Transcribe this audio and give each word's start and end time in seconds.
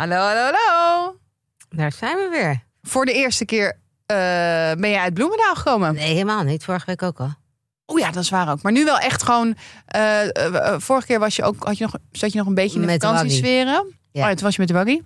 Hallo, 0.00 0.16
hallo, 0.16 0.50
hallo. 0.52 1.16
Daar 1.68 1.92
zijn 1.92 2.16
we 2.16 2.28
weer. 2.30 2.64
Voor 2.82 3.04
de 3.04 3.12
eerste 3.12 3.44
keer 3.44 3.76
eh, 4.06 4.16
ben 4.78 4.88
je 4.90 4.98
uit 4.98 5.14
Bloemendaal 5.14 5.54
gekomen. 5.54 5.94
Nee, 5.94 6.12
helemaal 6.12 6.42
niet. 6.42 6.64
Vorige 6.64 6.86
week 6.86 7.02
ook 7.02 7.20
al. 7.20 7.32
Oeh 7.86 8.00
ja, 8.00 8.10
dat 8.10 8.22
is 8.22 8.30
waar 8.30 8.50
ook. 8.50 8.62
Maar 8.62 8.72
nu 8.72 8.84
wel 8.84 8.98
echt 8.98 9.22
gewoon. 9.22 9.56
eh, 9.86 10.46
eh, 10.46 10.80
vorige 10.80 11.06
keer 11.06 11.18
was 11.18 11.36
je 11.36 11.42
ook, 11.42 11.64
had 11.64 11.78
je 11.78 11.84
nog, 11.84 11.94
zat 12.12 12.32
je 12.32 12.38
nog 12.38 12.46
een 12.46 12.54
beetje 12.54 12.80
in 12.80 12.86
de 12.86 12.98
de 12.98 13.06
vakantiesferen. 13.06 13.72
Ja. 14.12 14.22
Oh, 14.22 14.28
ja, 14.28 14.34
toen 14.34 14.44
was 14.44 14.54
je 14.56 14.60
met 14.60 14.68
de 14.68 14.74
buggy. 14.74 15.02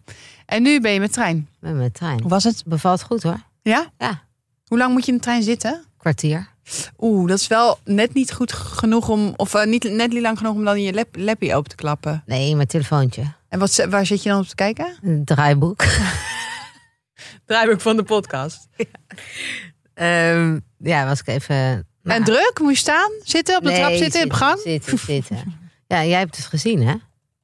En 0.46 0.62
nu 0.62 0.80
ben 0.80 0.92
je 0.92 1.00
met 1.00 1.12
trein. 1.12 1.48
Met 1.58 1.94
trein. 1.94 2.20
Hoe 2.20 2.30
was 2.30 2.44
het? 2.44 2.62
Bevalt 2.66 3.02
goed 3.02 3.22
hoor. 3.22 3.42
Ja? 3.62 3.86
Ja. 3.98 4.22
Hoe 4.66 4.78
lang 4.78 4.92
moet 4.92 5.04
je 5.04 5.10
in 5.10 5.16
de 5.16 5.22
trein 5.22 5.42
zitten? 5.42 5.84
Kwartier. 5.96 6.48
Oeh, 6.98 7.28
dat 7.28 7.38
is 7.38 7.46
wel 7.46 7.78
net 7.84 8.14
niet 8.14 8.32
goed 8.32 8.52
genoeg 8.52 9.08
om. 9.08 9.32
Of 9.36 9.64
niet, 9.64 9.90
net 9.90 10.12
niet 10.12 10.22
lang 10.22 10.38
genoeg 10.38 10.54
om 10.54 10.64
dan 10.64 10.82
je 10.82 10.92
lap, 10.92 11.08
lappie 11.12 11.54
open 11.54 11.70
te 11.70 11.76
klappen. 11.76 12.22
Nee, 12.26 12.54
mijn 12.54 12.68
telefoontje. 12.68 13.22
En 13.54 13.60
wat, 13.60 13.86
waar 13.88 14.06
zit 14.06 14.22
je 14.22 14.28
dan 14.28 14.38
op 14.40 14.46
te 14.46 14.54
kijken? 14.54 14.96
Een 15.02 15.24
draaiboek. 15.24 15.84
Draaiboek 17.46 17.80
van 17.80 17.96
de 17.96 18.02
podcast. 18.02 18.68
Ehm, 19.94 20.58
ja, 20.78 21.06
was 21.06 21.20
ik 21.20 21.26
even... 21.26 21.56
nou, 22.02 22.18
En 22.18 22.24
druk? 22.24 22.58
Moet 22.60 22.72
je 22.72 22.78
staan? 22.78 23.10
Zitten? 23.22 23.56
Op 23.56 23.62
de 23.62 23.70
nee, 23.70 23.78
trap 23.78 23.92
zitten? 23.92 24.24
op 24.24 24.32
gang? 24.32 24.60
Zitten, 24.60 24.98
zitten. 24.98 25.58
Ja, 25.86 26.04
jij 26.04 26.18
hebt 26.18 26.36
het 26.36 26.46
gezien 26.46 26.86
hè? 26.86 26.94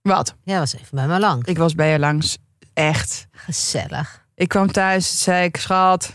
Wat? 0.02 0.34
Jij 0.44 0.58
was 0.58 0.74
even 0.74 0.88
bij 0.90 1.06
me 1.06 1.18
langs. 1.18 1.48
Ik 1.48 1.58
was 1.58 1.74
bij 1.74 1.92
je 1.92 1.98
langs. 1.98 2.38
Echt. 2.72 3.26
Gezellig. 3.32 4.24
Ik 4.34 4.48
kwam 4.48 4.72
thuis, 4.72 5.22
zei 5.22 5.44
ik, 5.44 5.56
schat, 5.56 6.12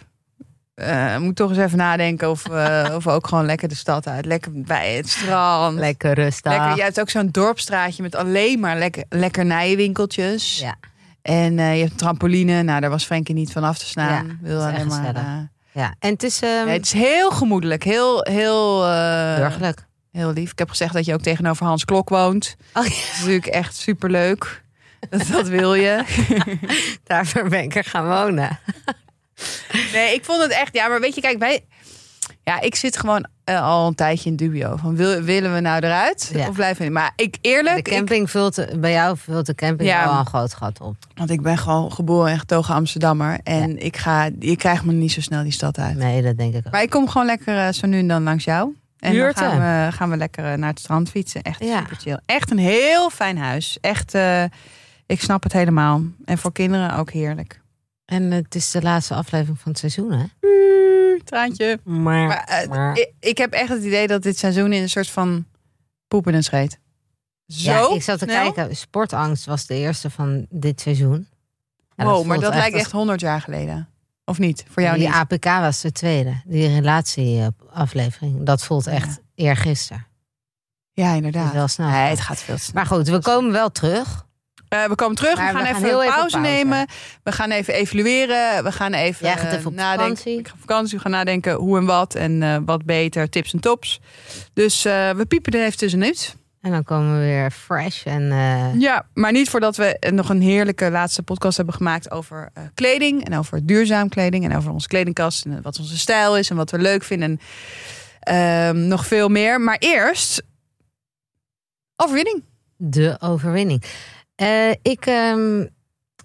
eh, 0.76 1.18
moet 1.18 1.36
toch 1.36 1.50
eens 1.50 1.60
even 1.60 1.78
nadenken 1.78 2.30
of, 2.30 2.48
we- 2.48 2.92
of 2.96 3.08
ook 3.08 3.28
gewoon 3.28 3.46
lekker 3.46 3.68
de 3.68 3.76
stad 3.76 4.08
uit. 4.08 4.26
Lekker 4.26 4.52
bij 4.54 4.96
het 4.96 5.10
strand. 5.10 5.78
Lekker 5.80 6.14
rustig. 6.14 6.52
Lekker, 6.52 6.76
je 6.76 6.82
hebt 6.82 7.00
ook 7.00 7.10
zo'n 7.10 7.30
dorpstraatje 7.32 8.02
met 8.04 8.16
alleen 8.16 8.60
maar 8.60 8.78
lekker, 8.78 9.04
lekkernijwinkeltjes. 9.10 10.60
Ja. 10.60 10.76
En 11.22 11.60
eh, 11.60 11.74
je 11.74 11.80
hebt 11.80 11.92
een 11.92 11.98
trampoline. 11.98 12.64
Nou, 12.64 12.82
daar 12.82 12.90
was 12.90 13.06
Frenkie 13.06 13.36
niet 13.36 13.52
van 13.52 13.64
af 13.64 13.78
te 13.78 13.86
staan. 13.86 14.26
Ja, 14.28 14.36
Wil 14.42 14.62
alleen 14.64 14.88
maar. 14.88 15.16
eh, 15.16 15.24
ja. 15.72 15.94
En 16.00 16.10
het 16.12 16.24
is 16.24 16.42
ehm 16.42 16.66
nee, 16.66 16.76
het 16.78 16.86
is 16.86 16.92
heel 16.94 17.32
gemoedelijk. 17.32 17.84
Heel, 17.84 18.20
heel, 18.30 18.86
eh, 18.86 19.36
burgerlijk. 19.36 19.86
heel 20.12 20.32
lief. 20.34 20.52
Ik 20.52 20.60
heb 20.60 20.70
gezegd 20.70 20.94
dat 20.94 21.06
je 21.06 21.14
ook 21.14 21.22
tegenover 21.22 21.66
Hans 21.66 21.86
Klok 21.86 22.10
woont. 22.10 22.56
Oh, 22.74 22.74
Dat 22.84 22.86
is 22.92 23.14
natuurlijk 23.18 23.46
echt 23.46 23.76
superleuk. 23.76 24.64
Dat, 25.10 25.28
dat 25.28 25.48
wil 25.48 25.74
je. 25.74 26.04
Daarvoor 27.04 27.50
ben 27.50 27.64
ik 27.64 27.76
er 27.76 27.84
gaan 27.84 28.08
wonen. 28.08 28.60
Nee, 29.94 30.14
ik 30.14 30.26
vond 30.26 30.42
het 30.42 30.52
echt. 30.52 30.76
Ja, 30.76 30.88
maar 30.88 31.00
weet 31.00 31.16
je, 31.16 31.22
kijk, 31.22 31.40
wij. 31.40 31.66
Ja, 32.44 32.60
ik 32.62 32.76
zit 32.76 32.98
gewoon 32.98 33.26
eh, 33.44 33.62
al 33.64 33.88
een 33.88 33.96
tijdje 33.96 34.30
in 34.30 34.36
dubio. 34.36 34.76
Van 34.76 34.96
wil, 34.96 35.22
willen 35.22 35.54
we 35.54 35.60
nou 35.60 35.84
eruit 35.84 36.30
Ja. 36.34 36.48
of 36.48 36.56
blijven 36.56 36.86
we? 36.86 36.92
Maar 36.92 37.12
ik 37.16 37.38
eerlijk, 37.42 37.86
De 37.86 37.92
camping 37.92 38.30
vult, 38.32 38.66
bij 38.80 38.92
jou 38.92 39.18
vult 39.18 39.46
de 39.46 39.56
camping 39.56 39.90
Ja. 39.90 40.06
wel 40.10 40.20
een 40.20 40.26
groot 40.26 40.54
gat 40.54 40.80
op. 40.82 40.96
want 41.16 41.30
ik 41.30 41.42
ben 41.42 41.58
gewoon 41.58 41.92
geboren 41.92 42.32
en 42.32 42.40
getogen 42.40 42.74
Amsterdammer 42.76 43.40
en 43.44 43.78
ik 43.86 43.98
ga, 43.98 44.30
je 44.40 44.56
krijgt 44.56 44.84
me 44.84 44.94
niet 44.94 45.12
zo 45.12 45.22
snel 45.22 45.44
die 45.44 45.52
stad 45.52 45.78
uit. 45.78 45.96
Nee, 45.98 46.22
dat 46.22 46.38
denk 46.38 46.54
ik 46.56 46.66
ook. 46.66 46.72
Maar 46.72 46.82
ik 46.82 46.90
kom 46.90 47.10
gewoon 47.10 47.28
lekker 47.28 47.58
eh, 47.58 47.72
zo 47.72 47.88
nu 47.88 48.00
en 48.00 48.08
dan 48.08 48.24
langs 48.24 48.44
jou. 48.44 48.76
En 49.00 49.18
dan 49.18 49.34
gaan 49.36 49.60
we, 49.60 49.92
gaan 49.92 50.10
we 50.10 50.18
lekker 50.18 50.52
eh, 50.52 50.58
naar 50.58 50.70
het 50.70 50.80
strand 50.80 51.10
fietsen. 51.10 51.42
Echt 51.42 51.64
Ja. 51.64 51.80
super 51.80 51.96
chill. 51.98 52.20
Echt 52.26 52.52
een 52.52 52.58
heel 52.58 53.10
fijn 53.10 53.38
huis. 53.38 53.78
Echt, 53.82 54.14
eh, 54.14 54.44
ik 55.06 55.22
snap 55.22 55.44
het 55.44 55.54
helemaal. 55.54 56.02
En 56.26 56.38
voor 56.38 56.52
kinderen 56.52 56.96
ook 56.98 57.12
heerlijk. 57.12 57.64
En 58.06 58.32
het 58.32 58.56
is 58.56 58.72
de 58.72 58.82
laatste 58.82 59.14
aflevering 59.14 59.60
van 59.60 59.72
het 59.72 59.80
seizoen, 59.80 60.12
hè? 60.12 60.26
Traantje. 61.24 61.80
Maar, 61.84 62.28
Maar, 62.28 62.44
eh, 62.44 62.70
maar- 62.70 62.98
ik, 62.98 63.12
ik 63.20 63.38
heb 63.38 63.52
echt 63.54 63.70
het 63.70 63.84
idee 63.84 64.08
dat 64.08 64.24
dit 64.24 64.38
seizoen 64.38 64.74
in 64.74 64.82
een 64.82 64.90
soort 64.90 65.10
van 65.10 65.46
poep 66.08 66.28
in 66.28 66.34
een 66.34 66.44
scheet. 66.44 66.80
Zo 67.48 67.72
ja, 67.72 67.96
ik 67.96 68.04
zat 68.04 68.20
te 68.20 68.26
snel? 68.26 68.52
kijken. 68.54 68.76
Sportangst 68.76 69.46
was 69.46 69.66
de 69.66 69.74
eerste 69.76 70.10
van 70.10 70.46
dit 70.50 70.82
seizoen. 70.82 71.28
Ja, 71.96 72.04
wow, 72.06 72.26
maar 72.26 72.40
dat 72.40 72.54
lijkt 72.54 72.76
echt 72.78 72.92
100 72.92 73.20
jaar 73.22 73.42
geleden. 73.42 73.90
Of 74.26 74.40
niet? 74.40 74.66
Voor 74.70 74.84
jou 74.84 74.98
Die 74.98 75.06
niet? 75.08 75.16
APK 75.16 75.46
was 75.46 75.82
de 75.82 75.92
tweede. 75.92 76.42
Die 76.46 76.68
relatieaflevering. 76.68 78.46
Dat 78.46 78.64
voelt 78.64 78.88
echt 78.88 79.22
eergisteren. 79.36 80.06
Ja, 80.92 81.14
inderdaad. 81.14 81.48
is 81.48 81.54
wel 81.54 81.68
snel. 81.68 81.90
Nee, 81.90 82.10
het 82.10 82.20
gaat 82.22 82.40
veel 82.42 82.56
te 82.56 82.62
snel. 82.62 82.76
Maar 82.76 82.86
goed, 82.86 83.08
we 83.08 83.20
komen 83.22 83.52
wel 83.52 83.72
terug. 83.72 84.25
Eh, 84.84 84.90
we 84.90 84.96
komen 84.96 85.16
terug. 85.16 85.36
Maar 85.38 85.46
we 85.46 85.52
gaan 85.52 85.62
we 85.62 85.74
gaan 85.74 85.84
even 85.84 85.90
een 85.90 85.96
pauze, 86.10 86.38
pauze. 86.38 86.38
nemen. 86.38 86.88
We 87.24 87.32
gaan 87.32 87.52
even 87.52 87.74
evalueren. 87.74 88.64
We 88.64 88.72
gaan 88.72 88.94
even 88.94 89.26
Jij 89.28 89.38
gaat 89.38 89.54
even 89.54 89.66
op 89.68 89.74
nadenken. 89.74 90.18
vakantie. 90.18 90.40
Ik 90.40 90.48
ga 90.48 90.54
op 90.54 90.60
vakantie. 90.60 90.96
We 90.98 91.02
gaan 91.04 91.12
nadenken 91.12 91.54
hoe 91.54 91.78
en 91.78 91.86
wat. 91.86 92.16
En 92.16 92.44
eh, 92.44 92.58
wat 92.66 92.86
beter. 92.86 93.30
Tips 93.30 93.54
en 93.54 93.60
tops. 93.60 94.00
Dus 94.54 94.86
eh, 94.86 95.10
we 95.10 95.26
piepen 95.26 95.54
er 95.54 95.66
even 95.66 95.78
tussenuit. 95.78 96.36
En 96.62 96.72
dan 96.72 96.84
komen 96.84 97.14
we 97.20 97.26
weer 97.26 97.52
fresh. 97.52 98.06
En 98.06 98.24
Ja, 98.80 99.06
maar 99.14 99.32
niet 99.32 99.50
voordat 99.50 99.76
we 99.76 99.98
nog 100.14 100.30
een 100.30 100.42
heerlijke 100.42 100.92
laatste 100.92 101.24
podcast 101.24 101.58
hebben 101.58 101.76
gemaakt 101.76 102.12
over 102.12 102.52
kleding. 102.74 103.26
En 103.26 103.38
over 103.38 103.66
duurzaam 103.66 104.10
kleding. 104.10 104.46
En 104.46 104.56
over 104.58 104.72
onze 104.72 104.88
kledingkast. 104.88 105.46
En 105.46 105.62
wat 105.62 105.80
onze 105.80 105.98
stijl 105.98 106.38
is. 106.38 106.50
En 106.50 106.56
wat 106.56 106.72
we 106.72 106.78
leuk 106.78 107.04
vinden. 107.04 107.30
En 107.30 107.40
ehm, 108.20 108.88
nog 108.88 109.06
veel 109.08 109.30
meer. 109.30 109.62
Maar 109.62 109.78
eerst... 109.80 110.44
Overwinning. 111.96 112.44
de 112.78 113.16
overwinning. 113.20 113.84
Eh, 114.36 114.72
ik 114.82 115.06
ehm, 115.06 115.66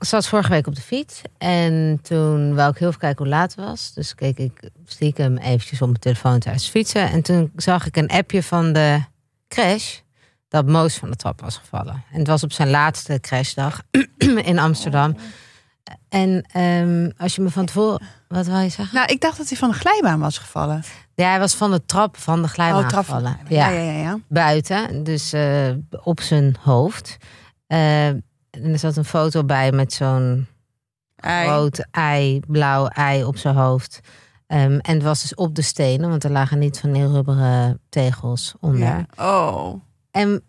zat 0.00 0.26
vorige 0.26 0.50
week 0.50 0.66
op 0.66 0.74
de 0.74 0.80
fiets. 0.80 1.22
En 1.38 1.98
toen 2.02 2.54
wou 2.54 2.70
ik 2.70 2.78
heel 2.78 2.88
even 2.88 3.00
kijken 3.00 3.24
hoe 3.24 3.34
laat 3.34 3.54
het 3.54 3.64
was. 3.64 3.92
Dus 3.94 4.14
keek 4.14 4.38
ik 4.38 4.70
stiekem 4.84 5.36
eventjes 5.36 5.82
op 5.82 5.88
mijn 5.88 6.00
telefoon 6.00 6.38
tijdens 6.38 6.68
fietsen. 6.68 7.10
En 7.10 7.22
toen 7.22 7.52
zag 7.56 7.86
ik 7.86 7.96
een 7.96 8.08
appje 8.08 8.42
van 8.42 8.72
de 8.72 9.02
crash. 9.48 9.98
Dat 10.48 10.66
Moos 10.66 10.96
van 10.96 11.10
de 11.10 11.16
trap 11.16 11.40
was 11.40 11.56
gevallen. 11.56 12.04
En 12.12 12.18
het 12.18 12.26
was 12.26 12.42
op 12.42 12.52
zijn 12.52 12.70
laatste 12.70 13.18
crashdag 13.20 13.82
in 14.50 14.58
Amsterdam. 14.58 15.16
En 16.08 16.44
ehm, 16.52 17.10
als 17.16 17.34
je 17.34 17.42
me 17.42 17.50
van 17.50 17.66
tevoren... 17.66 18.02
Wat 18.28 18.46
wil 18.46 18.58
je 18.58 18.68
zeggen? 18.68 18.94
Nou, 18.94 19.12
ik 19.12 19.20
dacht 19.20 19.36
dat 19.36 19.48
hij 19.48 19.58
van 19.58 19.70
de 19.70 19.74
glijbaan 19.74 20.20
was 20.20 20.38
gevallen. 20.38 20.82
Ja, 21.14 21.28
hij 21.30 21.38
was 21.38 21.54
van 21.54 21.70
de 21.70 21.84
trap 21.86 22.16
van 22.16 22.42
de 22.42 22.48
glijbaan 22.48 22.84
Oh, 22.84 22.88
gevallen. 22.88 23.38
Ja, 23.48 23.68
ja, 23.68 23.80
ja. 23.80 23.92
ja. 23.92 24.18
buiten, 24.28 25.04
dus 25.04 25.32
eh, 25.32 25.70
op 26.02 26.20
zijn 26.20 26.56
hoofd. 26.60 27.16
Eh, 27.70 28.06
en 28.06 28.22
er 28.50 28.78
zat 28.78 28.96
een 28.96 29.04
foto 29.04 29.44
bij 29.44 29.72
met 29.72 29.92
zo'n 29.92 30.46
groot 31.16 31.86
ei, 31.90 32.40
blauw 32.46 32.86
ei 32.86 33.24
op 33.24 33.36
zijn 33.36 33.54
hoofd. 33.54 34.00
Ehm, 34.46 34.78
en 34.78 34.94
het 34.94 35.02
was 35.02 35.20
dus 35.20 35.34
op 35.34 35.54
de 35.54 35.62
stenen, 35.62 36.08
want 36.10 36.24
er 36.24 36.30
lagen 36.30 36.58
niet 36.58 36.78
van 36.78 36.92
die 36.92 37.06
rubberen 37.06 37.80
tegels 37.88 38.54
onder. 38.60 38.78
Ja. 38.78 39.06
Oh. 39.16 39.74
En 40.10 40.42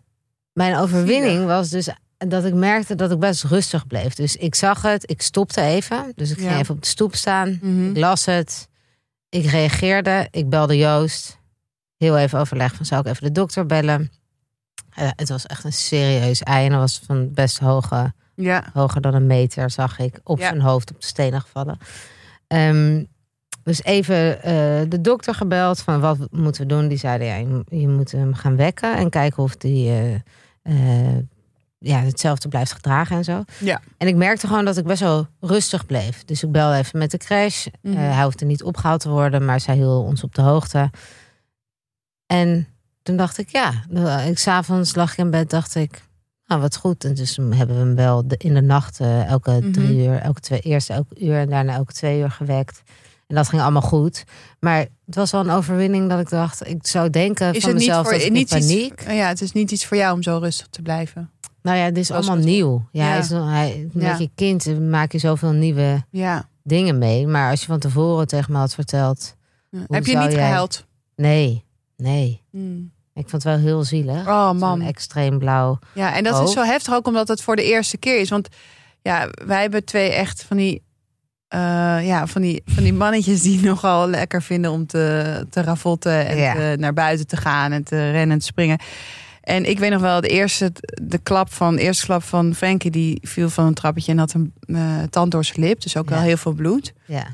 mijn 0.52 0.76
overwinning 0.76 1.46
was 1.46 1.68
dus 1.68 1.88
dat 2.18 2.44
ik 2.44 2.54
merkte 2.54 2.94
dat 2.94 3.10
ik 3.10 3.18
best 3.18 3.44
rustig 3.44 3.86
bleef. 3.86 4.14
Dus 4.14 4.36
ik 4.36 4.54
zag 4.54 4.82
het, 4.82 5.10
ik 5.10 5.22
stopte 5.22 5.60
even. 5.60 6.12
Dus 6.14 6.30
ik 6.30 6.38
ging 6.38 6.50
Ja. 6.50 6.58
even 6.58 6.74
op 6.74 6.82
de 6.82 6.88
stoep 6.88 7.14
staan. 7.14 7.58
Mhm. 7.62 7.90
Ik 7.90 7.96
las 7.96 8.24
het. 8.24 8.68
Ik 9.28 9.44
reageerde. 9.46 10.28
Ik 10.30 10.48
belde 10.48 10.76
Joost. 10.76 11.38
Heel 11.96 12.18
even 12.18 12.38
overleg 12.38 12.74
van 12.74 12.84
zou 12.86 13.00
ik 13.00 13.06
even 13.06 13.22
de 13.22 13.32
dokter 13.32 13.66
bellen. 13.66 14.10
Eh, 14.94 15.08
het 15.16 15.28
was 15.28 15.46
echt 15.46 15.64
een 15.64 15.72
serieus 15.72 16.42
ei. 16.42 16.64
En 16.64 16.70
dat 16.70 16.80
was 16.80 17.00
van 17.06 17.32
best 17.32 17.58
hoge, 17.58 18.12
Ja. 18.34 18.64
hoger 18.72 19.00
dan 19.00 19.14
een 19.14 19.26
meter, 19.26 19.70
zag 19.70 19.98
ik. 19.98 20.20
Op 20.24 20.38
Ja. 20.38 20.48
zijn 20.48 20.60
hoofd 20.60 20.90
op 20.90 21.00
de 21.00 21.06
stenen 21.06 21.40
gevallen. 21.40 21.78
Ehm, 22.46 23.04
dus 23.62 23.82
even 23.82 24.42
eh, 24.42 24.52
de 24.88 25.00
dokter 25.00 25.34
gebeld 25.34 25.80
van 25.80 26.00
wat 26.00 26.18
moeten 26.30 26.62
we 26.62 26.68
doen. 26.68 26.88
Die 26.88 26.98
zeiden 26.98 27.26
ja, 27.26 27.34
je, 27.34 27.78
je 27.78 27.88
moet 27.88 28.10
hem 28.12 28.34
gaan 28.34 28.56
wekken 28.56 28.96
en 28.96 29.10
kijken 29.10 29.42
of 29.42 29.56
die 29.56 29.90
eh, 30.62 31.16
ja, 31.78 31.98
hetzelfde 32.00 32.48
blijft 32.48 32.72
gedragen 32.72 33.16
en 33.16 33.24
zo. 33.24 33.44
Ja. 33.58 33.80
En 33.98 34.06
ik 34.08 34.16
merkte 34.16 34.46
gewoon 34.46 34.64
dat 34.64 34.76
ik 34.76 34.84
best 34.84 35.00
wel 35.00 35.26
rustig 35.40 35.86
bleef. 35.86 36.24
Dus 36.24 36.42
ik 36.42 36.52
belde 36.52 36.76
even 36.76 36.98
met 36.98 37.10
de 37.10 37.16
crash. 37.18 37.66
Mhm. 37.82 37.96
Eh, 37.96 38.14
hij 38.14 38.24
hoefde 38.24 38.44
niet 38.44 38.62
opgehaald 38.62 39.00
te 39.00 39.08
worden, 39.08 39.44
maar 39.44 39.60
zij 39.60 39.74
hield 39.74 40.06
ons 40.06 40.22
op 40.22 40.34
de 40.34 40.42
hoogte. 40.42 40.90
En 42.26 42.66
toen 43.02 43.16
dacht 43.16 43.38
ik, 43.38 43.48
ja, 43.48 43.72
ik 44.26 44.38
s'avonds 44.38 44.94
lag 44.94 45.12
ik 45.12 45.18
in 45.18 45.30
bed, 45.30 45.50
dacht 45.50 45.74
ik, 45.74 46.02
nou 46.46 46.60
wat 46.60 46.76
goed. 46.76 47.04
En 47.04 47.14
dus 47.14 47.36
hebben 47.36 47.66
we 47.76 47.82
hem 47.82 47.94
wel 47.94 48.24
in 48.36 48.54
de 48.54 48.60
nacht 48.62 49.00
eh, 49.00 49.24
elke 49.26 49.50
Mhm. 49.50 49.72
drie 49.72 49.96
uur, 50.06 50.18
elke 50.18 50.40
twee, 50.40 50.60
eerst 50.60 50.90
elke 50.90 51.20
uur 51.24 51.36
en 51.38 51.48
daarna 51.50 51.72
elke 51.74 51.92
twee 51.92 52.20
uur 52.20 52.30
gewekt. 52.30 52.82
En 53.26 53.34
dat 53.38 53.48
ging 53.48 53.62
allemaal 53.62 53.82
goed. 53.82 54.24
Maar 54.60 54.78
het 55.06 55.14
was 55.14 55.30
wel 55.30 55.40
een 55.40 55.50
overwinning 55.50 56.08
dat 56.08 56.20
ik 56.20 56.28
dacht, 56.30 56.68
ik 56.68 56.86
zou 56.86 57.10
denken 57.10 57.54
Is 57.54 57.60
van 57.60 57.68
het 57.70 57.78
niet 57.78 57.88
mezelf 57.88 58.06
voor 58.06 58.14
dat 58.16 58.22
ik 58.26 58.32
niet 58.32 58.50
iets? 58.52 58.66
paniek. 58.66 59.02
Ja, 59.10 59.28
het 59.28 59.40
is 59.40 59.52
niet 59.52 59.70
iets 59.70 59.86
voor 59.86 59.96
jou 59.96 60.14
om 60.14 60.22
zo 60.22 60.38
rustig 60.38 60.66
te 60.66 60.82
blijven. 60.82 61.30
Nou 61.62 61.76
ja, 61.76 61.86
dit 61.86 61.96
is 61.96 62.10
allemaal 62.10 62.36
nieuw. 62.36 62.88
Ja, 62.92 63.04
Ja. 63.04 63.10
Hij 63.10 63.18
is, 63.20 63.28
hij, 63.28 63.88
met 63.92 64.02
Ja. 64.02 64.16
je 64.18 64.30
kind 64.34 64.80
maak 64.80 65.12
je 65.12 65.18
zoveel 65.18 65.52
nieuwe 65.52 66.04
Ja. 66.10 66.48
dingen 66.62 66.98
mee. 66.98 67.26
Maar 67.26 67.50
als 67.50 67.60
je 67.60 67.66
van 67.66 67.78
tevoren 67.78 68.26
tegen 68.26 68.52
me 68.52 68.58
had 68.58 68.74
verteld... 68.74 69.36
Heb 69.70 70.06
je 70.06 70.16
niet 70.18 70.32
jij- 70.32 70.32
gehuild? 70.32 70.86
Nee, 71.16 71.64
nee. 71.96 72.42
Hmm. 72.50 72.91
Ik 73.14 73.28
vond 73.28 73.32
het 73.32 73.44
wel 73.44 73.58
heel 73.62 73.84
zielig. 73.84 74.26
Oh 74.28 74.52
man. 74.52 74.80
extreem 74.80 75.38
blauw. 75.38 75.78
Ja, 75.94 76.14
en 76.14 76.24
dat 76.24 76.48
is 76.48 76.52
zo 76.54 76.62
heftig 76.62 76.94
ook 76.94 77.06
omdat 77.06 77.28
het 77.28 77.42
voor 77.42 77.56
de 77.56 77.64
eerste 77.64 77.96
keer 77.96 78.20
is. 78.20 78.30
Want 78.30 78.48
ja, 79.02 79.28
wij 79.44 79.60
hebben 79.60 79.84
twee 79.84 80.10
echt 80.12 80.44
van 80.44 80.56
die, 80.56 80.82
eh, 81.48 81.58
ja, 82.06 82.26
van 82.26 82.42
die, 82.42 82.62
van 82.66 82.82
die 82.82 82.92
mannetjes 82.92 83.42
die 83.42 83.60
nogal 83.70 84.08
lekker 84.08 84.42
vinden 84.42 84.70
om 84.70 84.86
te, 84.86 85.46
te 85.50 85.60
ravotten 85.62 86.26
en 86.26 86.36
Ja. 86.36 86.54
te- 86.54 86.76
naar 86.78 86.92
buiten 86.92 87.26
te 87.26 87.36
gaan 87.36 87.72
en 87.72 87.84
te 87.84 88.10
rennen 88.10 88.30
en 88.30 88.38
te 88.38 88.44
springen. 88.46 88.78
En 89.42 89.64
ik 89.68 89.78
weet 89.78 89.90
nog 89.90 90.00
wel, 90.00 90.20
de 90.20 90.28
eerste, 90.28 90.72
de 91.02 91.18
klap 91.18 91.52
van, 91.52 91.76
de 91.76 91.82
eerste 91.82 92.06
klap 92.06 92.22
van 92.22 92.54
Frankie, 92.54 92.90
die 92.90 93.18
viel 93.22 93.50
van 93.50 93.66
een 93.66 93.74
trappetje 93.74 94.12
en 94.12 94.18
had 94.18 94.32
een 94.32 94.52
eh, 94.66 95.02
tand 95.10 95.30
door 95.30 95.44
zijn 95.44 95.60
lip. 95.66 95.80
Dus 95.80 95.96
ook 95.96 96.08
Ja. 96.08 96.14
wel 96.14 96.24
heel 96.24 96.36
veel 96.36 96.52
bloed. 96.52 96.92
Ja. 97.06 97.26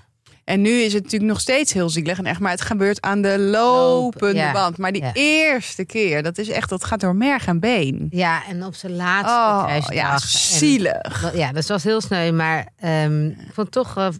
En 0.48 0.60
nu 0.60 0.70
is 0.70 0.92
het 0.92 1.02
natuurlijk 1.02 1.30
nog 1.30 1.40
steeds 1.40 1.72
heel 1.72 1.90
zielig. 1.90 2.18
En 2.18 2.26
echt, 2.26 2.40
maar 2.40 2.50
het 2.50 2.60
gebeurt 2.60 3.00
aan 3.00 3.22
de 3.22 3.38
lopende 3.38 4.34
ja. 4.40 4.52
band. 4.52 4.78
Maar 4.78 4.92
die 4.92 5.02
Ja. 5.02 5.10
eerste 5.14 5.84
keer, 5.84 6.22
dat 6.22 6.38
is 6.38 6.48
echt, 6.48 6.68
dat 6.68 6.84
gaat 6.84 7.00
door 7.00 7.16
merg 7.16 7.46
en 7.46 7.60
been. 7.60 8.06
ja, 8.10 8.42
en 8.48 8.64
op 8.64 8.74
zijn 8.74 8.96
laatste 8.96 9.86
Oh, 9.86 9.94
ja, 9.94 10.12
En- 10.12 10.18
zielig. 10.28 11.30
Ja, 11.34 11.52
dat 11.52 11.66
was 11.66 11.82
heel 11.84 12.00
sneu. 12.00 12.32
Maar 12.32 12.68
ehm, 12.80 13.26
ik 13.26 13.50
vond 13.52 13.70
toch 13.70 14.10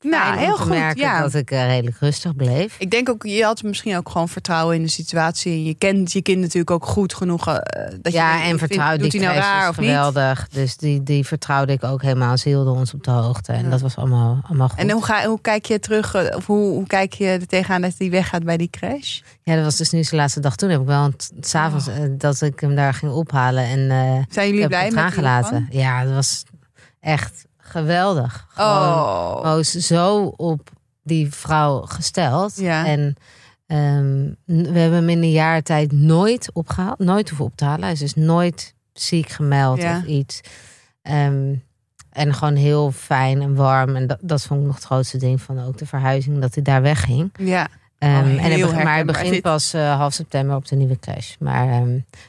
Nou, 0.00 0.38
heel 0.38 0.56
goed. 0.56 0.68
merken 0.68 1.02
Ja. 1.02 1.20
dat 1.20 1.34
ik 1.34 1.50
eh, 1.50 1.66
redelijk 1.66 1.96
rustig 2.00 2.36
bleef. 2.36 2.76
Ik 2.78 2.90
denk 2.90 3.08
ook, 3.08 3.22
je 3.26 3.44
had 3.44 3.62
misschien 3.62 3.96
ook 3.96 4.08
gewoon 4.10 4.28
vertrouwen 4.28 4.76
in 4.76 4.82
de 4.82 4.88
situatie. 4.88 5.52
En 5.52 5.64
je 5.64 5.74
kent 5.74 6.12
je 6.12 6.22
kind 6.22 6.38
natuurlijk 6.40 6.70
ook 6.70 6.86
goed 6.86 7.14
genoeg. 7.14 7.46
eh, 7.46 7.54
dat 8.00 8.12
je 8.12 8.18
ja, 8.18 8.32
denkt, 8.32 8.48
en 8.50 8.58
vertrouwde 8.58 9.08
die 9.08 9.20
nou 9.20 9.34
raar 9.36 9.68
of 9.68 9.78
niet? 9.78 9.88
geweldig. 9.88 10.48
Dus 10.48 10.76
die, 10.76 11.02
die 11.02 11.26
vertrouwde 11.26 11.72
ik 11.72 11.84
ook 11.84 12.02
helemaal. 12.02 12.36
Ze 12.36 12.48
hielden 12.48 12.72
ons 12.74 12.94
op 12.94 13.04
de 13.04 13.10
hoogte. 13.10 13.52
En 13.52 13.64
Ja. 13.64 13.70
dat 13.70 13.80
was 13.80 13.96
allemaal, 13.96 14.40
allemaal 14.48 14.68
goed. 14.68 14.78
En 14.78 14.90
hoe, 14.90 15.04
ga, 15.04 15.26
hoe 15.26 15.40
kijk 15.40 15.64
je 15.64 15.78
terug, 15.80 16.14
eh, 16.14 16.36
of 16.36 16.46
hoe, 16.46 16.70
hoe 16.70 16.86
kijk 16.86 17.12
je 17.12 17.26
er 17.26 17.46
tegenaan 17.46 17.80
dat 17.80 17.94
hij 17.98 18.10
weggaat 18.10 18.44
bij 18.44 18.56
die 18.56 18.70
crash? 18.70 19.20
Ja, 19.42 19.54
dat 19.54 19.64
was 19.64 19.76
dus 19.76 19.90
nu 19.90 20.04
zijn 20.04 20.20
laatste 20.20 20.40
dag. 20.40 20.56
Toen 20.56 20.70
heb 20.70 20.80
ik 20.80 20.86
wel 20.86 21.12
s'avonds 21.40 21.88
Oh. 21.88 21.96
eh, 21.96 22.10
dat 22.18 22.40
ik 22.40 22.60
hem 22.60 22.74
daar 22.74 22.94
ging 22.94 23.12
ophalen. 23.12 23.64
En 23.64 24.26
Zijn 24.30 24.50
jullie 24.52 24.66
blij 24.66 24.90
met 24.90 24.98
aangelaten. 25.04 25.66
Ja, 25.70 26.04
dat 26.04 26.12
was 26.14 26.42
echt 27.00 27.44
geweldig. 27.70 28.46
Gewoon, 28.48 28.72
Oh, 29.52 29.58
is 29.58 29.70
zo 29.72 30.24
op 30.36 30.70
die 31.02 31.32
vrouw 31.34 31.80
gesteld. 31.80 32.56
Ja. 32.56 32.86
En 32.86 33.16
ehm, 33.66 34.30
we 34.44 34.78
hebben 34.78 34.98
hem 34.98 35.08
in 35.08 35.22
een 35.22 35.30
jaar 35.30 35.62
tijd 35.62 35.92
nooit 35.92 36.50
opgehaald. 36.52 36.98
Nooit 36.98 37.28
hoeven 37.28 37.46
op 37.46 37.56
te 37.56 37.64
halen. 37.64 37.82
Hij 37.82 37.92
is 37.92 37.98
dus 37.98 38.14
nooit 38.14 38.74
ziek 38.92 39.28
gemeld 39.28 39.80
Ja. 39.80 39.96
of 39.98 40.04
iets. 40.04 40.40
Ehm, 41.02 41.54
en 42.10 42.34
gewoon 42.34 42.54
heel 42.54 42.90
fijn 42.92 43.42
en 43.42 43.54
warm. 43.54 43.96
En 43.96 44.06
dat, 44.06 44.18
dat 44.20 44.42
vond 44.42 44.60
ik 44.60 44.66
nog 44.66 44.74
het 44.74 44.84
grootste 44.84 45.18
ding 45.18 45.42
van 45.42 45.64
ook 45.64 45.78
de 45.78 45.86
verhuizing. 45.86 46.40
Dat 46.40 46.54
hij 46.54 46.62
daar 46.62 46.82
wegging. 46.82 47.30
ja. 47.38 47.68
Ehm, 47.98 48.12
Oh, 48.12 48.18
en 48.18 48.38
hij 48.38 48.60
begint, 48.60 48.82
maar 48.84 48.92
hij 48.94 49.04
begint 49.04 49.42
pas 49.42 49.72
eh, 49.72 49.96
half 49.96 50.12
september 50.12 50.56
op 50.56 50.66
de 50.68 50.76
nieuwe 50.76 50.98
crash. 50.98 51.34
Maar 51.38 51.66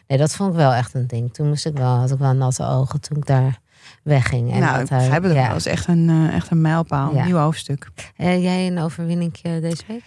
nee, 0.07 0.17
dat 0.17 0.33
vond 0.35 0.49
ik 0.49 0.55
wel 0.55 0.73
echt 0.73 0.93
een 0.93 1.07
ding. 1.07 1.33
Toen 1.33 1.47
moest 1.47 1.65
ik 1.65 1.77
wel, 1.77 1.95
had 1.95 2.11
ik 2.11 2.17
wel 2.17 2.33
natte 2.33 2.65
ogen 2.65 3.01
toen 3.01 3.17
ik 3.17 3.25
daar 3.25 3.59
wegging. 4.07 4.54
En 4.54 4.59
nou, 4.59 4.71
dat 4.74 4.81
ik 4.81 4.89
hij- 4.89 4.98
begrijp 5.00 5.21
het 5.24 5.31
ook 5.31 5.38
ja. 5.38 5.44
wel. 5.44 5.51
Dat 5.51 5.65
is 5.65 5.71
echt 5.71 5.88
een, 5.88 6.09
eh, 6.30 6.36
echt 6.36 6.51
een 6.51 6.62
mijlpaal, 6.62 7.13
Ja. 7.13 7.19
een 7.19 7.25
nieuw 7.25 7.38
hoofdstuk. 7.38 7.88
Eh, 8.15 8.44
jij 8.44 8.68
een 8.68 8.80
overwinning 8.80 9.42
deze 9.42 9.83
week? 9.88 10.01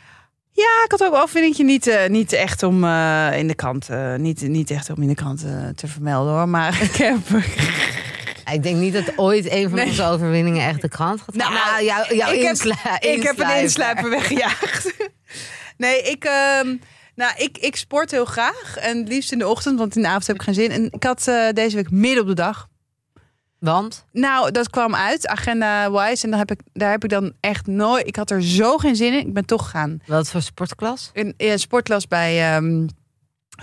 Ja, 0.52 0.82
ik 0.84 0.90
had 0.90 1.02
ook 1.04 1.14
overwinningje 1.14 1.64
niet, 1.64 1.86
eh, 1.86 2.08
niet 2.08 2.32
echt 2.32 2.62
om 2.62 2.84
eh, 2.84 3.28
in 3.38 3.46
de 3.48 3.54
krant, 3.54 3.88
eh, 3.88 4.14
niet, 4.14 4.40
niet 4.40 4.70
echt 4.70 4.90
om 4.90 5.02
in 5.02 5.08
de 5.08 5.14
krant 5.14 5.44
eh, 5.44 5.68
te 5.74 5.86
vermelden 5.86 6.32
hoor. 6.32 6.48
Maar 6.48 6.82
ik 6.92 6.96
heb. 6.96 7.16
Ik 8.52 8.62
denk 8.62 8.76
niet 8.76 8.92
dat 8.92 9.12
ooit 9.18 9.50
een 9.50 9.68
van 9.68 9.78
Nee. 9.78 9.86
onze 9.86 10.04
overwinningen 10.04 10.66
echt 10.66 10.80
de 10.80 10.88
krant 10.88 11.20
gaat 11.20 11.34
Nou, 11.34 11.52
gaan. 11.54 11.84
jou, 11.84 12.14
jou 12.16 12.34
ik 12.34 12.40
heb- 12.40 12.50
inslu- 12.50 12.74
ik 13.00 13.22
heb 13.22 13.38
een 13.38 13.60
insluiper 13.60 14.10
weggejaagd. 14.10 14.94
nee, 15.76 16.02
ik, 16.02 16.24
ehm, 16.24 16.76
nou, 17.14 17.32
ik, 17.36 17.58
ik 17.58 17.76
sport 17.76 18.10
heel 18.10 18.24
graag. 18.24 18.76
En 18.80 18.98
het 18.98 19.08
liefst 19.08 19.32
in 19.32 19.38
de 19.38 19.48
ochtend, 19.48 19.78
want 19.78 19.96
in 19.96 20.02
de 20.02 20.08
avond 20.08 20.26
heb 20.26 20.36
ik 20.36 20.42
geen 20.42 20.54
zin. 20.54 20.70
En 20.70 20.88
ik 20.90 21.02
had 21.02 21.26
eh, 21.28 21.48
deze 21.52 21.76
week 21.76 21.90
midden 21.90 22.22
op 22.22 22.28
de 22.28 22.34
dag. 22.34 22.68
Want? 23.60 24.04
Nou, 24.12 24.50
dat 24.50 24.70
kwam 24.70 24.94
uit, 24.94 25.26
agenda-wise. 25.26 26.24
En 26.24 26.30
dan 26.30 26.38
heb 26.38 26.50
ik, 26.50 26.60
daar 26.72 26.90
heb 26.90 27.04
ik 27.04 27.10
dan 27.10 27.32
echt 27.40 27.66
nooit... 27.66 28.06
Ik 28.06 28.16
had 28.16 28.30
er 28.30 28.42
zo 28.42 28.76
geen 28.76 28.96
zin 28.96 29.12
in. 29.12 29.26
Ik 29.26 29.34
ben 29.34 29.44
toch 29.44 29.62
gegaan. 29.62 30.00
Wat 30.06 30.30
voor 30.30 30.42
sportklas? 30.42 31.10
Een 31.12 31.58
sportklas 31.58 32.08
bij... 32.08 32.54
ehm, 32.54 32.86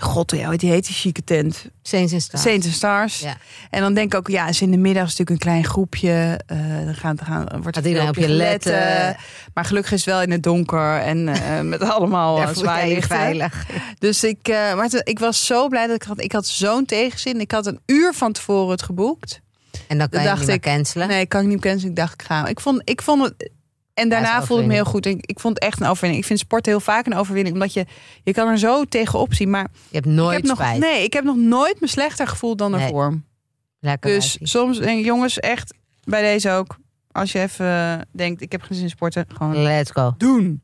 God, 0.00 0.30
ja, 0.30 0.44
hoe 0.44 0.56
heet 0.58 0.86
die 0.86 0.94
chique 0.94 1.24
tent? 1.24 1.70
Saints 1.82 2.12
en 2.12 2.20
Stars. 2.20 2.42
Saints 2.42 2.66
and 2.66 2.74
Stars. 2.74 3.18
Ja. 3.20 3.36
En 3.70 3.80
dan 3.80 3.94
denk 3.94 4.12
ik 4.12 4.18
ook, 4.18 4.28
ja, 4.28 4.48
is 4.48 4.60
in 4.60 4.70
de 4.70 4.76
middag 4.76 5.06
is 5.06 5.16
natuurlijk 5.16 5.30
een 5.30 5.50
klein 5.50 5.64
groepje. 5.64 6.40
eh 6.46 6.84
dan 6.84 6.94
gaan, 6.94 7.16
dan 7.16 7.26
gaan, 7.26 7.62
wordt 7.62 7.78
veel 7.82 8.08
op 8.08 8.16
je 8.16 8.28
letten? 8.28 9.16
Maar 9.54 9.64
gelukkig 9.64 9.92
is 9.92 10.04
het 10.04 10.14
wel 10.14 10.22
in 10.22 10.30
het 10.30 10.42
donker 10.42 11.00
en 11.00 11.28
eh, 11.28 11.60
met 11.72 11.82
allemaal 11.82 12.40
uh, 12.40 12.48
zwaailichten. 12.48 13.16
veilig. 13.16 13.66
Dus 13.98 14.24
ik, 14.24 14.48
eh, 14.48 14.74
maar 14.74 14.88
ik 15.02 15.18
was 15.18 15.46
zo 15.46 15.68
blij 15.68 15.86
dat 15.86 15.96
ik 15.96 16.02
had, 16.02 16.22
ik 16.22 16.32
had 16.32 16.46
zo'n 16.46 16.84
tegenzin. 16.84 17.40
Ik 17.40 17.50
had 17.50 17.66
een 17.66 17.80
uur 17.86 18.14
van 18.14 18.32
tevoren 18.32 18.70
het 18.70 18.82
geboekt. 18.82 19.40
En 19.88 19.98
dan 19.98 20.08
kan 20.08 20.20
je 20.20 20.26
dacht 20.26 20.38
niet 20.38 20.46
meer 20.46 20.56
ik, 20.56 20.62
cancelen. 20.62 21.08
Nee, 21.08 21.26
kan 21.26 21.40
ik 21.40 21.46
niet 21.46 21.60
cancelen. 21.60 21.90
Ik 21.90 21.96
dacht, 21.96 22.12
ik 22.12 22.22
ga. 22.22 22.46
Ik 22.46 22.60
vond, 22.60 22.80
ik 22.84 23.02
vond 23.02 23.22
het. 23.22 23.50
En 23.94 24.08
daarna 24.08 24.42
voelde 24.44 24.62
ik 24.62 24.68
me 24.68 24.74
heel 24.74 24.84
goed. 24.84 25.06
Ik, 25.06 25.26
ik 25.26 25.40
vond 25.40 25.54
het 25.54 25.62
echt 25.62 25.80
een 25.80 25.86
overwinning. 25.86 26.20
Ik 26.20 26.26
vind 26.26 26.38
sport 26.38 26.66
heel 26.66 26.80
vaak 26.80 27.06
een 27.06 27.14
overwinning. 27.14 27.54
Omdat 27.54 27.72
je, 27.72 27.86
je 28.24 28.32
kan 28.32 28.48
er 28.48 28.58
zo 28.58 28.84
tegenop 28.84 29.34
zien. 29.34 29.50
Maar 29.50 29.66
Je 29.88 29.94
hebt 29.96 30.06
nooit 30.06 30.36
ik 30.38 30.46
heb 30.46 30.56
nog, 30.56 30.66
spijt. 30.66 30.80
nee, 30.80 31.04
ik 31.04 31.12
heb 31.12 31.24
nog 31.24 31.36
nooit 31.36 31.80
me 31.80 31.86
slechter 31.86 32.26
gevoeld 32.26 32.58
dan 32.58 32.70
Nee. 32.70 32.80
ervoor. 32.82 33.20
Lekker 33.80 34.10
Dus 34.10 34.38
soms, 34.42 34.78
en 34.78 35.00
jongens, 35.00 35.38
echt 35.38 35.74
bij 36.04 36.22
deze 36.22 36.50
ook. 36.50 36.76
Als 37.12 37.32
je 37.32 37.40
even 37.40 37.66
eh, 37.66 37.98
denkt, 38.12 38.40
ik 38.42 38.52
heb 38.52 38.62
geen 38.62 38.74
zin 38.74 38.84
in 38.84 38.90
sporten, 38.90 39.26
gewoon 39.36 39.62
Let's 39.62 39.90
go. 39.90 40.14
doen. 40.18 40.62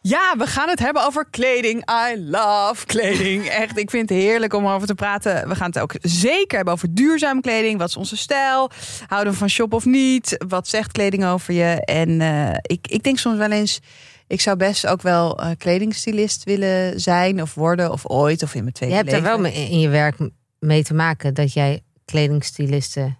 Ja, 0.00 0.34
we 0.36 0.46
gaan 0.46 0.68
het 0.68 0.78
hebben 0.78 1.06
over 1.06 1.26
kleding. 1.30 1.90
I 2.10 2.20
love 2.20 2.86
kleding. 2.86 3.46
Echt, 3.62 3.78
ik 3.78 3.90
vind 3.90 4.08
het 4.08 4.18
heerlijk 4.18 4.52
om 4.52 4.66
over 4.66 4.86
te 4.86 4.94
praten. 4.94 5.48
We 5.48 5.54
gaan 5.54 5.66
het 5.66 5.78
ook 5.78 5.94
zeker 6.00 6.56
hebben 6.56 6.74
over 6.74 6.94
duurzame 6.94 7.40
kleding. 7.40 7.78
Wat 7.78 7.88
is 7.88 7.96
onze 7.96 8.16
stijl? 8.16 8.70
Houden 9.06 9.32
we 9.32 9.38
van 9.38 9.48
shop 9.48 9.72
of 9.72 9.84
niet? 9.84 10.44
Wat 10.48 10.68
zegt 10.68 10.92
kleding 10.92 11.24
over 11.24 11.54
je? 11.54 11.84
En 11.84 12.20
eh, 12.20 12.50
ik, 12.62 12.86
ik 12.88 13.02
denk 13.02 13.18
soms 13.18 13.36
wel 13.38 13.50
eens... 13.50 13.80
Ik 14.26 14.40
zou 14.40 14.56
best 14.56 14.86
ook 14.86 15.02
wel 15.02 15.38
eh 15.38 15.50
kledingstylist 15.58 16.44
willen 16.44 17.00
zijn 17.00 17.42
of 17.42 17.54
worden 17.54 17.92
of 17.92 18.06
ooit 18.06 18.42
of 18.42 18.54
in 18.54 18.62
mijn 18.62 18.74
tweede 18.74 18.94
Je 18.94 19.00
hebt 19.00 19.12
er 19.14 19.22
leven. 19.22 19.42
wel 19.42 19.52
in 19.52 19.80
je 19.80 19.88
werk 19.88 20.16
mee 20.58 20.84
te 20.84 20.94
maken 20.94 21.34
dat 21.34 21.52
jij 21.52 21.80
kledingstylisten... 22.04 23.18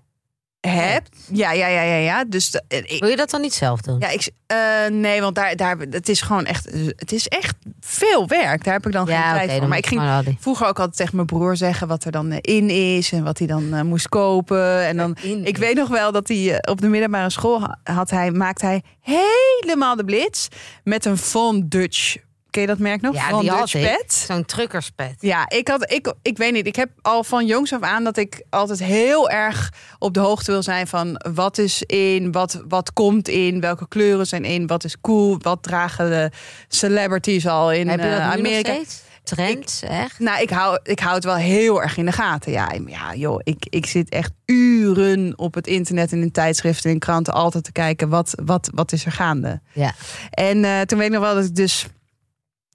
hebt. 0.69 1.17
Ja, 1.33 1.53
ja, 1.53 1.67
ja, 1.67 1.83
ja, 1.83 1.97
ja. 1.97 2.25
Dus 2.25 2.51
de- 2.51 2.63
eh, 2.69 2.79
ik, 2.79 2.97
Wil 3.01 3.09
je 3.09 3.17
dat 3.17 3.31
dan 3.31 3.41
niet 3.41 3.55
zelf 3.55 3.81
doen? 3.81 3.97
ja, 3.99 4.09
ik, 4.09 4.31
eh, 4.47 4.57
nee, 4.91 5.21
want 5.21 5.35
daar, 5.35 5.57
daar, 5.57 5.77
het 5.79 6.09
is 6.09 6.21
gewoon 6.21 6.45
echt, 6.45 6.69
het 6.97 7.13
is 7.13 7.29
echt 7.29 7.57
veel 7.81 8.27
werk. 8.27 8.65
Daar 8.65 8.75
heb 8.75 8.87
ik 8.87 8.93
dan 8.93 9.07
geen 9.07 9.17
Ja, 9.17 9.33
tijd 9.35 9.49
oké. 9.51 9.59
voor. 9.59 9.69
Maar 9.69 9.79
ik 9.79 9.87
ging 9.87 10.03
vroeger 10.41 10.67
ook 10.67 10.79
altijd 10.79 10.97
tegen 10.97 11.15
mijn 11.15 11.27
broer 11.27 11.57
zeggen 11.57 11.89
wat 11.89 12.05
er 12.05 12.13
dan 12.13 12.31
eh, 12.31 12.39
in 12.57 12.71
is 12.71 13.13
en 13.13 13.25
wat 13.25 13.39
hij 13.39 13.47
dan 13.47 13.87
moest 13.87 14.09
kopen. 14.09 14.87
En 14.87 14.97
dan, 14.97 15.17
In 15.23 15.45
ik 15.45 15.55
is. 15.55 15.59
weet 15.59 15.77
nog 15.77 15.89
wel 15.89 16.13
dat 16.13 16.29
hij 16.29 16.59
op 16.69 16.81
de 16.81 16.89
middelbare 16.89 17.31
school 17.31 17.61
ha- 17.61 17.79
had 17.95 18.11
hij, 18.11 18.31
maakte 18.31 18.67
hij 18.67 18.83
helemaal 19.01 19.97
de 19.97 20.05
blitz 20.05 20.49
met 20.85 21.05
een 21.05 21.17
Von 21.19 21.65
Dutch. 21.69 22.17
Ken 22.51 22.61
je 22.61 22.67
dat 22.67 22.79
merk 22.79 23.01
nog? 23.01 23.15
Ja, 23.15 23.29
Von 23.29 23.41
die 23.41 23.51
Dutch 23.51 23.73
pet. 23.73 24.13
Zo'n 24.27 24.45
truckerspet. 24.45 25.15
Ja, 25.21 25.49
ik 25.49 25.69
had, 25.69 25.93
ik, 25.93 26.13
ik 26.23 26.39
weet 26.39 26.53
niet. 26.53 26.67
Ik 26.67 26.77
heb 26.77 26.91
al 27.03 27.25
van 27.25 27.47
jongs 27.47 27.73
af 27.73 27.81
aan 27.81 28.05
dat 28.05 28.17
ik 28.17 28.43
altijd 28.51 28.79
heel 28.79 29.31
erg 29.31 29.73
op 29.99 30.15
de 30.15 30.21
hoogte 30.21 30.51
wil 30.51 30.63
zijn 30.63 30.87
van 30.87 31.25
wat 31.35 31.59
is 31.59 31.83
in, 31.83 32.33
wat, 32.33 32.63
wat 32.69 32.93
komt 32.93 33.29
in, 33.29 33.61
welke 33.61 33.89
kleuren 33.89 34.27
zijn 34.27 34.45
in, 34.45 34.67
wat 34.67 34.85
is 34.85 35.01
cool, 35.01 35.37
wat 35.39 35.63
dragen 35.63 36.11
de 36.11 36.31
celebrities 36.69 37.47
al 37.47 37.73
in 37.73 37.89
Heb 37.89 38.01
je 38.01 38.11
dat 38.11 38.19
eh, 38.19 38.31
Amerika. 38.31 38.73
nog 38.73 38.77
steeds? 38.77 39.07
Trends, 39.23 39.83
echt? 39.83 40.19
Nou, 40.19 40.43
ik 40.43 40.51
hou, 40.51 40.79
ik 40.83 40.99
hou 41.01 41.15
het 41.15 41.25
wel 41.25 41.35
heel 41.35 41.83
erg 41.83 41.97
in 41.97 42.05
de 42.05 42.13
gaten. 42.13 42.53
Ja, 42.53 42.73
ja 42.87 43.15
joh, 43.15 43.41
ik, 43.43 43.67
ik 43.71 43.87
zit 43.87 44.09
echt 44.09 44.33
uren 44.47 45.39
op 45.39 45.55
het 45.55 45.67
internet 45.67 46.13
en 46.13 46.23
in 46.23 46.31
tijdschriften 46.33 46.91
en 46.91 46.99
kranten 46.99 47.33
altijd 47.33 47.65
te 47.65 47.73
kijken 47.73 48.09
wat, 48.09 48.33
wat, 48.45 48.71
wat 48.75 48.93
is 48.93 49.05
er 49.05 49.13
gaande. 49.13 49.61
Ja. 49.73 49.95
En 50.31 50.65
eh, 50.65 50.81
toen 50.81 50.99
weet 50.99 51.07
ik 51.07 51.13
nog 51.13 51.23
wel 51.23 51.35
dat 51.35 51.45
ik 51.45 51.55
dus. 51.55 51.87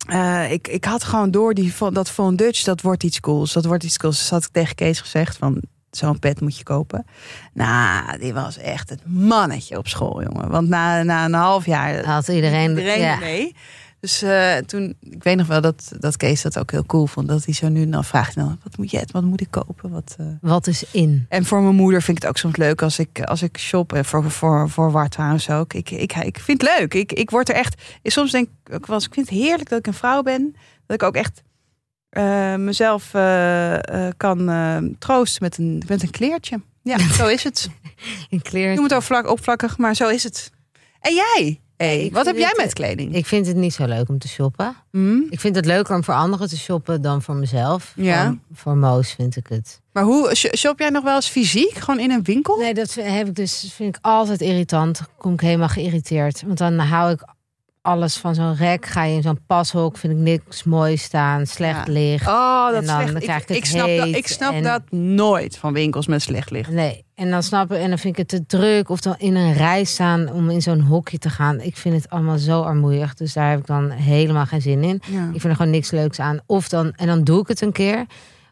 Eh, 0.08 0.52
ik, 0.52 0.68
ik 0.68 0.86
had 0.86 1.04
gewoon 1.04 1.32
door 1.32 1.54
die, 1.54 1.74
van- 1.74 1.94
dat 1.94 2.10
Von 2.10 2.36
Dutch, 2.36 2.64
dat 2.64 2.82
wordt 2.82 3.04
iets 3.04 3.20
cools. 3.20 3.54
Dat 3.54 3.66
wordt 3.66 3.84
iets 3.84 3.98
cools. 3.98 4.18
Dus 4.18 4.30
had 4.30 4.44
ik 4.44 4.50
tegen 4.52 4.76
Kees 4.76 5.00
gezegd 5.00 5.38
van 5.38 5.62
zo'n 5.92 6.20
pet 6.20 6.42
moet 6.42 6.58
je 6.58 6.64
kopen. 6.64 7.06
Nou, 7.54 8.18
die 8.18 8.34
was 8.34 8.58
echt 8.58 8.90
het 8.90 9.02
mannetje 9.06 9.78
op 9.78 9.88
school, 9.88 10.24
jongen. 10.24 10.50
Want 10.50 10.68
na, 10.70 11.04
na 11.04 11.26
een 11.26 11.34
half 11.34 11.66
jaar 11.66 12.06
Had 12.06 12.28
iedereen... 12.28 12.70
iedereen 12.70 13.00
ja. 13.00 13.16
mee. 13.18 13.56
Dus 14.04 14.22
eh, 14.22 14.58
toen, 14.58 14.96
ik 15.00 15.24
weet 15.24 15.38
nog 15.38 15.48
wel 15.48 15.62
dat, 15.62 15.92
dat 16.00 16.18
Kees 16.18 16.42
dat 16.42 16.60
ook 16.60 16.72
heel 16.72 16.86
cool 16.86 17.08
vond. 17.08 17.28
Dat 17.28 17.46
hij 17.46 17.54
zo 17.54 17.70
nu 17.70 17.90
dan 17.90 18.04
vraagt, 18.04 18.36
nou, 18.36 18.56
wat 18.64 18.78
moet 18.78 18.92
je 18.92 19.08
wat 19.12 19.24
moet 19.24 19.42
ik 19.42 19.48
kopen? 19.50 19.90
Wat, 19.90 20.16
eh? 20.20 20.26
Wat 20.42 20.68
is 20.68 20.84
in? 20.92 21.26
En 21.30 21.46
voor 21.46 21.62
mijn 21.62 21.76
moeder 21.76 22.02
vind 22.02 22.18
ik 22.18 22.24
het 22.24 22.32
ook 22.32 22.38
soms 22.38 22.56
leuk 22.56 22.82
als 22.82 23.00
ik, 23.00 23.22
als 23.22 23.42
ik 23.42 23.58
shop. 23.58 23.94
En 23.94 24.06
voor, 24.06 24.32
voor, 24.32 24.70
voor 24.70 24.92
Wart 24.92 25.12
trouwens 25.12 25.50
ook. 25.50 25.74
Ik, 25.74 25.90
ik, 25.90 26.16
ik 26.16 26.40
vind 26.40 26.62
het 26.62 26.78
leuk. 26.78 26.94
Ik, 26.94 27.12
ik 27.12 27.30
word 27.30 27.50
er 27.50 27.56
echt. 27.56 27.82
Soms 28.04 28.32
denk 28.32 28.48
ik 28.66 28.74
ook 28.74 28.86
wel 28.86 28.96
eens, 28.96 29.06
ik 29.06 29.14
vind 29.14 29.30
het 29.30 29.38
heerlijk 29.38 29.70
dat 29.70 29.80
ik 29.80 29.88
een 29.88 29.94
vrouw 29.94 30.22
ben. 30.22 30.56
Dat 30.86 31.02
ik 31.02 31.04
ook 31.04 31.16
echt 31.16 31.44
eh, 32.10 32.56
mezelf 32.56 33.14
eh, 33.14 34.08
eh, 34.08 34.14
kan 34.18 34.50
eh, 34.50 34.78
troosten 35.00 35.44
met 35.44 35.58
een, 35.58 35.84
met 35.88 36.04
een 36.04 36.12
kleertje. 36.12 36.62
Ja, 36.82 36.98
zo 37.20 37.28
is 37.28 37.44
het. 37.44 37.70
Een 38.30 38.42
kleer. 38.42 38.70
Ik 38.70 38.76
noem 38.76 38.84
het 38.84 38.94
ook 38.94 39.04
vlak, 39.04 39.28
opvlakkig, 39.28 39.78
maar 39.78 39.96
zo 39.96 40.10
is 40.10 40.24
het. 40.24 40.52
En 41.00 41.14
jij? 41.14 41.63
Hey, 41.78 42.10
wat 42.14 42.26
heb 42.26 42.36
jij 42.38 42.48
het, 42.48 42.58
met 42.58 42.74
kleding? 42.74 43.16
Ik 43.16 43.26
vind 43.26 43.48
het 43.48 43.56
niet 43.56 43.74
zo 43.74 43.86
leuk 43.86 44.10
om 44.10 44.18
te 44.20 44.28
shoppen. 44.28 44.76
Hm? 44.92 45.18
Ik 45.30 45.40
vind 45.40 45.56
het 45.56 45.66
leuker 45.66 45.96
om 45.96 46.04
voor 46.04 46.14
anderen 46.14 46.48
te 46.50 46.58
shoppen 46.58 47.02
dan 47.02 47.22
voor 47.22 47.36
mezelf. 47.36 47.94
Ja. 47.96 48.26
Voor, 48.26 48.38
voor 48.54 48.78
Moos 48.78 49.12
vind 49.12 49.36
ik 49.36 49.48
het. 49.48 49.82
Maar 49.94 50.04
hoe 50.04 50.36
sh- 50.36 50.54
shop 50.58 50.80
jij 50.80 50.90
nog 50.90 51.04
wel 51.04 51.16
eens 51.16 51.30
fysiek? 51.30 51.74
Gewoon 51.74 52.00
in 52.00 52.12
een 52.12 52.24
winkel? 52.24 52.58
Nee, 52.58 52.74
dat 52.74 52.94
heb 52.94 53.28
ik 53.28 53.36
dus 53.36 53.72
vind 53.76 53.96
ik 53.96 54.02
altijd 54.06 54.42
irritant. 54.42 55.02
Kom 55.18 55.34
ik 55.34 55.42
helemaal 55.42 55.68
geïrriteerd. 55.68 56.44
Want 56.46 56.58
dan 56.58 56.80
hou 56.80 57.12
ik 57.12 57.24
alles 57.84 58.18
van 58.18 58.36
zo'n 58.36 58.56
rek. 58.56 58.86
Ga 58.86 59.04
je 59.04 59.16
in 59.16 59.22
zo'n 59.22 59.40
pashok, 59.48 59.98
vind 59.98 60.14
ik 60.14 60.20
niks 60.20 60.64
mooi 60.64 60.98
staan, 60.98 61.46
slecht 61.46 61.86
Ja. 61.88 61.94
licht. 61.94 62.28
Oh, 62.28 62.66
dat 62.72 62.76
En 62.82 62.86
dan 62.86 63.08
slecht. 63.08 63.24
krijg 63.24 63.42
Ik, 63.42 63.50
ik 63.50 63.56
het 63.56 63.58
ik 63.58 63.66
snap, 63.66 63.88
dat, 63.98 64.08
ik 64.08 64.28
snap 64.28 64.54
en- 64.54 64.64
dat 64.64 64.82
nooit 64.92 65.58
van 65.58 65.74
winkels 65.74 66.08
met 66.08 66.22
slecht 66.22 66.52
licht. 66.52 66.70
Nee, 66.70 67.06
en 67.16 67.30
dan 67.30 67.44
snap 67.44 67.72
ik, 67.72 67.78
en 67.80 67.90
dan 67.90 67.98
vind 67.98 68.18
ik 68.18 68.30
het 68.32 68.48
te 68.48 68.58
druk. 68.58 68.90
Of 68.90 69.00
dan 69.00 69.16
in 69.18 69.36
een 69.36 69.54
rij 69.54 69.84
staan 69.84 70.32
om 70.32 70.50
in 70.50 70.62
zo'n 70.62 70.82
hokje 70.82 71.18
te 71.18 71.30
gaan. 71.30 71.62
Ik 71.62 71.78
vind 71.78 71.96
het 71.96 72.10
allemaal 72.10 72.38
zo 72.38 72.62
armoeig. 72.62 73.14
Dus 73.14 73.34
daar 73.34 73.50
heb 73.50 73.60
ik 73.60 73.66
dan 73.66 73.90
helemaal 73.90 74.46
geen 74.46 74.62
zin 74.62 74.84
in. 74.84 75.02
Ja. 75.08 75.24
Ik 75.24 75.30
vind 75.32 75.44
er 75.44 75.56
gewoon 75.56 75.72
niks 75.72 75.92
leuks 75.92 76.20
aan. 76.20 76.40
Of 76.46 76.70
dan, 76.70 76.92
en 76.96 77.08
dan 77.08 77.24
doe 77.24 77.42
ik 77.42 77.48
het 77.48 77.62
een 77.62 77.72
keer. 77.72 78.06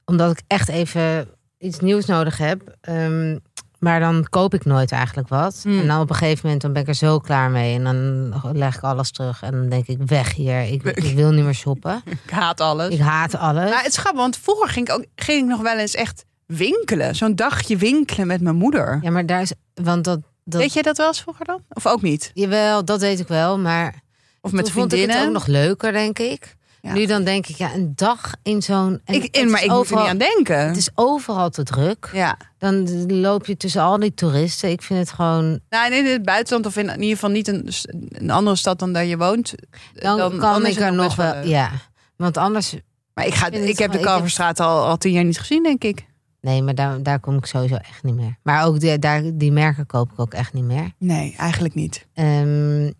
Omdat 0.06 0.32
ik 0.32 0.42
echt 0.48 0.70
even 0.70 1.28
iets 1.58 1.80
nieuws 1.80 2.06
nodig 2.06 2.38
heb. 2.38 2.76
Ehm, 2.82 3.38
maar 3.82 4.00
dan 4.00 4.26
koop 4.30 4.54
ik 4.54 4.66
nooit 4.66 4.92
eigenlijk 4.92 5.28
wat. 5.28 5.60
Hmm. 5.64 5.80
En 5.80 5.88
dan 5.88 6.02
op 6.02 6.10
een 6.10 6.16
gegeven 6.16 6.40
moment 6.44 6.62
dan 6.62 6.74
ben 6.74 6.82
ik 6.82 6.88
er 6.88 6.94
zo 6.94 7.20
klaar 7.20 7.50
mee. 7.50 7.76
En 7.76 7.84
dan 7.84 8.34
leg 8.54 8.76
ik 8.76 8.82
alles 8.82 9.12
terug. 9.12 9.42
En 9.42 9.52
dan 9.52 9.70
denk 9.70 9.88
ik, 9.88 9.98
weg 10.06 10.36
hier. 10.36 10.62
Ik, 10.62 10.84
ik 10.84 11.16
wil 11.16 11.32
niet 11.32 11.44
meer 11.44 11.54
shoppen. 11.54 12.02
Ik 12.26 12.30
haat 12.30 12.62
alles. 12.62 12.94
Ik 12.94 13.00
haat 13.00 13.36
alles. 13.36 13.70
Maar 13.70 13.84
het 13.84 13.92
is 13.92 13.98
grappig, 13.98 14.22
want 14.22 14.38
vroeger 14.38 14.68
ging 14.68 14.88
ik, 14.88 14.94
ook, 14.94 15.06
ging 15.16 15.42
ik 15.42 15.50
nog 15.50 15.62
wel 15.62 15.78
eens 15.78 15.96
echt 15.96 16.26
winkelen. 16.46 17.16
Zo'n 17.16 17.36
dagje 17.36 17.78
winkelen 17.78 18.28
met 18.28 18.42
mijn 18.42 18.56
moeder. 18.56 19.00
Ja, 19.02 19.12
maar 19.12 19.26
daar 19.26 19.42
is... 19.42 19.54
Want 19.74 20.04
dat... 20.04 20.20
dat 20.44 20.62
Weet 20.62 20.74
jij 20.74 20.84
dat 20.84 20.98
wel 20.98 21.08
eens 21.08 21.22
vroeger 21.22 21.46
dan? 21.46 21.64
Of 21.70 21.88
ook 21.88 22.02
niet? 22.02 22.32
Jawel, 22.34 22.86
dat 22.86 23.00
weet 23.02 23.20
ik 23.20 23.28
wel. 23.28 23.60
Maar 23.60 24.02
Of 24.42 24.52
met 24.52 24.66
Toen 24.66 24.74
vond 24.74 24.94
ik 24.94 25.10
het 25.10 25.26
ook 25.26 25.32
nog 25.32 25.48
leuker, 25.48 25.92
denk 25.92 26.20
ik. 26.20 26.56
Ja. 26.82 26.94
Nu 26.94 27.06
dan 27.06 27.24
denk 27.24 27.48
ik, 27.48 27.56
ja, 27.56 27.74
een 27.74 27.92
dag 27.96 28.32
in 28.44 28.62
zo'n... 28.62 29.02
ik, 29.06 29.38
in, 29.38 29.50
maar 29.52 29.64
ik 29.64 29.68
moet 29.70 29.76
er 29.76 29.82
overal- 29.82 30.02
niet 30.02 30.12
aan 30.12 30.18
denken. 30.18 30.68
Het 30.68 30.78
is 30.78 30.90
overal 30.96 31.50
te 31.50 31.64
druk. 31.64 32.10
Ja. 32.14 32.38
Dan 32.58 33.06
loop 33.22 33.46
je 33.46 33.58
tussen 33.58 33.82
al 33.82 34.00
die 34.00 34.14
toeristen. 34.14 34.70
Ik 34.70 34.82
vind 34.82 35.00
het 35.00 35.12
gewoon... 35.12 35.60
Nou, 35.70 35.94
in 35.94 36.06
het 36.06 36.24
buitenland 36.24 36.66
of 36.66 36.78
in, 36.78 36.90
in 36.90 37.02
ieder 37.02 37.16
geval 37.16 37.30
niet 37.30 37.48
een, 37.48 37.70
een 38.10 38.30
andere 38.30 38.56
stad 38.56 38.80
dan 38.80 38.94
daar 38.94 39.06
je 39.06 39.18
woont. 39.18 39.54
Dan, 39.94 40.18
Dan- 40.18 40.38
kan 40.38 40.62
dan 40.62 40.66
ik 40.72 40.80
er 40.80 40.94
nog 40.94 41.16
wel. 41.16 41.46
Ja, 41.46 41.72
want 42.16 42.38
anders... 42.38 42.76
Maar 43.14 43.26
ik, 43.26 43.34
ga, 43.34 43.46
het 43.46 43.56
ik 43.70 43.78
heb 43.78 43.92
de 43.92 43.98
ik 43.98 44.04
Kalverstraat 44.04 44.60
al, 44.60 44.86
al 44.86 44.98
tien 44.98 45.12
jaar 45.12 45.24
niet 45.24 45.40
gezien, 45.40 45.64
denk 45.64 45.84
ik. 45.84 46.06
Nee, 46.42 46.62
maar 46.62 46.76
daar, 46.76 47.04
daar 47.04 47.20
kom 47.20 47.38
ik 47.38 47.46
sowieso 47.46 47.76
echt 47.76 48.04
niet 48.04 48.16
meer. 48.16 48.38
Maar 48.44 48.66
ook 48.66 48.80
die, 48.80 49.00
daar, 49.00 49.22
die 49.34 49.52
merken 49.52 49.86
koop 49.86 50.12
ik 50.12 50.20
ook 50.20 50.34
echt 50.34 50.54
niet 50.54 50.64
meer. 50.64 50.92
Nee, 50.98 51.36
eigenlijk 51.38 51.74
niet. 51.76 52.08
Ehm, 52.14 52.92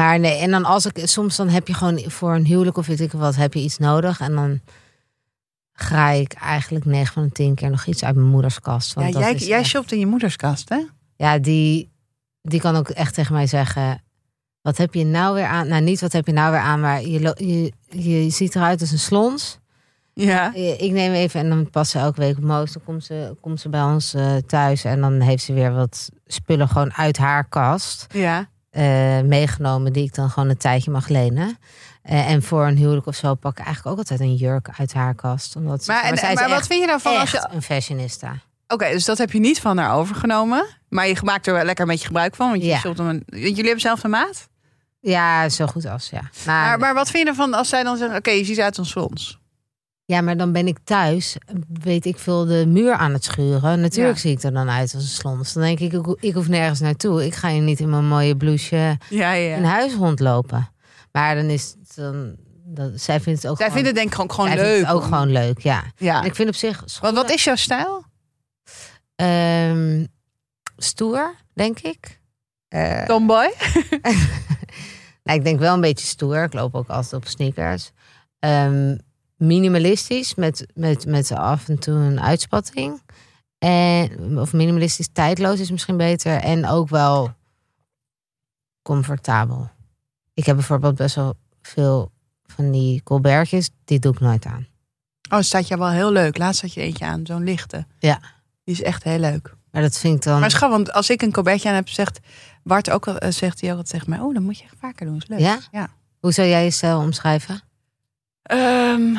maar 0.00 0.18
nee, 0.20 0.38
en 0.38 0.50
dan 0.50 0.64
als 0.64 0.86
ik... 0.86 1.00
Soms 1.08 1.36
dan 1.36 1.48
heb 1.48 1.66
je 1.68 1.74
gewoon 1.74 2.00
voor 2.06 2.34
een 2.34 2.46
huwelijk 2.46 2.76
of 2.76 2.86
weet 2.86 3.00
ik 3.00 3.12
wat... 3.12 3.36
heb 3.36 3.54
je 3.54 3.60
iets 3.60 3.78
nodig 3.78 4.20
en 4.20 4.34
dan... 4.34 4.60
Ga 5.72 6.08
ik 6.10 6.32
eigenlijk 6.32 6.84
9 6.84 7.12
van 7.12 7.22
de 7.22 7.30
10 7.30 7.54
keer 7.54 7.70
nog 7.70 7.86
iets 7.86 8.04
uit 8.04 8.14
mijn 8.14 8.28
moeders 8.28 8.60
kast. 8.60 8.94
Want 8.94 9.06
Ja, 9.06 9.12
dat 9.12 9.22
jij, 9.22 9.34
is 9.34 9.46
jij 9.46 9.58
echt- 9.58 9.68
shopt 9.68 9.92
in 9.92 9.98
je 9.98 10.06
moeders 10.06 10.36
kast, 10.36 10.68
hè? 10.68 10.80
Ja, 11.16 11.38
die, 11.38 11.90
die 12.42 12.60
kan 12.60 12.76
ook 12.76 12.88
echt 12.88 13.14
tegen 13.14 13.34
mij 13.34 13.46
zeggen: 13.46 14.02
Wat 14.62 14.76
heb 14.76 14.94
je 14.94 15.04
nou 15.04 15.34
weer 15.34 15.44
aan? 15.46 15.68
Nou, 15.68 15.82
niet 15.82 16.00
wat 16.00 16.12
heb 16.12 16.26
je 16.26 16.32
nou 16.32 16.50
weer 16.50 16.60
aan, 16.60 16.80
maar 16.80 17.02
je, 17.02 17.34
je, 17.36 17.72
je 18.22 18.30
ziet 18.30 18.54
eruit 18.56 18.80
als 18.80 18.90
een 18.90 18.98
slons. 18.98 19.58
Ja. 20.14 20.54
Ik 20.54 20.90
neem 20.92 21.12
even 21.12 21.40
en 21.40 21.48
dan 21.48 21.70
past 21.70 21.90
ze 21.90 21.98
elke 21.98 22.20
week 22.20 22.36
op 22.36 22.42
Moos. 22.42 22.72
Dan 22.72 22.82
komt 22.84 23.04
ze, 23.04 23.36
komt 23.40 23.60
ze 23.60 23.68
bij 23.68 23.82
ons 23.82 24.14
eh, 24.14 24.36
thuis 24.36 24.84
en 24.84 25.00
dan 25.00 25.20
heeft 25.20 25.44
ze 25.44 25.52
weer 25.52 25.72
wat 25.72 26.08
spullen 26.26 26.68
gewoon 26.68 26.92
uit 26.92 27.16
haar 27.16 27.48
kast 27.48 28.06
Ja. 28.14 28.48
Eh, 28.70 29.20
meegenomen, 29.20 29.92
die 29.92 30.04
ik 30.04 30.14
dan 30.14 30.30
gewoon 30.30 30.48
een 30.48 30.56
tijdje 30.56 30.90
mag 30.90 31.08
lenen. 31.08 31.58
Eh, 32.02 32.30
en 32.30 32.42
voor 32.42 32.66
een 32.66 32.76
huwelijk 32.76 33.06
of 33.06 33.14
zo 33.14 33.34
pak 33.34 33.58
ik 33.58 33.64
eigenlijk 33.64 33.86
ook 33.86 33.98
altijd 33.98 34.20
een 34.20 34.34
jurk 34.34 34.68
uit 34.78 34.92
haar 34.92 35.14
kast. 35.14 35.56
Omdat 35.56 35.84
ze, 35.84 35.90
Maar, 35.92 36.02
en, 36.02 36.14
maar 36.14 36.48
wat 36.48 36.58
echt, 36.58 36.66
vind 36.66 36.80
je 36.80 36.86
nou 36.86 37.00
van 37.00 37.16
als 37.16 37.30
je... 37.30 37.46
een 37.50 37.62
fashionista. 37.62 38.34
Oké, 38.68 38.90
dus 38.90 39.04
dat 39.04 39.18
heb 39.18 39.32
je 39.32 39.38
niet 39.40 39.60
van 39.60 39.78
haar 39.78 39.94
overgenomen. 39.94 40.66
Maar 40.88 41.08
je 41.08 41.16
maakt 41.24 41.46
er 41.46 41.54
wel 41.54 41.64
lekker 41.64 41.84
een 41.84 41.90
beetje 41.90 42.06
gebruik 42.06 42.34
van. 42.34 42.48
Want 42.50 42.62
je 42.62 42.68
Ja. 42.68 42.80
een, 42.84 43.22
jullie 43.26 43.54
hebben 43.54 43.80
zelf 43.80 44.04
een 44.04 44.10
maat. 44.10 44.48
Ja, 45.00 45.48
zo 45.48 45.66
goed 45.66 45.86
als 45.86 46.10
ja. 46.10 46.30
Maar, 46.46 46.78
maar 46.78 46.94
wat 46.94 47.10
vind 47.10 47.22
je 47.24 47.28
ervan 47.28 47.54
als 47.54 47.68
zij 47.68 47.82
dan 47.82 47.96
zegt... 47.96 48.16
Oké, 48.16 48.30
je 48.30 48.44
ziet 48.44 48.60
uit 48.60 48.78
als 48.78 48.88
slons. 48.90 49.39
Ja, 50.10 50.20
maar 50.20 50.36
dan 50.36 50.52
ben 50.52 50.66
ik 50.66 50.78
thuis, 50.84 51.36
weet 51.82 52.04
ik 52.06 52.18
veel, 52.18 52.44
de 52.44 52.64
muur 52.66 52.92
aan 52.94 53.12
het 53.12 53.24
schuren. 53.24 53.80
Natuurlijk 53.80 54.14
Ja. 54.14 54.20
zie 54.20 54.30
ik 54.32 54.42
er 54.42 54.52
dan 54.52 54.68
uit 54.70 54.94
als 54.94 55.02
een 55.02 55.08
slons. 55.08 55.52
Dan 55.52 55.62
denk 55.62 55.80
ik, 55.80 55.92
ik, 55.92 56.06
ik 56.20 56.34
hoef 56.34 56.48
nergens 56.48 56.80
naartoe. 56.80 57.24
Ik 57.26 57.34
ga 57.34 57.48
je 57.48 57.60
niet 57.60 57.80
in 57.80 57.90
mijn 57.90 58.06
mooie 58.06 58.36
blouseje 58.36 58.98
Ja, 59.08 59.32
ja. 59.32 59.56
in 59.56 59.64
huis 59.64 59.94
rondlopen. 59.94 60.68
Maar 61.12 61.34
dan 61.34 61.44
is 61.44 61.76
het 61.80 61.94
dan... 61.96 62.36
Dat, 62.64 63.00
zij 63.00 63.20
vindt 63.20 63.42
het 63.42 63.50
ook 63.50 63.56
Zij 63.56 63.66
gewoon, 63.70 63.82
vinden 63.84 63.84
het 63.86 63.94
denk 63.94 64.06
ik 64.08 64.14
gewoon, 64.14 64.30
gewoon 64.30 64.50
vindt 64.50 64.62
leuk. 64.64 64.86
het 64.86 64.94
ook 64.96 65.02
om- 65.02 65.08
gewoon 65.08 65.32
leuk, 65.32 65.58
ja. 65.58 65.84
Ja. 65.96 66.20
En 66.20 66.26
ik 66.26 66.34
vind 66.34 66.48
op 66.48 66.54
zich... 66.54 66.84
Want 67.00 67.16
wat 67.16 67.30
is 67.30 67.44
jouw 67.44 67.56
stijl? 67.56 68.04
Ehm, 69.16 70.04
stoer, 70.76 71.34
denk 71.54 71.78
ik. 71.80 72.20
Eh, 72.68 73.04
Tomboy? 73.04 73.52
nou, 75.24 75.38
ik 75.38 75.44
denk 75.44 75.58
wel 75.58 75.74
een 75.74 75.80
beetje 75.80 76.06
stoer. 76.06 76.42
Ik 76.42 76.52
loop 76.52 76.74
ook 76.74 76.88
altijd 76.88 77.12
op 77.12 77.26
sneakers. 77.26 77.90
Ehm, 78.38 78.96
minimalistisch, 79.40 80.34
met, 80.34 80.66
met, 80.74 81.06
met 81.06 81.32
af 81.32 81.68
en 81.68 81.78
toe 81.78 81.94
een 81.94 82.20
uitspatting. 82.20 83.02
En, 83.58 84.38
of 84.38 84.52
minimalistisch, 84.52 85.08
tijdloos 85.12 85.60
is 85.60 85.70
misschien 85.70 85.96
beter. 85.96 86.36
En 86.36 86.66
ook 86.66 86.88
wel 86.88 87.34
comfortabel. 88.82 89.70
Ik 90.34 90.46
heb 90.46 90.56
bijvoorbeeld 90.56 90.94
best 90.94 91.14
wel 91.14 91.34
veel 91.62 92.10
van 92.46 92.70
die 92.70 93.02
colbertjes. 93.02 93.70
Die 93.84 93.98
doe 93.98 94.12
ik 94.12 94.20
nooit 94.20 94.46
aan. 94.46 94.66
Oh, 95.30 95.36
het 95.36 95.46
staat 95.46 95.68
jou 95.68 95.80
wel 95.80 95.90
heel 95.90 96.12
leuk. 96.12 96.38
Laatst 96.38 96.60
had 96.60 96.72
je 96.72 96.80
eentje 96.80 97.04
aan, 97.04 97.26
zo'n 97.26 97.44
lichte. 97.44 97.86
Ja. 97.98 98.20
Die 98.64 98.74
is 98.74 98.82
echt 98.82 99.02
heel 99.02 99.18
leuk. 99.18 99.54
Maar 99.70 99.82
dat 99.82 99.98
vind 99.98 100.16
ik 100.16 100.22
dan... 100.22 100.40
Maar 100.40 100.50
schat, 100.50 100.70
want 100.70 100.92
als 100.92 101.10
ik 101.10 101.22
een 101.22 101.32
colbertje 101.32 101.68
aan 101.68 101.74
heb, 101.74 101.88
zegt 101.88 102.20
Bart 102.62 102.90
ook 102.90 103.06
eh, 103.06 103.30
zegt 103.30 103.60
hij 103.60 103.70
ook 103.70 103.76
altijd 103.76 103.94
tegen 103.94 104.10
mij, 104.10 104.20
oh, 104.20 104.34
dan 104.34 104.42
moet 104.42 104.58
je 104.58 104.64
echt 104.64 104.76
vaker 104.78 105.06
doen. 105.06 105.16
Is 105.16 105.26
leuk. 105.26 105.38
Ja? 105.38 105.58
Ja. 105.70 105.88
Hoe 106.20 106.32
zou 106.32 106.48
jij 106.48 106.64
je 106.64 106.70
stijl 106.70 106.98
omschrijven? 106.98 107.60
Ehm, 108.42 109.16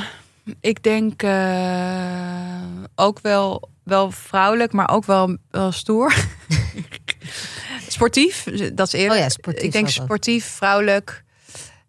ik 0.59 0.83
denk 0.83 1.23
eh, 1.23 2.61
ook 2.95 3.19
wel, 3.19 3.69
wel 3.83 4.11
vrouwelijk, 4.11 4.71
maar 4.73 4.89
ook 4.89 5.05
wel, 5.05 5.37
wel 5.49 5.71
stoer. 5.71 6.13
sportief, 7.87 8.43
dat 8.73 8.87
is 8.87 8.93
eerlijk. 8.93 9.13
Oh 9.13 9.19
ja, 9.19 9.29
sportief 9.29 9.63
Ik 9.63 9.71
denk 9.71 9.89
sportief, 9.89 10.45
vrouwelijk. 10.45 11.23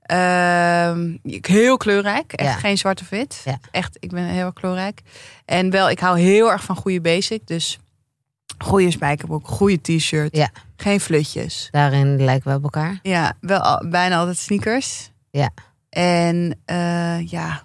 Ehm, 0.03 1.17
heel 1.41 1.77
kleurrijk. 1.77 2.33
Echt 2.33 2.49
Ja. 2.53 2.57
geen 2.59 2.79
zwart 2.79 3.01
of 3.01 3.09
wit. 3.09 3.41
Ja. 3.45 3.59
Echt, 3.71 3.97
ik 4.01 4.11
ben 4.11 4.25
heel 4.25 4.45
erg 4.45 4.55
kleurrijk. 4.55 5.01
En 5.45 5.71
wel, 5.71 5.91
ik 5.91 5.99
hou 5.99 6.19
heel 6.21 6.51
erg 6.51 6.65
van 6.65 6.77
goede 6.77 7.01
basic. 7.01 7.47
Dus 7.47 7.79
goede 8.59 8.91
spijkerbroek, 8.91 9.49
goede 9.49 9.81
t-shirt. 9.81 10.37
Ja. 10.37 10.51
Geen 10.77 11.01
flutjes. 11.01 11.69
Daarin 11.71 12.25
lijken 12.25 12.51
we 12.51 12.57
op 12.57 12.63
elkaar. 12.63 12.99
Ja, 13.03 13.33
wel 13.41 13.85
bijna 13.89 14.17
altijd 14.19 14.39
sneakers. 14.39 15.11
Ja. 15.31 15.51
En 15.97 16.59
eh, 16.65 17.29
ja, 17.31 17.63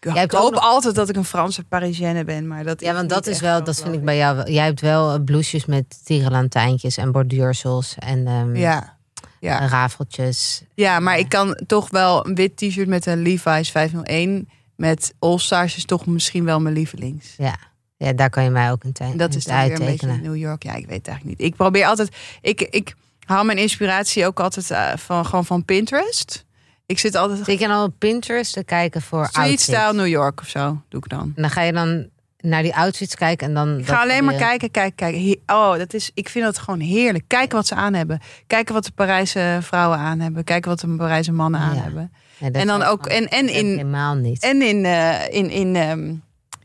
ik 0.00 0.30
hoop 0.32 0.52
nog- 0.52 0.62
altijd 0.62 0.94
dat 0.94 1.08
ik 1.08 1.16
een 1.16 1.24
Franse 1.24 1.64
Parisienne 1.64 2.24
ben, 2.24 2.46
maar 2.46 2.64
dat 2.64 2.80
Ja, 2.80 2.94
want 2.94 3.08
dat 3.08 3.26
is 3.26 3.40
wel, 3.40 3.64
dat 3.64 3.80
vind 3.82 3.94
ik 3.94 4.04
bij 4.04 4.16
jou. 4.16 4.50
Jij 4.52 4.64
hebt 4.64 4.80
wel 4.80 5.14
eh, 5.14 5.24
blouses 5.24 5.64
met 5.66 6.04
tierenlantijntjes 6.04 6.96
en 6.96 7.12
borduursels 7.12 7.94
en 7.98 8.26
ehm 8.26 8.56
Ja. 8.56 8.96
Ja. 9.40 9.66
rafeltjes. 9.66 10.62
ja, 10.74 11.00
maar 11.00 11.18
ik 11.18 11.28
kan 11.28 11.60
toch 11.66 11.90
wel 11.90 12.26
een 12.26 12.34
wit 12.34 12.56
t-shirt 12.56 12.88
met 12.88 13.06
een 13.06 13.22
Levi's 13.22 13.70
501 13.70 14.48
met 14.76 15.14
All 15.18 15.38
Stars 15.38 15.76
is 15.76 15.84
toch 15.84 16.06
misschien 16.06 16.44
wel 16.44 16.60
mijn 16.60 16.74
lievelings. 16.74 17.34
Ja. 17.36 17.56
ja, 17.96 18.12
daar 18.12 18.30
kan 18.30 18.44
je 18.44 18.50
mij 18.50 18.70
ook 18.70 18.84
een 18.84 18.92
tijd 18.92 19.18
dat 19.18 19.34
is 19.34 19.44
dan 19.44 19.62
weer 19.66 19.80
een 19.80 19.86
beetje. 19.86 20.06
New 20.06 20.36
York. 20.36 20.62
Ja, 20.62 20.74
ik 20.74 20.86
weet 20.86 20.96
het 20.96 21.08
eigenlijk 21.08 21.38
niet. 21.38 21.48
Ik 21.48 21.56
probeer 21.56 21.86
altijd, 21.86 22.16
ik, 22.40 22.60
ik 22.60 22.94
haal 23.24 23.44
mijn 23.44 23.58
inspiratie 23.58 24.26
ook 24.26 24.40
altijd 24.40 24.70
eh, 24.70 24.92
van, 24.96 25.26
gewoon 25.26 25.44
van 25.44 25.64
Pinterest. 25.64 26.43
Ik 26.86 26.98
zit 26.98 27.14
altijd 27.14 27.44
Zit 27.44 27.60
je 27.60 27.68
dan 27.68 27.82
op 27.84 27.94
Pinterest 27.98 28.52
te 28.52 28.64
kijken 28.64 29.02
voor 29.02 29.24
street 29.26 29.36
outfits? 29.44 29.62
style 29.64 29.92
New 29.92 30.06
York 30.06 30.40
of 30.40 30.48
zo, 30.48 30.82
doe 30.88 31.00
ik 31.04 31.08
dan. 31.08 31.20
En 31.36 31.42
dan 31.42 31.50
ga 31.50 31.62
je 31.62 31.72
dan 31.72 32.08
naar 32.38 32.62
die 32.62 32.74
outfits 32.74 33.14
kijken 33.14 33.46
en 33.48 33.54
dan. 33.54 33.78
Ik 33.78 33.86
ga 33.86 34.00
alleen 34.02 34.24
maar 34.24 34.34
kijken, 34.34 34.70
kijken, 34.70 34.94
kijken. 34.96 35.40
Oh, 35.46 35.76
dat 35.76 35.94
is, 35.94 36.10
ik 36.14 36.28
vind 36.28 36.44
dat 36.44 36.58
gewoon 36.58 36.80
heerlijk. 36.80 37.24
Kijken 37.26 37.56
wat 37.56 37.66
ze 37.66 37.74
aan 37.74 37.94
hebben. 37.94 38.20
Kijken 38.46 38.74
wat 38.74 38.84
de 38.84 38.92
Parijse 38.92 39.58
vrouwen 39.62 39.98
aan 39.98 40.20
hebben. 40.20 40.44
Kijken 40.44 40.70
wat 40.70 40.80
de 40.80 40.88
Parijse 40.96 41.32
mannen 41.32 41.60
aan 41.60 41.74
Ja. 41.74 41.82
hebben. 41.82 42.12
Ja, 42.38 42.50
En 42.50 42.66
dan 42.66 42.82
ook 42.82 43.06
en, 43.06 43.28
en 43.28 43.48
in, 43.48 43.66
helemaal 43.66 44.14
niet. 44.14 44.42
en 44.42 44.62
in 44.62 44.84
eh, 44.84 45.28
in 45.34 45.50
in, 45.50 45.76
ehm, 45.76 46.14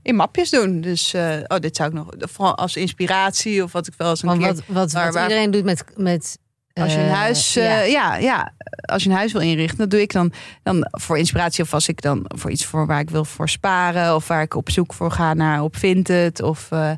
in 0.02 0.16
mapjes 0.16 0.50
doen. 0.50 0.82
Dus 0.82 1.14
eh, 1.14 1.38
oh, 1.48 1.58
dit 1.60 1.76
zou 1.76 1.90
ik 1.90 1.96
nog 1.96 2.08
vooral 2.18 2.56
als 2.58 2.76
inspiratie 2.76 3.64
of 3.64 3.72
wat 3.72 3.88
ik 3.88 3.94
wel 3.98 4.10
eens 4.10 4.22
een 4.22 4.28
Want 4.28 4.40
keer. 4.42 4.48
wat, 4.48 4.64
wat, 4.68 4.94
Maar 4.94 5.04
wat 5.06 5.14
waar- 5.14 5.24
iedereen 5.24 5.52
doet 5.52 5.64
met, 5.64 5.84
met 5.96 6.38
Als 6.82 6.94
je 6.94 7.00
een 7.00 7.06
Eh, 7.06 7.14
huis, 7.14 7.54
ja. 7.54 7.64
ja. 7.64 7.82
ja, 7.84 8.16
ja, 8.18 8.52
als 8.82 9.04
je 9.04 9.10
een 9.10 9.16
huis 9.16 9.32
wil 9.32 9.42
inrichten, 9.42 9.78
dat 9.78 9.90
doe 9.90 10.02
ik 10.02 10.12
dan, 10.12 10.32
dan 10.64 10.88
voor 10.92 11.18
inspiratie 11.18 11.64
of 11.64 11.74
als 11.74 11.88
ik 11.88 12.02
dan 12.02 12.24
voor 12.28 12.52
iets 12.52 12.66
voor 12.66 12.86
waar 12.86 13.00
ik 13.00 13.10
wil 13.10 13.26
voor 13.26 13.50
sparen 13.50 14.16
of 14.16 14.28
waar 14.28 14.42
ik 14.42 14.56
op 14.56 14.70
zoek 14.72 14.94
voor 14.94 15.12
ga 15.12 15.34
naar 15.34 15.62
op 15.64 15.76
Vinted 15.76 16.42
of, 16.42 16.68
eh, 16.72 16.92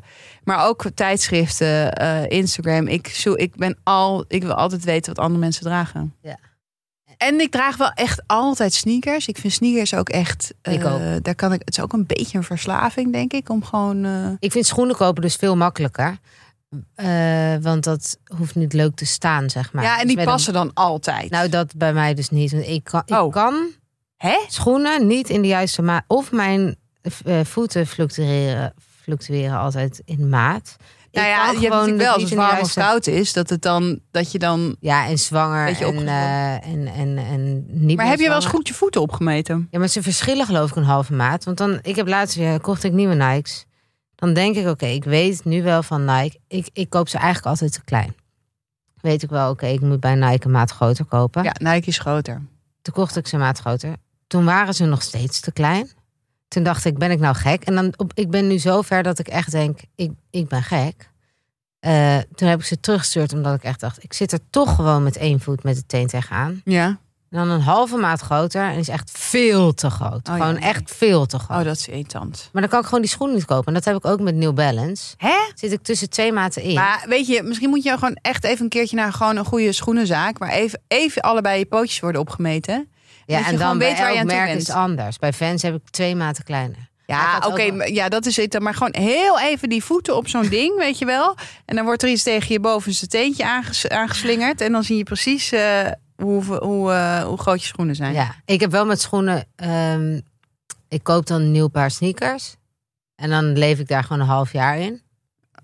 maar 0.44 0.66
ook 0.66 0.84
tijdschriften, 0.94 1.92
eh, 1.92 2.30
Instagram. 2.30 2.86
Ik, 2.88 3.08
zo, 3.08 3.32
ik 3.34 3.56
ben 3.56 3.76
al, 3.82 4.24
ik 4.28 4.42
wil 4.42 4.54
altijd 4.54 4.84
weten 4.84 5.14
wat 5.14 5.24
andere 5.24 5.40
mensen 5.40 5.64
dragen. 5.64 6.14
Ja. 6.22 6.36
En 7.16 7.40
ik 7.40 7.50
draag 7.50 7.76
wel 7.76 7.90
echt 7.90 8.22
altijd 8.26 8.72
sneakers. 8.72 9.26
Ik 9.28 9.38
vind 9.38 9.52
sneakers 9.52 9.94
ook 9.94 10.08
echt. 10.08 10.54
eh, 10.62 10.72
Ik 10.74 10.84
ook. 10.84 11.24
Daar 11.24 11.34
kan 11.34 11.52
ik. 11.52 11.60
Het 11.64 11.76
is 11.76 11.82
ook 11.82 11.92
een 11.92 12.06
beetje 12.06 12.38
een 12.38 12.44
verslaving, 12.44 13.12
denk 13.12 13.32
ik, 13.32 13.48
om 13.48 13.64
gewoon. 13.64 14.04
eh, 14.04 14.28
Ik 14.38 14.52
vind 14.52 14.66
schoenen 14.66 14.96
kopen 14.96 15.22
dus 15.22 15.36
veel 15.36 15.56
makkelijker. 15.56 16.16
Eh, 16.94 17.54
want 17.60 17.84
dat 17.84 18.18
hoeft 18.36 18.54
niet 18.54 18.72
leuk 18.72 18.94
te 18.94 19.06
staan, 19.06 19.50
zeg 19.50 19.72
maar. 19.72 19.84
ja, 19.84 20.00
en 20.00 20.06
Dus 20.06 20.14
die 20.16 20.24
passen 20.24 20.52
dan 20.52 20.70
altijd. 20.74 21.30
Nou, 21.30 21.48
dat 21.48 21.76
bij 21.76 21.92
mij 21.92 22.14
dus 22.14 22.30
niet. 22.30 22.52
Want 22.52 22.66
ik 22.66 22.84
kan, 22.84 23.02
ik 23.06 23.14
Oh. 23.14 23.32
kan 23.32 23.54
hè? 24.16 24.38
schoenen 24.48 25.06
niet 25.06 25.28
in 25.30 25.42
de 25.42 25.48
juiste 25.48 25.82
maat. 25.82 26.04
Of 26.06 26.32
mijn 26.32 26.76
eh, 27.24 27.40
voeten 27.44 27.86
fluctueren, 27.86 28.74
fluctueren 29.02 29.58
altijd 29.58 30.02
in 30.04 30.28
maat. 30.28 30.76
Nou 31.12 31.26
ja, 31.26 31.50
je 31.50 31.58
hebt 31.58 31.72
natuurlijk 31.74 31.98
wel 31.98 32.12
als 32.12 32.22
het 32.22 32.34
warm 32.34 32.60
of 32.60 32.74
koud 32.74 33.06
is, 33.06 33.32
dat 33.32 33.50
het 33.50 33.62
dan 33.62 34.00
dat 34.10 34.32
je 34.32 34.38
dan. 34.38 34.76
Ja, 34.80 35.06
en 35.06 35.18
zwanger 35.18 35.66
en, 35.82 36.06
eh, 36.08 36.52
en, 36.66 36.86
en, 36.86 37.18
en 37.18 37.64
niet 37.68 37.96
Maar 37.96 38.06
heb 38.06 38.18
je 38.18 38.26
wel 38.26 38.36
eens 38.36 38.44
goed 38.46 38.68
je 38.68 38.74
voeten 38.74 39.00
opgemeten? 39.00 39.68
Ja, 39.70 39.78
maar 39.78 39.88
ze 39.88 40.02
verschillen 40.02 40.46
geloof 40.46 40.70
ik 40.70 40.76
een 40.76 40.84
halve 40.84 41.12
maat. 41.12 41.44
Want 41.44 41.56
dan, 41.56 41.78
ik 41.82 41.96
heb 41.96 42.08
laatst 42.08 42.36
weer, 42.36 42.60
kocht 42.60 42.84
ik 42.84 42.92
nieuwe 42.92 43.14
Nikes. 43.14 43.66
Dan 44.22 44.32
denk 44.32 44.56
ik, 44.56 44.66
oké, 44.66 44.86
ik 44.86 45.04
weet 45.04 45.44
nu 45.44 45.62
wel 45.62 45.82
van 45.82 46.04
Nike. 46.04 46.38
Ik, 46.48 46.68
ik 46.72 46.90
koop 46.90 47.08
ze 47.08 47.16
eigenlijk 47.16 47.46
altijd 47.46 47.72
te 47.72 47.84
klein. 47.84 48.14
Weet 49.00 49.22
ik 49.22 49.30
wel, 49.30 49.50
oké, 49.50 49.66
ik 49.66 49.80
moet 49.80 50.00
bij 50.00 50.14
Nike 50.14 50.46
een 50.46 50.52
maat 50.52 50.70
groter 50.70 51.04
kopen. 51.04 51.42
Ja, 51.42 51.54
Nike 51.58 51.88
is 51.88 51.98
groter. 51.98 52.42
Toen 52.82 52.94
kocht 52.94 53.16
ik 53.16 53.26
ze 53.26 53.34
een 53.34 53.40
maat 53.40 53.58
groter. 53.58 53.96
Toen 54.26 54.44
waren 54.44 54.74
ze 54.74 54.84
nog 54.84 55.02
steeds 55.02 55.40
te 55.40 55.52
klein. 55.52 55.90
Toen 56.48 56.62
dacht 56.62 56.84
ik, 56.84 56.98
ben 56.98 57.10
ik 57.10 57.18
nou 57.18 57.34
gek? 57.34 57.64
En 57.64 57.74
dan, 57.74 57.92
op, 57.96 58.12
ik 58.14 58.30
ben 58.30 58.46
nu 58.46 58.58
zo 58.58 58.82
ver 58.82 59.02
dat 59.02 59.18
ik 59.18 59.28
echt 59.28 59.50
denk, 59.50 59.80
ik, 59.94 60.12
ik 60.30 60.48
ben 60.48 60.62
gek. 60.62 61.10
Eh, 61.78 62.18
toen 62.34 62.48
heb 62.48 62.58
ik 62.58 62.66
ze 62.66 62.80
teruggestuurd 62.80 63.32
omdat 63.32 63.54
ik 63.54 63.62
echt 63.62 63.80
dacht, 63.80 64.04
ik 64.04 64.12
zit 64.12 64.32
er 64.32 64.40
toch 64.50 64.74
gewoon 64.74 65.02
met 65.02 65.16
één 65.16 65.40
voet 65.40 65.62
met 65.62 65.76
de 65.76 65.86
teen 65.86 66.06
tegenaan. 66.06 66.60
Ja. 66.64 66.98
Dan 67.32 67.50
een 67.50 67.60
halve 67.60 67.96
maat 67.96 68.20
groter 68.20 68.62
en 68.62 68.78
is 68.78 68.88
echt 68.88 69.10
veel 69.14 69.74
te 69.74 69.90
groot. 69.90 70.28
Oh, 70.28 70.34
gewoon 70.34 70.54
ja. 70.54 70.60
echt 70.60 70.92
veel 70.96 71.26
te 71.26 71.38
groot. 71.38 71.58
Oh, 71.58 71.64
dat 71.64 71.76
is 71.76 71.88
irritant. 71.88 72.48
Maar 72.52 72.62
dan 72.62 72.70
kan 72.70 72.80
ik 72.80 72.84
gewoon 72.86 73.00
die 73.00 73.10
schoenen 73.10 73.36
niet 73.36 73.44
kopen. 73.44 73.66
En 73.66 73.74
dat 73.74 73.84
heb 73.84 73.96
ik 73.96 74.04
ook 74.06 74.20
met 74.20 74.34
New 74.34 74.54
Balance. 74.54 75.14
Hè? 75.16 75.36
Zit 75.54 75.72
ik 75.72 75.82
tussen 75.82 76.10
twee 76.10 76.32
maten 76.32 76.62
in. 76.62 76.74
Maar 76.74 77.04
weet 77.08 77.26
je, 77.26 77.42
misschien 77.42 77.68
moet 77.70 77.82
je 77.82 77.92
gewoon 77.92 78.18
echt 78.22 78.44
even 78.44 78.62
een 78.62 78.68
keertje 78.68 78.96
naar 78.96 79.12
gewoon 79.12 79.36
een 79.36 79.44
goede 79.44 79.72
schoenenzaak, 79.72 80.38
waar 80.38 80.50
even, 80.50 80.80
even 80.88 81.22
allebei 81.22 81.58
je 81.58 81.66
pootjes 81.66 82.00
worden 82.00 82.20
opgemeten. 82.20 82.88
ja, 83.26 83.46
en 83.46 83.56
dan 83.58 83.78
weet 83.78 83.98
waar 83.98 84.12
je 84.12 84.18
aan 84.18 84.26
merk 84.26 84.54
is 84.54 84.70
anders. 84.70 85.18
Bij 85.18 85.32
Vans 85.32 85.62
heb 85.62 85.74
ik 85.74 85.90
twee 85.90 86.14
maten 86.16 86.44
kleiner. 86.44 86.90
Ja, 87.06 87.42
oké, 87.46 87.62
ja, 87.84 88.08
dat 88.08 88.26
is 88.26 88.36
het. 88.36 88.60
Maar 88.60 88.74
gewoon 88.74 88.94
heel 88.98 89.40
even 89.40 89.68
die 89.68 89.84
voeten 89.84 90.16
op 90.16 90.28
zo'n 90.28 90.48
ding, 90.48 90.76
weet 90.76 90.98
je 90.98 91.04
wel. 91.04 91.36
En 91.64 91.76
dan 91.76 91.84
wordt 91.84 92.02
er 92.02 92.08
iets 92.08 92.22
tegen 92.22 92.52
je 92.52 92.60
bovenste 92.60 93.06
teentje 93.06 93.44
aanges- 93.46 93.88
aangeslingerd. 93.88 94.60
En 94.60 94.72
dan 94.72 94.84
zie 94.84 94.96
je 94.96 95.02
precies 95.02 95.52
eh, 95.52 95.86
hoe, 96.22 96.44
hoe, 96.44 96.92
eh, 96.92 97.22
hoe 97.22 97.38
groot 97.38 97.60
je 97.60 97.66
schoenen 97.66 97.94
zijn. 97.94 98.12
Ja, 98.14 98.34
ik 98.44 98.60
heb 98.60 98.70
wel 98.70 98.86
met 98.86 99.00
schoenen. 99.00 99.44
ehm, 99.56 100.20
ik 100.88 101.02
koop 101.02 101.26
dan 101.26 101.40
een 101.40 101.50
nieuw 101.52 101.68
paar 101.68 101.90
sneakers. 101.90 102.56
En 103.14 103.30
dan 103.30 103.52
leef 103.58 103.78
ik 103.78 103.88
daar 103.88 104.02
gewoon 104.02 104.20
een 104.22 104.26
half 104.28 104.52
jaar 104.52 104.78
in. 104.78 105.02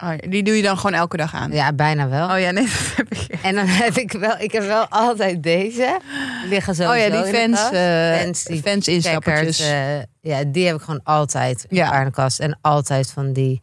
Oh, 0.04 0.12
die 0.28 0.42
doe 0.42 0.56
je 0.56 0.62
dan 0.62 0.76
gewoon 0.76 0.92
elke 0.98 1.16
dag 1.16 1.34
aan. 1.34 1.52
Ja, 1.52 1.72
bijna 1.72 2.08
wel. 2.08 2.30
Oh 2.30 2.40
ja, 2.40 2.50
nee, 2.50 2.64
dat 2.72 2.96
heb 2.96 3.08
ik. 3.14 3.34
En 3.42 3.54
dan 3.54 3.66
heb 3.66 3.96
ik 3.96 4.12
wel, 4.12 4.38
ik 4.38 4.52
heb 4.52 4.62
wel 4.62 4.86
altijd 4.88 5.42
deze. 5.42 6.00
Die 6.40 6.48
liggen 6.50 6.74
zo. 6.74 6.90
Oh 6.90 6.96
ja, 6.98 7.10
die 7.22 7.34
fans, 7.34 7.70
eh 7.70 8.16
Fans, 8.20 8.44
die 8.44 8.62
fans 8.62 8.88
instappertjes. 8.88 9.58
Checkers, 9.58 10.04
eh, 10.22 10.32
ja, 10.38 10.44
die 10.44 10.66
heb 10.66 10.76
ik 10.76 10.82
gewoon 10.82 11.02
altijd 11.02 11.64
in 11.68 11.76
Ja. 11.76 12.04
de 12.04 12.10
kast. 12.10 12.40
En 12.40 12.58
altijd 12.60 13.10
van 13.10 13.32
die 13.32 13.58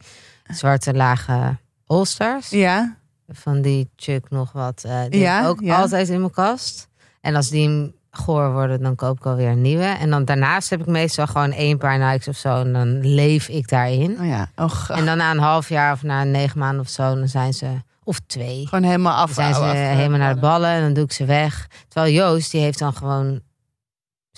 zwarte 0.46 0.94
lage 0.94 1.56
holsters. 1.84 2.48
Ja, 2.50 2.96
Van 3.28 3.60
die 3.62 3.88
Chuck 3.96 4.30
nog 4.30 4.52
wat. 4.52 4.82
eh 4.86 5.00
die 5.08 5.20
Ja, 5.20 5.46
ook 5.46 5.60
ja. 5.60 5.80
altijd 5.80 6.08
in 6.08 6.20
mijn 6.20 6.32
kast. 6.32 6.88
En 7.20 7.34
als 7.36 7.48
die 7.48 7.94
goor 8.10 8.52
worden, 8.52 8.82
dan 8.82 8.94
koop 8.94 9.16
ik 9.18 9.26
alweer 9.26 9.48
een 9.48 9.62
nieuwe. 9.62 9.84
En 9.84 10.10
dan 10.10 10.24
daarnaast 10.24 10.70
heb 10.70 10.80
ik 10.80 10.86
meestal 10.86 11.26
gewoon 11.26 11.52
één 11.52 11.78
paar 11.78 11.98
Nikes 11.98 12.28
of 12.28 12.36
zo. 12.36 12.60
En 12.60 12.72
dan 12.72 13.00
leef 13.14 13.48
ik 13.48 13.68
daarin. 13.68 14.16
oh 14.20 14.26
ja. 14.26 14.50
En 14.88 15.04
dan 15.04 15.16
na 15.16 15.30
een 15.30 15.38
half 15.38 15.68
jaar 15.68 15.92
of 15.92 16.02
na 16.02 16.24
negen 16.24 16.58
maanden 16.58 16.80
of 16.80 16.88
zo, 16.88 17.14
dan 17.14 17.28
zijn 17.28 17.52
ze... 17.54 17.66
Of 18.04 18.20
twee. 18.26 18.66
gewoon 18.68 18.84
helemaal 18.84 19.14
af. 19.14 19.26
Dan 19.26 19.34
zijn 19.34 19.54
ze 19.54 19.60
af- 19.60 19.66
af- 19.68 19.76
helemaal 19.96 20.18
naar 20.18 20.34
de 20.34 20.40
ballen 20.40 20.70
en 20.70 20.80
dan 20.80 20.92
doe 20.92 21.04
ik 21.04 21.12
ze 21.12 21.24
weg. 21.24 21.68
Terwijl 21.88 22.12
Joost, 22.14 22.50
die 22.50 22.60
heeft 22.60 22.78
dan 22.78 22.92
gewoon 22.94 23.40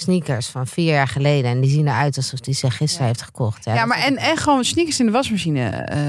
sneakers 0.00 0.46
van 0.46 0.66
vier 0.66 0.92
jaar 0.92 1.08
geleden. 1.08 1.50
En 1.50 1.60
die 1.60 1.70
zien 1.70 1.86
eruit 1.88 2.16
alsof 2.16 2.44
hij 2.44 2.54
ze 2.54 2.70
gisteren 2.70 3.06
heeft 3.06 3.22
gekocht. 3.22 3.64
Ja, 3.64 3.74
dat 3.74 3.86
maar 3.86 3.98
en, 3.98 4.16
en 4.16 4.36
gewoon 4.36 4.64
sneakers 4.64 5.00
in 5.00 5.06
de 5.06 5.12
wasmachine 5.12 5.60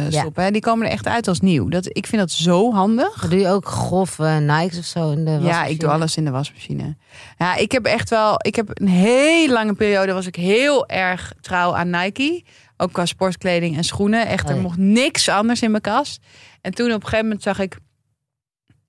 Ja. 0.09 0.19
stoppen. 0.19 0.43
Hè? 0.43 0.51
Die 0.51 0.61
komen 0.61 0.85
er 0.85 0.91
echt 0.91 1.07
uit 1.07 1.27
als 1.27 1.39
nieuw. 1.39 1.67
Dat, 1.69 1.85
ik 1.97 2.07
vind 2.07 2.21
dat 2.21 2.31
zo 2.31 2.73
handig. 2.73 3.21
Maar 3.21 3.29
doe 3.29 3.39
je 3.39 3.47
ook 3.47 3.65
grove 3.67 4.23
Nikes 4.23 4.77
of 4.77 4.85
zo 4.85 5.11
in 5.11 5.25
de 5.25 5.39
Ja, 5.41 5.65
ik 5.65 5.79
doe 5.79 5.89
alles 5.89 6.17
in 6.17 6.25
de 6.25 6.31
wasmachine. 6.31 6.97
Ja, 7.37 7.55
ik 7.55 7.71
heb 7.71 7.85
echt 7.85 8.09
wel. 8.09 8.33
Ik 8.37 8.55
heb 8.55 8.69
een 8.73 8.87
hele 8.87 9.53
lange 9.53 9.73
periode 9.73 10.13
was 10.13 10.25
ik 10.27 10.35
heel 10.35 10.87
erg 10.87 11.33
trouw 11.41 11.75
aan 11.75 11.89
Nike. 11.89 12.43
Ook 12.77 12.91
qua 12.93 13.05
sportkleding 13.05 13.77
en 13.77 13.83
schoenen. 13.83 14.27
Echt, 14.27 14.43
Oh 14.43 14.49
er 14.49 14.55
ja. 14.55 14.61
mocht 14.61 14.77
niks 14.77 15.29
anders 15.29 15.61
in 15.61 15.71
mijn 15.71 15.81
kast. 15.83 16.21
En 16.61 16.73
toen 16.73 16.87
op 16.87 16.93
een 16.95 17.01
gegeven 17.01 17.23
moment 17.25 17.43
zag 17.43 17.59
ik 17.59 17.77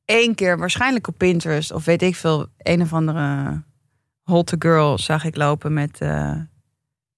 één 0.05 0.35
keer, 0.35 0.59
waarschijnlijk 0.59 1.09
op 1.09 1.15
Pinterest 1.19 1.73
of 1.73 1.85
weet 1.85 2.03
ik 2.03 2.17
veel, 2.17 2.47
een 2.59 2.83
of 2.83 2.93
andere 2.93 3.63
hotte 4.31 4.57
girl 4.59 4.99
zag 4.99 5.25
ik 5.25 5.37
lopen 5.37 5.73
met 5.73 6.01
eh, 6.01 6.37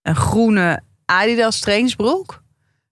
een 0.02 0.16
groene 0.16 0.82
Adidas 1.04 1.60
trainingsbroek. 1.60 2.42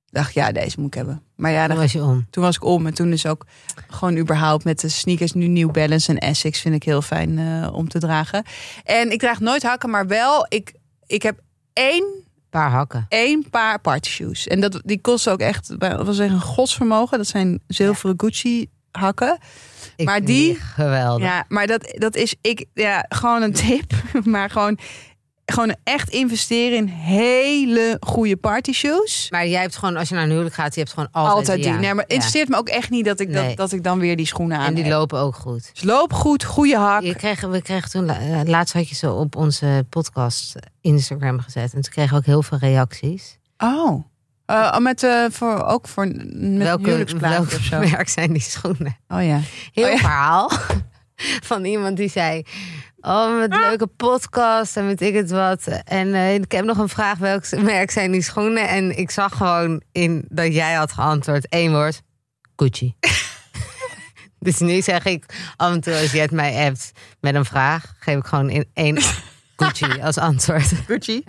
Dacht, 0.06 0.34
ja, 0.34 0.52
deze 0.52 0.80
moet 0.80 0.86
ik 0.86 0.94
hebben. 0.94 1.22
Maar 1.36 1.50
ja, 1.50 1.66
dat 1.66 1.76
was 1.76 1.92
je 1.92 2.02
om. 2.02 2.26
toen 2.30 2.42
was 2.42 2.56
ik 2.56 2.64
om. 2.64 2.86
En 2.86 2.94
toen 2.94 3.12
is 3.12 3.26
ook 3.26 3.46
gewoon 3.88 4.16
überhaupt 4.16 4.64
met 4.64 4.80
de 4.80 4.88
sneakers 4.88 5.32
nu 5.32 5.46
New 5.46 5.70
Balance 5.70 6.10
en 6.10 6.18
Essex 6.18 6.60
vind 6.60 6.74
ik 6.74 6.82
heel 6.82 7.02
fijn 7.02 7.38
eh, 7.38 7.68
om 7.72 7.88
te 7.88 7.98
dragen. 7.98 8.44
En 8.84 9.10
ik 9.10 9.18
draag 9.18 9.40
nooit 9.40 9.62
hakken, 9.62 9.90
maar 9.90 10.06
wel, 10.06 10.46
ik, 10.48 10.72
ik 11.06 11.22
heb 11.22 11.40
één, 11.72 12.04
paar 12.50 12.70
hakken. 12.70 13.06
één 13.08 13.50
paar 13.50 13.80
party 13.80 14.10
shoes. 14.10 14.46
En 14.46 14.60
dat, 14.60 14.80
die 14.84 15.00
kosten 15.00 15.32
ook 15.32 15.40
echt, 15.40 15.74
wil 15.78 16.12
zeggen, 16.12 16.36
een 16.36 16.42
godsvermogen. 16.42 17.18
Dat 17.18 17.26
zijn 17.26 17.60
zilveren 17.66 18.14
Gucci 18.16 18.68
hakken. 18.92 19.38
Ik 19.96 20.06
Maar 20.06 20.24
die- 20.24 20.54
Geweldig. 20.60 21.26
Ja, 21.26 21.44
maar 21.48 21.66
dat, 21.66 21.94
dat 21.98 22.16
is, 22.16 22.34
ik, 22.40 22.64
ja, 22.74 23.04
gewoon 23.08 23.42
een 23.42 23.52
tip. 23.52 23.92
Maar 24.24 24.50
gewoon, 24.50 24.78
gewoon 25.46 25.74
echt 25.84 26.08
investeren 26.10 26.76
in 26.78 26.86
hele 26.86 27.96
goede 28.00 28.36
party 28.36 28.72
shoes. 28.72 29.26
Maar 29.30 29.46
jij 29.46 29.60
hebt 29.60 29.76
gewoon, 29.76 29.96
als 29.96 30.08
je 30.08 30.14
naar 30.14 30.24
een 30.24 30.30
huwelijk 30.30 30.54
gaat, 30.54 30.74
je 30.74 30.80
hebt 30.80 30.92
gewoon 30.92 31.08
altijd, 31.12 31.36
Altijd 31.36 31.62
die. 31.62 31.72
Nee, 31.72 31.94
maar 31.94 32.04
Ja. 32.08 32.14
interesseert 32.14 32.48
me 32.48 32.56
ook 32.56 32.68
echt 32.68 32.90
niet 32.90 33.04
dat 33.04 33.20
ik, 33.20 33.28
Nee. 33.28 33.46
dat, 33.48 33.56
dat 33.56 33.72
ik 33.72 33.84
dan 33.84 33.98
weer 33.98 34.16
die 34.16 34.26
schoenen 34.26 34.58
aan 34.58 34.66
En 34.66 34.74
die 34.74 34.84
heb. 34.84 34.92
lopen 34.92 35.18
ook 35.18 35.34
goed. 35.34 35.70
Dus 35.72 35.82
loop 35.82 36.12
goed, 36.12 36.44
goede 36.44 36.76
hak. 36.76 37.02
Je 37.02 37.14
kreeg, 37.14 37.40
we 37.40 37.62
kregen 37.62 37.90
toen, 37.90 38.08
eh, 38.08 38.40
laatst 38.44 38.74
had 38.74 38.88
je 38.88 38.94
ze 38.94 39.12
op 39.12 39.36
onze 39.36 39.86
podcast 39.88 40.54
Instagram 40.80 41.40
gezet. 41.40 41.74
En 41.74 41.80
toen 41.80 41.92
kregen 41.92 42.10
we 42.10 42.16
ook 42.18 42.24
heel 42.26 42.42
veel 42.42 42.58
reacties. 42.58 43.38
Oh. 43.58 44.04
Eh, 44.50 44.78
met, 44.78 45.02
eh, 45.02 45.24
voor, 45.30 45.64
ook 45.64 45.88
voor 45.88 46.06
met 46.06 46.56
welke 46.56 46.84
huwelijksplaatje 46.84 47.36
welke 47.38 47.56
of 47.56 47.62
zo. 47.62 47.78
merk 47.78 48.08
zijn 48.08 48.32
die 48.32 48.42
schoenen? 48.42 48.96
Oh 49.08 49.24
ja. 49.24 49.40
Heel 49.72 49.84
Oh 49.84 49.92
ja. 49.92 49.98
verhaal 49.98 50.50
van 51.50 51.64
iemand 51.64 51.96
die 51.96 52.08
zei... 52.08 52.42
Oh, 53.00 53.38
met 53.38 53.52
Ah. 53.52 53.60
leuke 53.60 53.86
podcast 53.86 54.76
en 54.76 54.86
weet 54.86 55.00
ik 55.00 55.14
het 55.14 55.30
wat. 55.30 55.66
En 55.84 56.14
eh, 56.14 56.34
ik 56.34 56.52
heb 56.52 56.64
nog 56.64 56.78
een 56.78 56.88
vraag, 56.88 57.18
welk 57.18 57.50
merk 57.50 57.90
zijn 57.90 58.10
die 58.10 58.22
schoenen? 58.22 58.68
En 58.68 58.98
ik 58.98 59.10
zag 59.10 59.36
gewoon 59.36 59.82
in 59.92 60.24
dat 60.28 60.54
jij 60.54 60.72
had 60.72 60.92
geantwoord 60.92 61.48
één 61.48 61.72
woord. 61.72 62.02
Gucci. 62.56 62.94
dus 64.46 64.58
nu 64.58 64.82
zeg 64.82 65.04
ik 65.04 65.24
af 65.56 65.72
en 65.72 65.80
toe 65.80 65.94
als 65.94 66.12
Jet 66.12 66.30
mij 66.30 66.66
appt 66.66 66.92
met 67.20 67.34
een 67.34 67.44
vraag... 67.44 67.94
geef 67.98 68.16
ik 68.16 68.26
gewoon 68.26 68.50
in 68.50 68.68
één 68.74 68.98
Gucci 69.56 70.00
als 70.02 70.18
antwoord. 70.18 70.72
Gucci. 70.86 71.24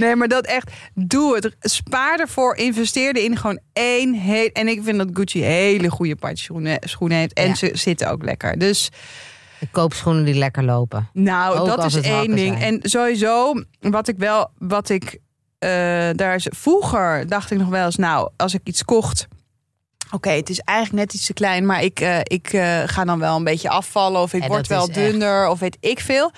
Nee, 0.00 0.16
maar 0.16 0.28
dat 0.28 0.46
echt, 0.46 0.70
doe 0.94 1.34
het. 1.34 1.56
Spaar 1.60 2.20
ervoor, 2.20 2.56
investeer 2.56 3.16
erin 3.16 3.36
gewoon 3.36 3.60
één 3.72 4.14
heel... 4.14 4.46
En 4.52 4.68
ik 4.68 4.80
vind 4.82 4.98
dat 4.98 5.08
Gucci 5.12 5.42
hele 5.42 5.90
goede 5.90 6.16
partje 6.16 6.44
schoenen, 6.80 7.18
heeft. 7.18 7.32
En 7.32 7.48
Ja. 7.48 7.54
ze 7.54 7.70
zitten 7.74 8.10
ook 8.10 8.24
lekker. 8.24 8.58
Dus 8.58 8.88
Ik 9.60 9.68
koop 9.70 9.94
schoenen 9.94 10.24
die 10.24 10.34
lekker 10.34 10.64
lopen. 10.64 11.08
nou, 11.12 11.58
Ook 11.58 11.66
dat 11.66 11.84
is 11.84 11.94
één 12.00 12.36
ding. 12.36 12.58
zijn. 12.58 12.82
En 12.82 12.90
sowieso, 12.90 13.62
wat 13.80 14.08
ik 14.08 14.18
wel, 14.18 14.50
wat 14.58 14.88
ik 14.88 15.18
eh, 15.58 15.70
daar 16.14 16.34
is, 16.34 16.46
vroeger 16.50 17.26
dacht 17.28 17.50
ik 17.50 17.58
nog 17.58 17.68
wel 17.68 17.84
eens, 17.84 17.96
nou, 17.96 18.30
als 18.36 18.54
ik 18.54 18.60
iets 18.64 18.84
kocht. 18.84 19.26
Oké, 20.12 20.30
het 20.30 20.48
is 20.50 20.58
eigenlijk 20.60 20.98
net 21.04 21.14
iets 21.14 21.26
te 21.26 21.32
klein, 21.32 21.66
maar 21.66 21.82
ik, 21.82 22.00
eh, 22.00 22.18
ik 22.22 22.52
eh, 22.52 22.82
ga 22.86 23.04
dan 23.04 23.18
wel 23.18 23.36
een 23.36 23.44
beetje 23.44 23.68
afvallen 23.68 24.20
of 24.20 24.32
ik 24.32 24.44
word 24.44 24.66
wel 24.66 24.86
echt- 24.88 24.94
dunner 24.94 25.48
of 25.48 25.58
weet 25.58 25.76
ik 25.80 26.00
veel. 26.00 26.32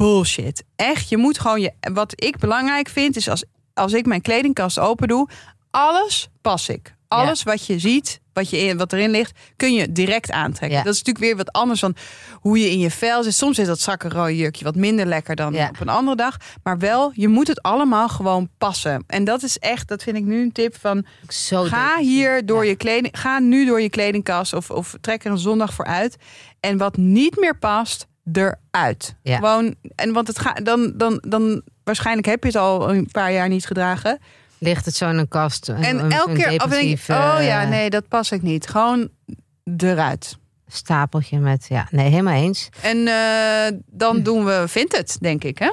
Bullshit. 0.00 0.64
Echt, 0.76 1.08
je 1.08 1.16
moet 1.16 1.38
gewoon 1.38 1.60
je. 1.60 1.72
Wat 1.92 2.12
ik 2.24 2.38
belangrijk 2.38 2.88
vind 2.88 3.16
is 3.16 3.28
als, 3.28 3.44
als 3.74 3.92
ik 3.92 4.06
mijn 4.06 4.20
kledingkast 4.20 4.78
open 4.78 5.08
doe, 5.08 5.28
alles 5.70 6.28
pas 6.40 6.68
ik. 6.68 6.94
Alles 7.08 7.42
wat 7.42 7.66
je 7.66 7.78
ziet, 7.78 8.20
wat, 8.32 8.50
je 8.50 8.56
in, 8.58 8.76
wat 8.76 8.92
erin 8.92 9.10
ligt, 9.10 9.38
kun 9.56 9.72
je 9.74 9.92
direct 9.92 10.30
aantrekken. 10.30 10.78
Ja. 10.78 10.84
Dat 10.84 10.92
is 10.94 10.98
natuurlijk 10.98 11.24
weer 11.24 11.36
wat 11.36 11.52
anders 11.52 11.80
dan 11.80 11.94
hoe 12.34 12.58
je 12.58 12.70
in 12.70 12.78
je 12.78 12.90
vel 12.90 13.22
zit. 13.22 13.34
Soms 13.34 13.58
is 13.58 13.66
dat 13.66 13.80
zakkenrode 13.80 14.36
jurkje 14.36 14.64
wat 14.64 14.74
minder 14.74 15.06
lekker 15.06 15.36
dan 15.36 15.52
Ja. 15.52 15.68
op 15.68 15.80
een 15.80 15.88
andere 15.88 16.16
dag. 16.16 16.36
Maar 16.62 16.78
wel, 16.78 17.10
je 17.14 17.28
moet 17.28 17.48
het 17.48 17.62
allemaal 17.62 18.08
gewoon 18.08 18.48
passen. 18.58 19.04
En 19.06 19.24
dat 19.24 19.42
is 19.42 19.58
echt, 19.58 19.88
dat 19.88 20.02
vind 20.02 20.16
ik 20.16 20.24
nu 20.24 20.42
een 20.42 20.52
tip 20.52 20.76
van... 20.80 21.04
Zo 21.28 21.62
Ga 21.62 21.98
hier 21.98 22.46
door 22.46 22.66
je 22.66 22.76
kleding, 22.76 23.18
ga 23.18 23.38
nu 23.38 23.66
door 23.66 23.80
je 23.80 23.90
kledingkast 23.90 24.52
of, 24.52 24.70
of 24.70 24.94
trek 25.00 25.24
er 25.24 25.30
een 25.30 25.38
zondag 25.38 25.74
voor 25.74 25.86
uit. 25.86 26.16
En 26.60 26.76
wat 26.76 26.96
niet 26.96 27.36
meer 27.36 27.58
past, 27.58 28.06
eruit. 28.32 29.14
Ja. 29.22 29.36
Gewoon, 29.36 29.74
en 29.94 30.12
want 30.12 30.26
het 30.26 30.38
gaat 30.38 30.64
dan, 30.64 30.92
dan, 30.96 31.22
dan 31.28 31.62
waarschijnlijk 31.84 32.26
heb 32.26 32.42
je 32.42 32.48
het 32.48 32.56
al 32.58 32.90
een 32.94 33.08
paar 33.12 33.32
jaar 33.32 33.48
niet 33.48 33.66
gedragen. 33.66 34.18
Ligt 34.58 34.84
het 34.84 34.94
zo 34.94 35.08
in 35.08 35.16
een 35.18 35.28
kast. 35.28 35.68
een- 35.68 35.76
En 35.84 36.10
elke 36.10 36.32
keer 36.32 36.46
af 36.58 36.64
en 36.64 36.70
denk 36.70 36.98
ik, 36.98 37.08
oh 37.08 37.36
ja, 37.40 37.64
nee, 37.64 37.90
dat 37.90 38.08
pas 38.08 38.30
ik 38.32 38.42
niet. 38.42 38.68
Gewoon 38.68 39.08
eruit. 39.76 40.38
Stapeltje 40.66 41.38
met, 41.38 41.66
ja, 41.68 41.88
nee, 41.90 42.08
helemaal 42.10 42.34
eens. 42.34 42.68
En 42.82 43.06
eh, 43.06 43.78
dan 43.86 44.16
Hm. 44.16 44.22
doen 44.22 44.44
we 44.44 44.64
Vinted, 44.68 45.16
denk 45.20 45.44
ik, 45.44 45.58
hè? 45.58 45.70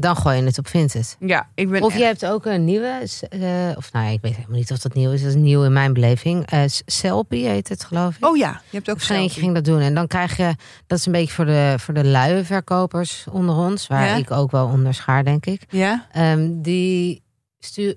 Dan 0.00 0.16
gooi 0.16 0.36
je 0.36 0.42
het 0.42 0.58
op 0.58 0.68
Vinted. 0.68 1.16
Ja, 1.20 1.48
ik 1.54 1.70
ben 1.70 1.82
Of 1.82 1.90
echt- 1.90 1.98
je 1.98 2.04
hebt 2.06 2.26
ook 2.26 2.44
een 2.46 2.64
nieuwe, 2.64 3.06
eh, 3.28 3.40
of 3.76 3.92
nou, 3.92 4.12
ik 4.12 4.18
weet 4.22 4.34
helemaal 4.36 4.58
niet 4.58 4.70
of 4.70 4.78
dat 4.78 4.94
nieuw 4.94 5.10
is. 5.12 5.20
Dat 5.22 5.28
is 5.30 5.36
nieuw 5.36 5.64
in 5.64 5.72
mijn 5.72 5.92
beleving. 5.92 6.46
Eh 6.46 6.62
Selfie 6.86 7.46
heet 7.46 7.68
het, 7.68 7.84
geloof 7.84 8.16
ik. 8.16 8.26
Oh 8.26 8.36
ja, 8.36 8.50
je 8.70 8.76
hebt 8.76 8.90
ook 8.90 9.02
geen 9.02 9.18
eentje 9.18 9.40
ging 9.40 9.54
dat 9.54 9.64
doen. 9.64 9.80
En 9.80 9.94
dan 9.94 10.06
krijg 10.06 10.36
je, 10.36 10.54
dat 10.86 10.98
is 10.98 11.06
een 11.06 11.12
beetje 11.12 11.34
voor 11.34 11.44
de, 11.44 11.74
voor 11.78 11.94
de 11.94 12.04
luie 12.04 12.44
verkopers 12.44 13.26
onder 13.30 13.54
ons, 13.54 13.86
waar 13.86 14.06
Ja. 14.06 14.14
ik 14.14 14.30
ook 14.30 14.50
wel 14.50 14.66
onder 14.66 14.94
schaar, 14.94 15.24
denk 15.24 15.46
ik. 15.46 15.62
Ja, 15.68 16.06
Ehm, 16.12 16.48
die 16.52 17.22
stuur, 17.58 17.94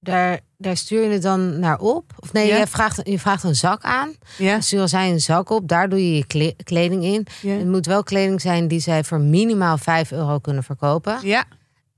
daar, 0.00 0.40
daar 0.56 0.76
stuur 0.76 1.02
je 1.02 1.10
het 1.10 1.22
dan 1.22 1.58
naar 1.58 1.78
op. 1.78 2.12
Of 2.18 2.32
nee, 2.32 2.46
Ja. 2.46 2.56
je, 2.56 2.66
vraagt, 2.66 3.00
je 3.04 3.18
vraagt 3.18 3.42
een 3.42 3.54
zak 3.56 3.82
aan. 3.82 4.12
ja, 4.38 4.52
Dan 4.52 4.62
sturen 4.62 4.88
zij 4.88 5.10
een 5.10 5.20
zak 5.20 5.50
op. 5.50 5.68
Daar 5.68 5.88
doe 5.88 5.98
je 6.10 6.16
je 6.16 6.26
kle- 6.26 6.54
kleding 6.64 7.04
in. 7.04 7.26
ja. 7.42 7.52
Het 7.52 7.66
moet 7.66 7.86
wel 7.86 8.02
kleding 8.02 8.40
zijn 8.40 8.68
die 8.68 8.80
zij 8.80 9.04
voor 9.04 9.20
minimaal 9.20 9.78
5 9.78 10.12
euro 10.12 10.38
kunnen 10.38 10.62
verkopen. 10.62 11.18
Ja, 11.22 11.44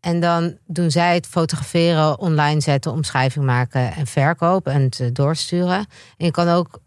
En 0.01 0.21
dan 0.21 0.57
doen 0.67 0.91
zij 0.91 1.15
het 1.15 1.27
fotograferen, 1.27 2.19
online 2.19 2.61
zetten, 2.61 2.93
omschrijving 2.93 3.45
maken 3.45 3.93
en 3.95 4.07
verkopen 4.07 4.73
en 4.73 4.83
het 4.83 5.01
eh, 5.01 5.07
doorsturen. 5.13 5.79
En 6.17 6.25
je 6.25 6.31
kan 6.31 6.49
ook, 6.49 6.81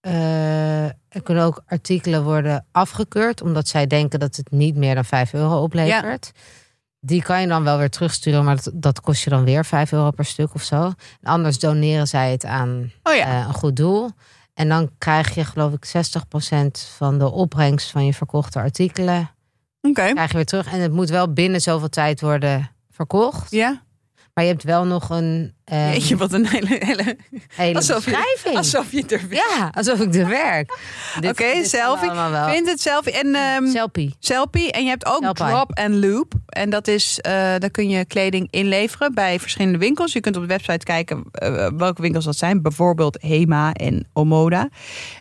eh, 0.00 0.84
er 0.84 1.22
kunnen 1.22 1.44
ook 1.44 1.62
artikelen 1.66 2.24
worden 2.24 2.66
afgekeurd, 2.72 3.42
omdat 3.42 3.68
zij 3.68 3.86
denken 3.86 4.18
dat 4.20 4.36
het 4.36 4.50
niet 4.50 4.76
meer 4.76 4.94
dan 4.94 5.04
5 5.04 5.32
euro 5.32 5.62
oplevert. 5.62 6.32
Die 7.00 7.22
kan 7.22 7.40
je 7.40 7.46
dan 7.46 7.64
wel 7.64 7.78
weer 7.78 7.90
terugsturen, 7.90 8.44
maar 8.44 8.56
dat, 8.56 8.70
dat 8.74 9.00
kost 9.00 9.24
je 9.24 9.30
dan 9.30 9.44
weer 9.44 9.64
5 9.64 9.92
euro 9.92 10.10
per 10.10 10.24
stuk 10.24 10.54
of 10.54 10.62
zo. 10.62 10.84
En 10.84 10.94
anders 11.22 11.58
doneren 11.58 12.06
zij 12.06 12.30
het 12.30 12.44
aan 12.44 12.92
oh 13.02 13.14
ja. 13.14 13.26
eh, 13.26 13.46
een 13.46 13.54
goed 13.54 13.76
doel. 13.76 14.10
En 14.54 14.68
dan 14.68 14.90
krijg 14.98 15.34
je, 15.34 15.44
geloof 15.44 15.72
ik, 15.72 15.86
60% 15.86 15.90
van 16.96 17.18
de 17.18 17.30
opbrengst 17.30 17.90
van 17.90 18.04
je 18.06 18.14
verkochte 18.14 18.58
artikelen 18.58 19.30
Oké. 19.80 20.12
krijg 20.12 20.30
je 20.30 20.36
weer 20.36 20.44
terug. 20.44 20.72
En 20.72 20.80
het 20.80 20.92
moet 20.92 21.08
wel 21.08 21.32
binnen 21.32 21.60
zoveel 21.60 21.88
tijd 21.88 22.20
worden 22.20 22.70
verkocht. 22.90 23.50
Ja, 23.50 23.82
Maar 24.40 24.48
je 24.48 24.54
hebt 24.54 24.64
wel 24.66 24.84
nog 24.84 25.10
een 25.10 25.54
eh, 25.64 25.88
weet 25.90 26.08
je 26.08 26.16
wat 26.16 26.32
een 26.32 26.46
hele, 26.46 26.76
hele 26.78 27.16
hele 27.54 27.74
alsof 27.74 28.04
je- 28.04 28.50
alsof 28.54 28.92
je 28.92 29.04
er 29.06 29.22
Ja, 29.30 29.70
alsof 29.74 30.00
ik 30.00 30.14
er 30.14 30.28
werk. 30.28 30.78
Oké, 31.28 31.52
kan 31.52 31.64
selfie. 31.64 32.10
Vindt 32.52 32.70
het 32.70 32.80
selfie 32.80 33.12
en 33.12 33.34
ehm 33.34 33.66
Selfie. 33.70 34.14
selfie. 34.18 34.72
En 34.72 34.82
je 34.82 34.88
hebt 34.88 35.06
ook 35.06 35.22
Selfie. 35.22 35.46
drop 35.46 35.70
en 35.72 35.98
loop. 36.00 36.32
En 36.46 36.70
dat 36.70 36.88
is, 36.88 37.18
eh 37.20 37.32
daar 37.32 37.70
kun 37.70 37.88
je 37.88 38.04
kleding 38.04 38.48
inleveren 38.50 39.14
bij 39.14 39.40
verschillende 39.40 39.78
winkels. 39.78 40.12
Je 40.12 40.20
kunt 40.20 40.36
op 40.36 40.42
de 40.42 40.48
website 40.48 40.84
kijken 40.84 41.24
eh, 41.32 41.68
welke 41.76 42.02
winkels 42.02 42.24
dat 42.24 42.36
zijn. 42.36 42.62
Bijvoorbeeld 42.62 43.22
Hema 43.22 43.72
en 43.72 44.08
Omoda. 44.12 44.68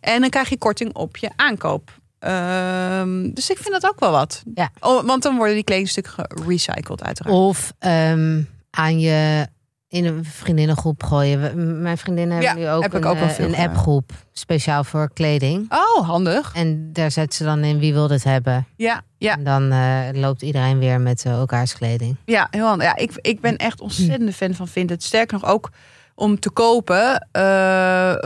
En 0.01 0.21
dan 0.21 0.29
krijg 0.29 0.49
je 0.49 0.57
korting 0.57 0.93
op 0.95 1.17
je 1.17 1.29
aankoop. 1.35 1.97
Ehm, 2.19 3.29
dus 3.33 3.49
ik 3.49 3.57
vind 3.57 3.81
dat 3.81 3.91
ook 3.91 3.99
wel 3.99 4.11
wat. 4.11 4.43
Ja. 4.53 4.69
Oh, 4.79 5.03
want 5.05 5.23
dan 5.23 5.35
worden 5.35 5.53
die 5.55 5.63
kledingstukken 5.63 6.13
gerecycled 6.27 7.03
uiteraard. 7.03 7.35
Of 7.35 7.73
ehm, 7.79 8.41
aan 8.69 8.99
je 8.99 9.47
in 9.89 10.05
een 10.05 10.25
vriendinnengroep 10.25 11.03
gooien. 11.03 11.81
Mijn 11.81 11.97
vriendinnen 11.97 12.41
Ja, 12.41 12.45
hebben 12.47 12.63
nu 12.63 12.69
ook 12.69 12.81
heb 12.81 12.93
een, 12.93 13.05
ook 13.05 13.15
eh, 13.15 13.37
een 13.37 13.55
appgroep 13.55 14.11
speciaal 14.31 14.83
voor 14.83 15.09
kleding. 15.13 15.71
Oh, 15.71 16.07
handig. 16.07 16.51
En 16.53 16.93
daar 16.93 17.11
zetten 17.11 17.37
ze 17.37 17.43
dan 17.43 17.63
in 17.63 17.79
wie 17.79 17.93
wil 17.93 18.07
dit 18.07 18.23
hebben. 18.23 18.67
Ja, 18.75 19.01
ja, 19.17 19.37
En 19.37 19.43
dan 19.43 19.71
eh, 19.71 19.99
loopt 20.13 20.41
iedereen 20.41 20.79
weer 20.79 21.01
met 21.01 21.25
eh, 21.25 21.31
elkaars 21.31 21.73
kleding. 21.75 22.15
ja 22.25 22.47
heel 22.51 22.65
handig. 22.65 22.87
Ja, 22.87 22.95
ik, 22.95 23.11
ik 23.21 23.41
ben 23.41 23.57
echt 23.57 23.81
ontzettend 23.81 24.35
fan 24.35 24.53
van 24.53 24.67
Vinted. 24.67 25.03
Sterker 25.03 25.39
nog 25.39 25.49
ook 25.49 25.69
om 26.15 26.39
te 26.39 26.49
kopen. 26.49 27.27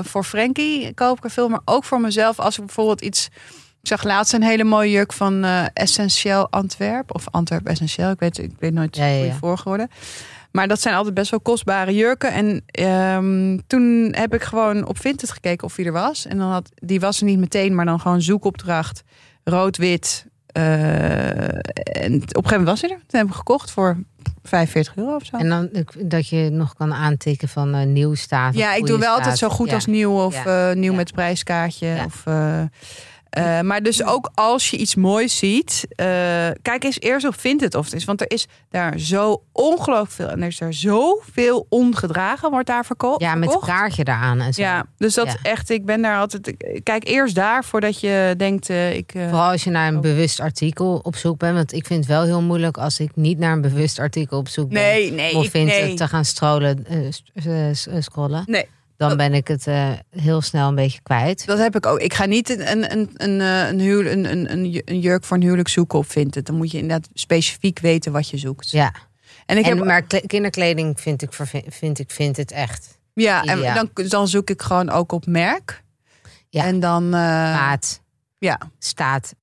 voor 0.06 0.24
Frankie 0.24 0.94
koop 0.94 1.18
ik 1.18 1.24
er 1.24 1.30
veel, 1.30 1.50
maar 1.50 1.62
ook 1.66 1.84
voor 1.84 2.02
mezelf. 2.02 2.40
Als 2.40 2.58
ik 2.58 2.66
bijvoorbeeld 2.66 3.02
iets... 3.02 3.30
Ik 3.84 3.90
zag 3.90 4.04
laatst 4.04 4.34
een 4.34 4.44
hele 4.44 4.64
mooie 4.64 4.92
jurk 4.92 5.14
van 5.14 5.44
Essentieel 5.74 6.48
Antwerp. 6.50 7.16
Of 7.16 7.26
Antwerp 7.32 7.68
Essentieel. 7.68 8.10
Ik 8.12 8.20
weet, 8.20 8.38
ik 8.38 8.52
weet 8.60 8.74
nooit 8.74 8.96
Ja, 8.96 9.06
ja, 9.06 9.12
hoe 9.16 9.22
je 9.26 9.28
ja. 9.32 9.38
voorgeworden. 9.38 9.90
Maar 10.52 10.68
dat 10.68 10.82
zijn 10.82 10.96
altijd 10.96 11.14
best 11.14 11.32
wel 11.32 11.40
kostbare 11.40 11.94
jurken. 11.96 12.32
En 12.34 12.64
ehm, 12.66 13.58
toen 13.68 14.14
heb 14.18 14.34
ik 14.34 14.44
gewoon 14.44 14.86
op 14.88 15.00
Vinted 15.00 15.32
gekeken 15.32 15.68
of 15.68 15.76
die 15.76 15.86
er 15.86 15.92
was. 15.92 16.26
En 16.26 16.38
dan 16.38 16.52
had 16.52 16.70
die 16.76 17.00
was 17.00 17.20
er 17.20 17.26
niet 17.26 17.40
meteen, 17.40 17.76
maar 17.76 17.86
dan 17.86 18.00
gewoon 18.00 18.22
zoekopdracht. 18.22 19.04
Rood-wit. 19.44 20.26
eh, 20.48 21.48
en 21.48 22.14
op 22.14 22.22
een 22.22 22.22
gegeven 22.22 22.50
moment 22.50 22.68
was 22.68 22.82
hij 22.82 22.90
er. 22.90 22.98
Toen 23.08 23.20
heb 23.20 23.28
ik 23.30 23.36
gekocht 23.36 23.72
voor 23.72 23.98
45 24.44 24.96
euro 24.96 25.16
of 25.16 25.26
zo. 25.26 25.38
En 25.38 25.50
dan 25.50 25.70
dat 25.98 26.28
je 26.28 26.50
nog 26.50 26.74
kan 26.74 26.94
aantikken 26.94 27.48
van 27.48 27.74
eh, 27.74 27.86
nieuw 27.86 28.14
staat. 28.16 28.56
ja, 28.56 28.74
ik 28.74 28.86
doe 28.86 29.00
wel 29.00 29.16
altijd 29.16 29.38
zo 29.38 29.50
goed 29.50 29.74
als 29.74 29.86
nieuw 29.86 30.24
of 30.24 30.46
nieuw 30.74 30.94
met 30.94 31.12
prijskaartje. 31.12 31.96
Of, 32.06 32.24
eh, 33.34 33.60
maar 33.62 33.84
dus 33.84 34.04
ook 34.04 34.32
als 34.34 34.70
je 34.70 34.78
iets 34.78 34.96
moois 34.96 35.38
ziet, 35.38 35.86
eh, 35.90 36.06
kijk 36.62 36.84
eens 36.84 37.00
eerst 37.00 37.28
of 37.28 37.36
vindt 37.36 37.64
het 37.64 37.76
of 37.76 37.86
het 37.86 37.94
is. 37.94 38.06
Want 38.06 38.22
er 38.22 38.32
is 38.32 38.48
daar 38.70 39.00
zo 39.00 39.44
ongelooflijk 39.52 40.12
veel. 40.12 40.28
En 40.30 40.42
er 40.42 40.48
is 40.48 40.60
er 40.62 40.74
zoveel 40.74 41.66
ongedragen 41.70 42.50
wordt 42.52 42.68
daar 42.68 42.86
verko- 42.86 43.16
Ja, 43.18 43.36
met 43.36 43.50
verkocht. 43.50 43.72
kaartje 43.72 44.04
eraan 44.08 44.40
en 44.42 44.54
zo. 44.54 44.62
Ja, 44.62 44.86
dus 44.98 45.14
dat 45.14 45.28
Ja. 45.28 45.36
echt, 45.44 45.70
ik 45.70 45.86
ben 45.86 46.02
daar 46.02 46.18
altijd. 46.18 46.54
Kijk 46.84 47.08
eerst 47.08 47.36
daar 47.36 47.64
voordat 47.64 48.00
je 48.00 48.34
denkt, 48.38 48.70
eh, 48.70 48.96
ik. 48.96 49.12
Vooral 49.16 49.52
als 49.52 49.64
je 49.64 49.70
naar 49.70 49.88
een 49.88 49.96
Oh. 49.96 50.02
bewust 50.02 50.40
artikel 50.40 51.00
op 51.04 51.16
zoek 51.16 51.38
bent. 51.38 51.56
Want 51.56 51.74
ik 51.74 51.86
vind 51.86 52.00
het 52.00 52.10
wel 52.10 52.24
heel 52.24 52.42
moeilijk 52.42 52.78
als 52.78 53.00
ik 53.00 53.12
niet 53.16 53.38
naar 53.38 53.52
een 53.54 53.62
bewust 53.62 54.00
artikel 54.00 54.38
op 54.38 54.48
zoek 54.48 54.70
ben. 54.70 54.82
nee, 54.82 55.12
nee, 55.12 55.36
Of 55.36 55.44
ik, 55.46 55.52
vind 55.52 55.68
nee. 55.68 55.88
het 55.88 55.98
te 55.98 56.08
gaan 56.08 56.26
strolen, 56.26 56.86
scrollen. 58.00 58.44
Nee. 58.46 58.66
Dan 59.08 59.18
ben 59.18 59.34
ik 59.34 59.48
het 59.48 59.68
eh, 59.68 59.90
heel 60.10 60.42
snel 60.42 60.68
een 60.68 60.76
beetje 60.76 61.02
kwijt. 61.04 61.46
Dat 61.46 61.58
heb 61.58 61.76
ik 61.76 61.86
ook. 61.86 62.00
Ik 62.00 62.14
ga 62.14 62.26
niet 62.26 62.50
een, 62.50 62.72
een, 62.72 62.92
een, 62.92 63.10
een, 63.14 63.42
eh, 63.42 63.68
een, 63.68 64.12
een, 64.12 64.32
een, 64.32 64.52
een 64.52 64.70
ju- 64.70 64.82
een 64.86 65.00
jurk 65.00 65.24
voor 65.24 65.38
een 65.38 65.44
huwelijk 65.44 65.68
zoeken 65.68 65.98
op 66.00 66.10
Vinted. 66.12 66.46
Dan 66.46 66.56
moet 66.56 66.72
je 66.72 66.78
inderdaad 66.78 67.10
specifiek 67.14 67.80
weten 67.80 68.12
wat 68.12 68.30
je 68.30 68.38
zoekt. 68.38 68.72
Ja. 68.72 68.94
En 69.46 69.58
ik 69.58 69.66
en, 69.66 69.78
heb, 69.78 69.86
maar 69.86 70.02
kle- 70.02 70.28
kinderkleding 70.28 71.00
vind 71.02 71.22
ik, 71.22 71.34
vind 71.68 72.00
ik 72.00 72.12
vind 72.12 72.38
het 72.38 72.52
echt. 72.52 73.00
ja, 73.14 73.44
en 73.44 73.74
dan, 73.74 74.08
dan 74.08 74.28
zoek 74.28 74.50
ik 74.50 74.62
gewoon 74.62 74.90
ook 74.90 75.12
op 75.12 75.26
merk. 75.26 75.84
Ja. 76.50 76.64
En 76.66 76.80
dan, 76.80 77.04
eh, 77.04 77.12
Maat, 77.54 78.02
ja. 78.38 78.60
staat. 78.80 79.34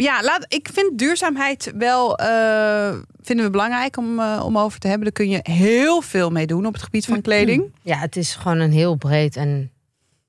Ja, 0.00 0.22
laat, 0.22 0.44
ik 0.48 0.68
vind 0.72 0.98
duurzaamheid 0.98 1.72
wel 1.76 2.18
eh, 2.18 2.96
vinden 3.20 3.44
we 3.44 3.50
belangrijk 3.50 3.96
om, 3.96 4.20
eh, 4.20 4.42
om 4.44 4.58
over 4.58 4.78
te 4.78 4.88
hebben. 4.88 5.04
Daar 5.04 5.26
kun 5.26 5.28
je 5.28 5.40
heel 5.42 6.00
veel 6.00 6.30
mee 6.30 6.46
doen 6.46 6.66
op 6.66 6.72
het 6.72 6.82
gebied 6.82 7.06
van 7.06 7.20
kleding. 7.20 7.72
Ja, 7.82 7.98
het 7.98 8.16
is 8.16 8.34
gewoon 8.34 8.58
een 8.58 8.72
heel 8.72 8.94
breed 8.94 9.36
en 9.36 9.70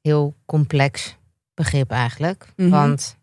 heel 0.01 0.36
complex 0.45 1.17
begrip 1.53 1.91
eigenlijk. 1.91 2.45
Mhm. 2.56 2.69
Want 2.69 3.17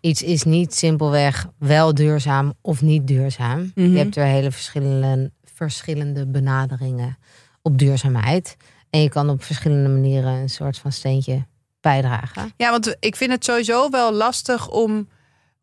iets 0.00 0.22
is 0.22 0.42
niet 0.42 0.74
simpelweg 0.74 1.46
wel 1.58 1.94
duurzaam 1.94 2.52
of 2.60 2.82
niet 2.82 3.06
duurzaam. 3.06 3.72
Mhm. 3.74 3.90
Je 3.90 3.98
hebt 3.98 4.16
er 4.16 4.24
hele 4.24 4.50
verschillende, 4.50 5.30
verschillende 5.54 6.26
benaderingen 6.26 7.18
op 7.62 7.78
duurzaamheid. 7.78 8.56
En 8.90 9.02
je 9.02 9.08
kan 9.08 9.30
op 9.30 9.42
verschillende 9.42 9.88
manieren 9.88 10.32
een 10.32 10.50
soort 10.50 10.78
van 10.78 10.92
steentje 10.92 11.46
bijdragen. 11.80 12.52
Ja, 12.56 12.70
want 12.70 12.96
ik 13.00 13.16
vind 13.16 13.30
het 13.30 13.44
sowieso 13.44 13.90
wel 13.90 14.12
lastig 14.12 14.68
om. 14.68 15.08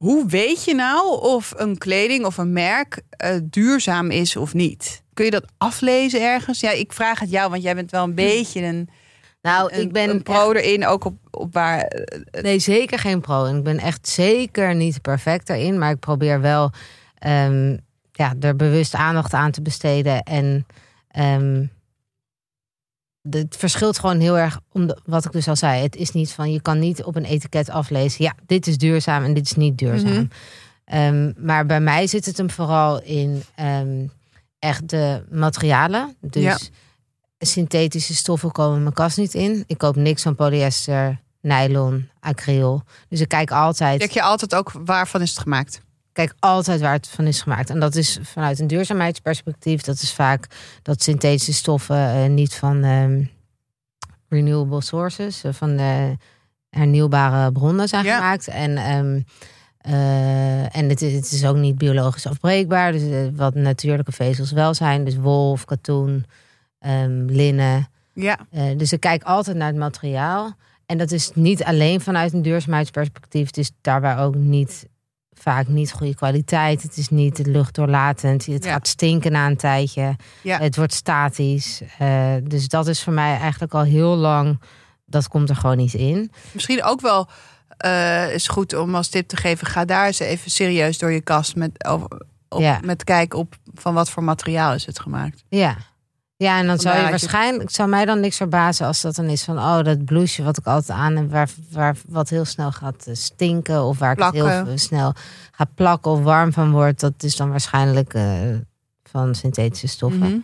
Hoe 0.03 0.27
weet 0.27 0.63
je 0.63 0.75
nou 0.75 1.21
of 1.21 1.53
een 1.57 1.77
kleding 1.77 2.25
of 2.25 2.38
een 2.38 2.53
merk 2.53 3.01
eh, 3.09 3.35
duurzaam 3.43 4.12
is 4.12 4.35
of 4.35 4.53
niet? 4.53 5.03
Kun 5.13 5.25
je 5.25 5.31
dat 5.31 5.45
aflezen 5.57 6.21
ergens? 6.21 6.59
Ja, 6.59 6.71
ik 6.71 6.93
vraag 6.93 7.19
het 7.19 7.29
jou, 7.31 7.49
want 7.49 7.63
jij 7.63 7.75
bent 7.75 7.91
wel 7.91 8.03
een 8.03 8.15
beetje 8.15 8.62
een, 8.62 8.89
Nou, 9.41 9.73
een, 9.73 9.81
ik 9.81 9.91
ben 9.91 10.09
een 10.09 10.23
pro 10.23 10.51
erin, 10.51 10.85
ook 10.88 11.05
op, 11.05 11.15
op 11.31 11.53
waar. 11.53 11.79
eh, 11.81 12.41
Nee, 12.43 12.59
zeker 12.59 12.99
geen 12.99 13.21
pro. 13.21 13.45
En 13.45 13.57
ik 13.57 13.63
ben 13.63 13.79
echt 13.79 14.07
zeker 14.07 14.75
niet 14.75 15.01
perfect 15.01 15.47
daarin. 15.47 15.77
Maar 15.79 15.91
ik 15.91 15.99
probeer 15.99 16.41
wel 16.41 16.71
ehm, 17.17 17.77
ja, 18.12 18.33
er 18.39 18.55
bewust 18.55 18.93
aandacht 18.95 19.33
aan 19.33 19.51
te 19.51 19.62
besteden. 19.62 20.23
En 20.23 20.65
ehm, 21.07 21.65
het 23.29 23.55
verschilt 23.57 23.99
gewoon 23.99 24.19
heel 24.19 24.37
erg 24.37 24.59
om 24.71 24.87
de- 24.87 24.97
wat 25.05 25.25
ik 25.25 25.31
dus 25.31 25.47
al 25.47 25.55
zei. 25.55 25.81
Het 25.81 25.95
is 25.95 26.11
niet 26.11 26.31
van 26.31 26.51
je 26.51 26.61
kan 26.61 26.79
niet 26.79 27.03
op 27.03 27.15
een 27.15 27.25
etiket 27.25 27.69
aflezen. 27.69 28.23
Ja, 28.23 28.33
dit 28.45 28.67
is 28.67 28.77
duurzaam 28.77 29.23
en 29.23 29.33
dit 29.33 29.45
is 29.45 29.53
niet 29.55 29.77
duurzaam. 29.77 30.11
Mhm. 30.11 30.25
Ehm, 30.85 31.31
maar 31.45 31.65
bij 31.65 31.81
mij 31.81 32.07
zit 32.07 32.25
het 32.25 32.37
hem 32.37 32.49
vooral 32.49 33.01
in 33.01 33.43
ehm, 33.55 34.05
echt 34.59 34.89
de 34.89 35.23
materialen. 35.31 36.15
Dus 36.21 36.43
Ja. 36.43 36.57
synthetische 37.39 38.15
stoffen 38.15 38.51
komen 38.51 38.81
mijn 38.81 38.93
kast 38.93 39.17
niet 39.17 39.33
in. 39.33 39.63
Ik 39.67 39.77
koop 39.77 39.95
niks 39.95 40.21
van 40.21 40.35
polyester, 40.35 41.19
nylon, 41.41 42.09
acryl. 42.19 42.83
Dus 43.09 43.19
ik 43.19 43.27
kijk 43.27 43.51
altijd. 43.51 43.99
Kijk 43.99 44.11
je 44.11 44.21
altijd 44.21 44.55
ook 44.55 44.71
waarvan 44.85 45.21
is 45.21 45.29
het 45.29 45.39
gemaakt? 45.39 45.81
Kijk 46.25 46.34
altijd 46.39 46.82
waar 46.82 46.93
het 46.93 47.08
van 47.08 47.25
is 47.25 47.41
gemaakt. 47.41 47.69
En 47.69 47.79
dat 47.79 47.95
is 47.95 48.19
vanuit 48.21 48.60
een 48.60 48.67
duurzaamheidsperspectief. 48.67 49.82
Dat 49.82 50.01
is 50.01 50.13
vaak 50.13 50.47
dat 50.82 51.03
synthetische 51.03 51.53
stoffen 51.53 51.95
uh, 52.15 52.25
niet 52.25 52.53
van 52.55 52.84
ehm, 52.84 53.23
renewable 54.29 54.82
sources, 54.82 55.43
uh, 55.43 55.53
van 55.53 55.75
de 55.77 56.17
hernieuwbare 56.69 57.51
bronnen 57.51 57.88
zijn 57.88 58.05
Ja. 58.05 58.15
gemaakt. 58.17 58.47
En, 58.47 58.77
ehm, 58.77 59.21
eh, 59.77 60.75
en 60.75 60.89
het, 60.89 61.01
is- 61.01 61.13
het 61.13 61.32
is 61.32 61.45
ook 61.45 61.55
niet 61.55 61.77
biologisch 61.77 62.27
afbreekbaar. 62.27 62.91
Dus 62.91 63.01
eh, 63.01 63.17
wat 63.34 63.55
natuurlijke 63.55 64.12
vezels 64.12 64.51
wel 64.51 64.73
zijn. 64.73 65.03
Dus 65.05 65.15
wol 65.15 65.51
of 65.51 65.65
katoen, 65.65 66.25
ehm, 66.79 67.25
linnen. 67.25 67.88
Ja, 68.13 68.39
Eh, 68.51 68.77
dus 68.77 68.91
ik 68.93 68.99
kijk 68.99 69.23
altijd 69.23 69.58
naar 69.58 69.67
het 69.67 69.75
materiaal. 69.77 70.53
En 70.86 70.97
dat 70.97 71.12
is 71.12 71.32
niet 71.34 71.63
alleen 71.63 72.01
vanuit 72.01 72.34
een 72.34 72.41
duurzaamheidsperspectief. 72.41 73.45
Het 73.47 73.58
is 73.58 73.71
daarbij 73.82 74.17
ook 74.17 74.36
niet 74.36 74.86
vaak 75.41 75.67
niet 75.67 75.91
goede 75.91 76.15
kwaliteit. 76.15 76.82
Het 76.82 76.97
is 76.97 77.10
niet 77.10 77.45
luchtdoorlatend. 77.47 78.45
Het 78.45 78.63
Ja. 78.63 78.71
gaat 78.71 78.88
stinken 78.88 79.32
na 79.32 79.47
een 79.47 79.58
tijdje. 79.58 80.15
Ja. 80.43 80.58
Het 80.60 80.75
wordt 80.75 80.93
statisch. 80.93 81.82
Eh, 81.97 82.34
dus 82.43 82.67
dat 82.67 82.88
is 82.88 83.04
voor 83.04 83.13
mij 83.13 83.38
eigenlijk 83.38 83.73
al 83.73 83.84
heel 83.84 84.15
lang. 84.15 84.62
Dat 85.06 85.28
komt 85.28 85.49
er 85.49 85.56
gewoon 85.56 85.78
niet 85.78 85.93
in. 85.93 86.32
misschien 86.52 86.84
ook 86.84 87.02
wel 87.02 87.28
eh, 87.78 88.34
is 88.34 88.47
goed 88.47 88.73
om 88.75 88.95
als 88.95 89.08
tip 89.08 89.28
te 89.28 89.38
geven. 89.38 89.67
Ga 89.67 89.86
daar 89.86 90.06
eens 90.06 90.19
even 90.19 90.52
serieus 90.52 90.97
door 90.97 91.12
je 91.12 91.21
kast 91.21 91.56
met, 91.56 91.86
over, 91.86 92.08
op, 92.49 92.60
Ja. 92.60 92.80
met 92.84 93.04
kijken 93.04 93.39
op 93.39 93.56
van 93.73 93.93
wat 93.93 94.10
voor 94.10 94.23
materiaal 94.23 94.73
is 94.73 94.86
het 94.86 94.99
gemaakt. 94.99 95.43
Ja. 95.49 95.78
Ja, 96.43 96.60
en 96.60 96.67
dan 96.67 96.80
zou 96.80 96.97
je 96.97 97.10
waarschijnlijk, 97.10 97.69
zou 97.69 97.89
mij 97.89 98.06
dan 98.06 98.19
niks 98.19 98.38
verbazen 98.38 98.86
als 98.86 99.02
dat 99.02 99.15
dan 99.15 99.25
is 99.25 99.43
van, 99.43 99.58
oh, 99.58 99.84
dat 99.84 100.06
blouseje 100.06 100.43
wat 100.43 100.58
ik 100.58 100.65
altijd 100.65 100.97
aan 100.97 101.15
heb, 101.15 101.32
waar, 101.32 101.49
waar 101.71 101.95
wat 102.08 102.30
heel 102.30 102.45
snel 102.45 102.71
gaat 102.71 103.08
eh, 103.08 103.15
stinken 103.15 103.84
of 103.84 103.99
waar 103.99 104.12
ik 104.12 104.23
het 104.23 104.34
heel 104.34 104.78
snel 104.78 105.13
ga 105.52 105.65
plakken 105.75 106.12
of 106.12 106.23
warm 106.23 106.54
van 106.54 106.71
wordt, 106.71 106.99
dat 106.99 107.13
is 107.23 107.36
dan 107.36 107.49
waarschijnlijk 107.49 108.13
eh, 108.13 108.39
van 109.04 109.36
synthetische 109.36 109.88
stoffen. 109.88 110.19
Mhm. 110.19 110.39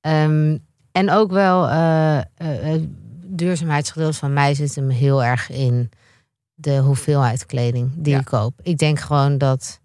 Ehm, 0.00 0.58
en 0.92 1.10
ook 1.10 1.30
wel 1.30 1.68
het 1.68 2.82
duurzaamheidsgedeelte 3.26 4.18
van 4.18 4.32
mij 4.32 4.54
zit 4.54 4.74
hem 4.74 4.88
heel 4.88 5.24
erg 5.24 5.50
in 5.50 5.90
de 6.54 6.78
hoeveelheid 6.78 7.46
kleding 7.46 7.90
die 7.94 8.12
Ja. 8.12 8.18
ik 8.18 8.24
koop. 8.24 8.60
Ik 8.62 8.78
denk 8.78 9.00
gewoon 9.00 9.38
dat, 9.38 9.80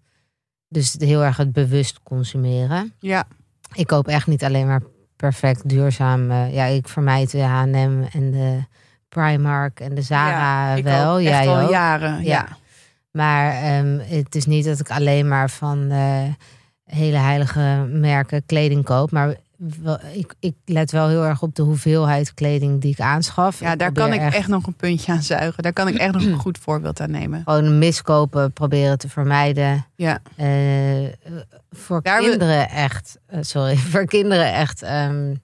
dus 0.68 0.94
heel 0.98 1.24
erg 1.24 1.36
het 1.36 1.52
bewust 1.52 2.00
consumeren. 2.02 2.92
Ja, 2.98 3.24
Ik 3.72 3.86
koop 3.86 4.08
echt 4.08 4.26
niet 4.26 4.44
alleen 4.44 4.66
maar 4.66 4.82
perfect 5.20 5.68
duurzaam. 5.68 6.30
eh, 6.30 6.54
ja, 6.54 6.64
ik 6.64 6.88
vermijd 6.88 7.30
de 7.30 7.42
H&M 7.42 8.02
en 8.12 8.30
de 8.30 8.58
Primark 9.08 9.80
en 9.80 9.94
de 9.94 10.02
Zara 10.02 10.74
ja 10.74 10.82
wel. 10.82 11.14
ook 11.14 11.20
Jij 11.20 11.48
al 11.48 11.60
ook. 11.60 11.70
jaren. 11.70 12.14
Ja. 12.16 12.24
Ja. 12.24 12.46
Maar 13.10 13.52
ehm, 13.52 13.98
het 13.98 14.34
is 14.34 14.46
niet 14.46 14.64
dat 14.64 14.80
ik 14.80 14.90
alleen 14.90 15.28
maar 15.28 15.50
van 15.50 15.90
eh, 15.90 16.22
hele 16.84 17.16
heilige 17.16 17.86
merken 17.92 18.46
kleding 18.46 18.84
koop. 18.84 19.10
Maar 19.10 19.36
ik, 20.12 20.34
ik 20.38 20.54
let 20.64 20.90
wel 20.90 21.08
heel 21.08 21.24
erg 21.24 21.42
op 21.42 21.54
de 21.54 21.62
hoeveelheid 21.62 22.34
kleding 22.34 22.80
die 22.80 22.90
ik 22.90 23.00
aanschaf. 23.00 23.60
Ja, 23.60 23.76
daar 23.76 23.92
kan 23.92 24.12
ik 24.12 24.20
echt 24.20 24.48
nog 24.48 24.66
een 24.66 24.74
puntje 24.74 25.12
aan 25.12 25.22
zuigen. 25.22 25.62
Daar 25.62 25.72
kan 25.72 25.88
ik 25.88 25.94
echt 25.96 26.12
nog 26.12 26.22
een 26.24 26.38
goed 26.46 26.58
voorbeeld 26.58 27.00
aan 27.00 27.10
nemen. 27.10 27.42
Gewoon 27.44 27.78
miskopen 27.78 28.52
proberen 28.52 28.98
te 28.98 29.08
vermijden. 29.08 29.86
Ja, 29.94 30.18
Eh, 30.36 31.08
voor 31.70 32.02
Daar 32.02 32.22
we- 32.22 32.28
kinderen 32.28 32.68
echt, 32.68 33.18
eh, 33.26 33.38
sorry, 33.42 33.76
voor 33.92 34.04
kinderen 34.04 34.52
echt. 34.52 34.82
ehm, 34.82 35.34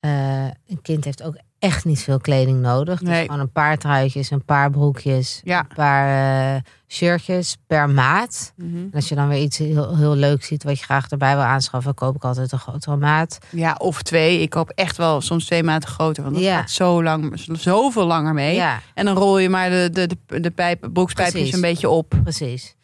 eh, 0.00 0.44
een 0.66 0.82
kind 0.82 1.04
heeft 1.04 1.22
ook 1.22 1.36
echt 1.62 1.84
niet 1.84 2.00
veel 2.02 2.18
kleding 2.20 2.60
nodig. 2.60 2.98
Dus 2.98 3.08
Nee. 3.08 3.24
gewoon 3.24 3.40
een 3.40 3.52
paar 3.52 3.78
truitjes, 3.78 4.30
een 4.30 4.44
paar 4.44 4.70
broekjes, 4.70 5.40
ja. 5.44 5.58
een 5.58 5.74
paar 5.76 6.54
eh, 6.56 6.60
shirtjes 6.88 7.56
per 7.66 7.90
maat. 7.90 8.52
Mhm. 8.56 8.76
En 8.76 8.90
als 8.94 9.08
je 9.08 9.14
dan 9.14 9.28
weer 9.28 9.40
iets 9.42 9.58
heel, 9.58 9.96
heel 9.96 10.14
leuks 10.14 10.46
ziet 10.46 10.62
wat 10.64 10.78
je 10.78 10.84
graag 10.84 11.08
erbij 11.08 11.34
wil 11.34 11.44
aanschaffen, 11.44 11.94
koop 11.94 12.14
ik 12.16 12.24
altijd 12.24 12.52
een 12.52 12.58
grotere 12.58 12.96
maat. 12.96 13.38
ja, 13.50 13.74
of 13.78 14.02
twee. 14.02 14.40
Ik 14.40 14.50
koop 14.50 14.70
echt 14.70 14.96
wel 14.96 15.20
soms 15.20 15.44
twee 15.44 15.62
maten 15.62 15.88
groter. 15.88 16.22
Want 16.22 16.34
dat 16.34 16.44
Ja. 16.44 16.56
gaat 16.58 16.70
zo 16.70 17.02
lang, 17.02 17.32
zoveel 17.52 18.06
langer 18.06 18.34
mee. 18.34 18.54
Ja, 18.54 18.80
En 18.94 19.04
dan 19.04 19.16
rol 19.16 19.38
je 19.38 19.48
maar 19.48 19.70
de, 19.70 19.88
de, 19.92 20.06
de, 20.26 20.40
de 20.40 20.50
pijp, 20.50 20.88
broekspijpjes 20.92 21.34
Precies. 21.40 21.54
een 21.54 21.60
beetje 21.60 21.88
op. 21.88 22.14
precies. 22.22 22.76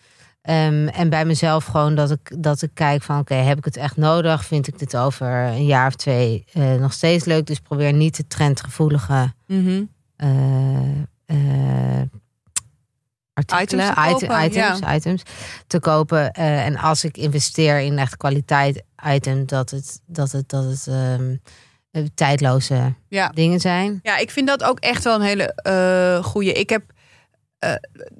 Ehm, 0.48 0.86
en 0.88 1.08
bij 1.10 1.24
mezelf 1.24 1.64
gewoon 1.64 1.94
dat 1.94 2.10
ik, 2.10 2.42
dat 2.42 2.62
ik 2.62 2.70
kijk 2.74 3.02
van 3.02 3.18
oké, 3.18 3.34
heb 3.34 3.58
ik 3.58 3.64
het 3.64 3.76
echt 3.76 3.96
nodig? 3.96 4.44
Vind 4.44 4.66
ik 4.68 4.78
dit 4.78 4.96
over 4.96 5.26
een 5.32 5.64
jaar 5.66 5.86
of 5.86 5.94
twee 5.94 6.44
eh, 6.52 6.74
nog 6.74 6.92
steeds 6.92 7.24
leuk? 7.24 7.46
Dus 7.46 7.58
probeer 7.60 7.92
niet 7.92 8.16
de 8.16 8.26
trendgevoelige 8.26 9.32
Mhm. 9.46 9.82
eh, 10.16 10.28
eh, 11.26 12.02
artikelen, 13.32 13.84
Items 13.84 14.18
te 14.18 14.26
kopen, 14.26 14.44
items, 14.44 14.80
items 14.96 15.22
te 15.66 15.80
kopen. 15.80 16.32
En 16.32 16.76
als 16.76 17.04
ik 17.04 17.16
investeer 17.16 17.80
in 17.80 17.98
echt 17.98 18.16
kwaliteit 18.16 18.82
item, 19.06 19.46
dat 19.46 19.70
het, 19.70 20.00
dat 20.06 20.32
het, 20.32 20.48
dat 20.48 20.64
het 20.64 20.86
ehm, 20.86 21.36
eh, 21.90 22.02
tijdloze 22.14 22.94
Ja. 23.08 23.28
dingen 23.28 23.60
zijn. 23.60 23.98
Ja, 24.02 24.16
ik 24.16 24.30
vind 24.30 24.46
dat 24.46 24.64
ook 24.64 24.78
echt 24.78 25.04
wel 25.04 25.14
een 25.14 25.20
hele 25.20 26.20
goede. 26.24 26.52
Ik 26.52 26.70
heb 26.70 26.82
eh, 27.58 27.72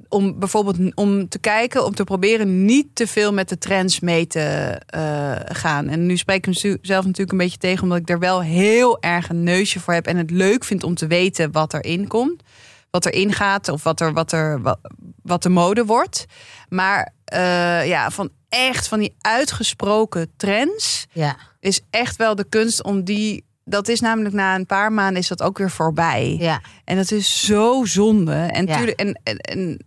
om 0.09 0.39
bijvoorbeeld 0.39 0.95
om 0.95 1.29
te 1.29 1.39
kijken, 1.39 1.85
om 1.85 1.95
te 1.95 2.05
proberen 2.05 2.65
niet 2.65 2.87
te 2.93 3.07
veel 3.07 3.33
met 3.33 3.49
de 3.49 3.59
trends 3.59 4.01
mee 4.01 4.27
te 4.27 4.41
eh, 4.87 5.33
gaan. 5.57 5.89
En 5.89 6.07
nu 6.07 6.17
spreek 6.17 6.47
ik 6.47 6.63
mezelf 6.63 7.05
natuurlijk 7.05 7.33
een 7.33 7.39
beetje 7.39 7.59
tegen, 7.59 7.83
omdat 7.83 7.99
ik 7.99 8.11
er 8.11 8.19
wel 8.19 8.43
heel 8.43 9.01
erg 9.01 9.29
een 9.29 9.43
neusje 9.43 9.81
voor 9.81 9.95
heb 9.95 10.07
en 10.07 10.17
het 10.17 10.31
leuk 10.31 10.65
vind 10.65 10.85
om 10.85 10.95
te 10.95 11.07
weten 11.07 11.53
wat 11.53 11.75
erin 11.75 12.07
komt, 12.07 12.43
wat 12.91 13.07
erin 13.07 13.33
gaat 13.33 13.69
of 13.69 13.83
wat 13.83 14.01
er 14.01 14.13
wat 14.13 14.33
er 14.33 14.63
wat, 14.63 14.79
wat 15.23 15.43
de 15.43 15.49
mode 15.49 15.85
wordt. 15.85 16.27
Maar 16.69 17.13
eh, 17.25 17.87
ja, 17.87 18.11
van 18.11 18.31
echt 18.49 18.89
van 18.89 18.99
die 18.99 19.15
uitgesproken 19.21 20.31
trends 20.37 21.07
Ja, 21.13 21.37
is 21.61 21.81
echt 21.91 22.17
wel 22.17 22.35
de 22.35 22.49
kunst 22.49 22.83
om 22.83 23.05
die. 23.05 23.47
Dat 23.69 23.89
is 23.89 24.01
namelijk 24.01 24.35
na 24.35 24.55
een 24.55 24.67
paar 24.67 24.93
maanden 24.93 25.23
is 25.23 25.29
dat 25.29 25.43
ook 25.43 25.59
weer 25.59 25.71
voorbij. 25.71 26.37
ja, 26.41 26.61
En 26.85 26.97
dat 26.97 27.11
is 27.11 27.45
zo 27.47 27.85
zonde. 27.85 28.35
En, 28.35 28.67
Ja. 28.67 28.77
tuurlijk, 28.77 28.99
en, 29.01 29.21
en, 29.23 29.37
en 29.39 29.85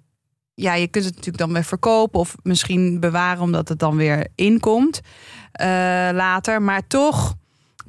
ja, 0.53 0.73
je 0.73 0.87
kunt 0.87 1.05
het 1.05 1.15
natuurlijk 1.15 1.43
dan 1.43 1.53
weer 1.53 1.63
verkopen 1.63 2.19
of 2.19 2.35
misschien 2.43 2.99
bewaren 2.99 3.41
omdat 3.43 3.69
het 3.69 3.79
dan 3.79 3.95
weer 3.95 4.27
inkomt 4.35 4.99
eh, 5.51 5.67
later. 6.13 6.61
Maar 6.61 6.87
toch 6.87 7.35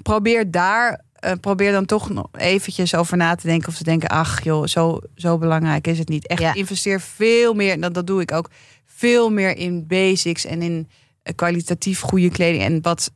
probeer 0.02 0.50
daar. 0.50 1.04
eh, 1.12 1.32
probeer 1.40 1.72
dan 1.72 1.84
toch 1.84 2.08
nog 2.10 2.28
eventjes 2.32 2.94
over 2.94 3.16
na 3.16 3.34
te 3.34 3.46
denken. 3.46 3.68
Of 3.68 3.76
te 3.76 3.84
denken, 3.84 4.08
ach 4.08 4.44
joh, 4.44 4.66
zo, 4.66 4.98
zo 5.14 5.38
belangrijk 5.38 5.86
is 5.86 5.98
het 5.98 6.08
niet. 6.08 6.26
Echt 6.26 6.40
Ja. 6.40 6.54
investeer 6.54 7.00
veel 7.00 7.54
meer, 7.54 7.80
dat, 7.80 7.94
dat 7.94 8.06
doe 8.06 8.20
ik 8.20 8.32
ook, 8.32 8.50
veel 8.86 9.30
meer 9.30 9.56
in 9.56 9.86
basics 9.86 10.44
en 10.44 10.62
in 10.62 10.88
eh, 11.22 11.34
kwalitatief 11.34 12.00
goede 12.00 12.30
kleding. 12.30 12.62
En 12.62 12.82
wat, 12.82 13.10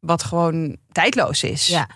wat 0.00 0.22
gewoon 0.22 0.76
tijdloos 0.92 1.42
is. 1.42 1.66
ja. 1.66 1.88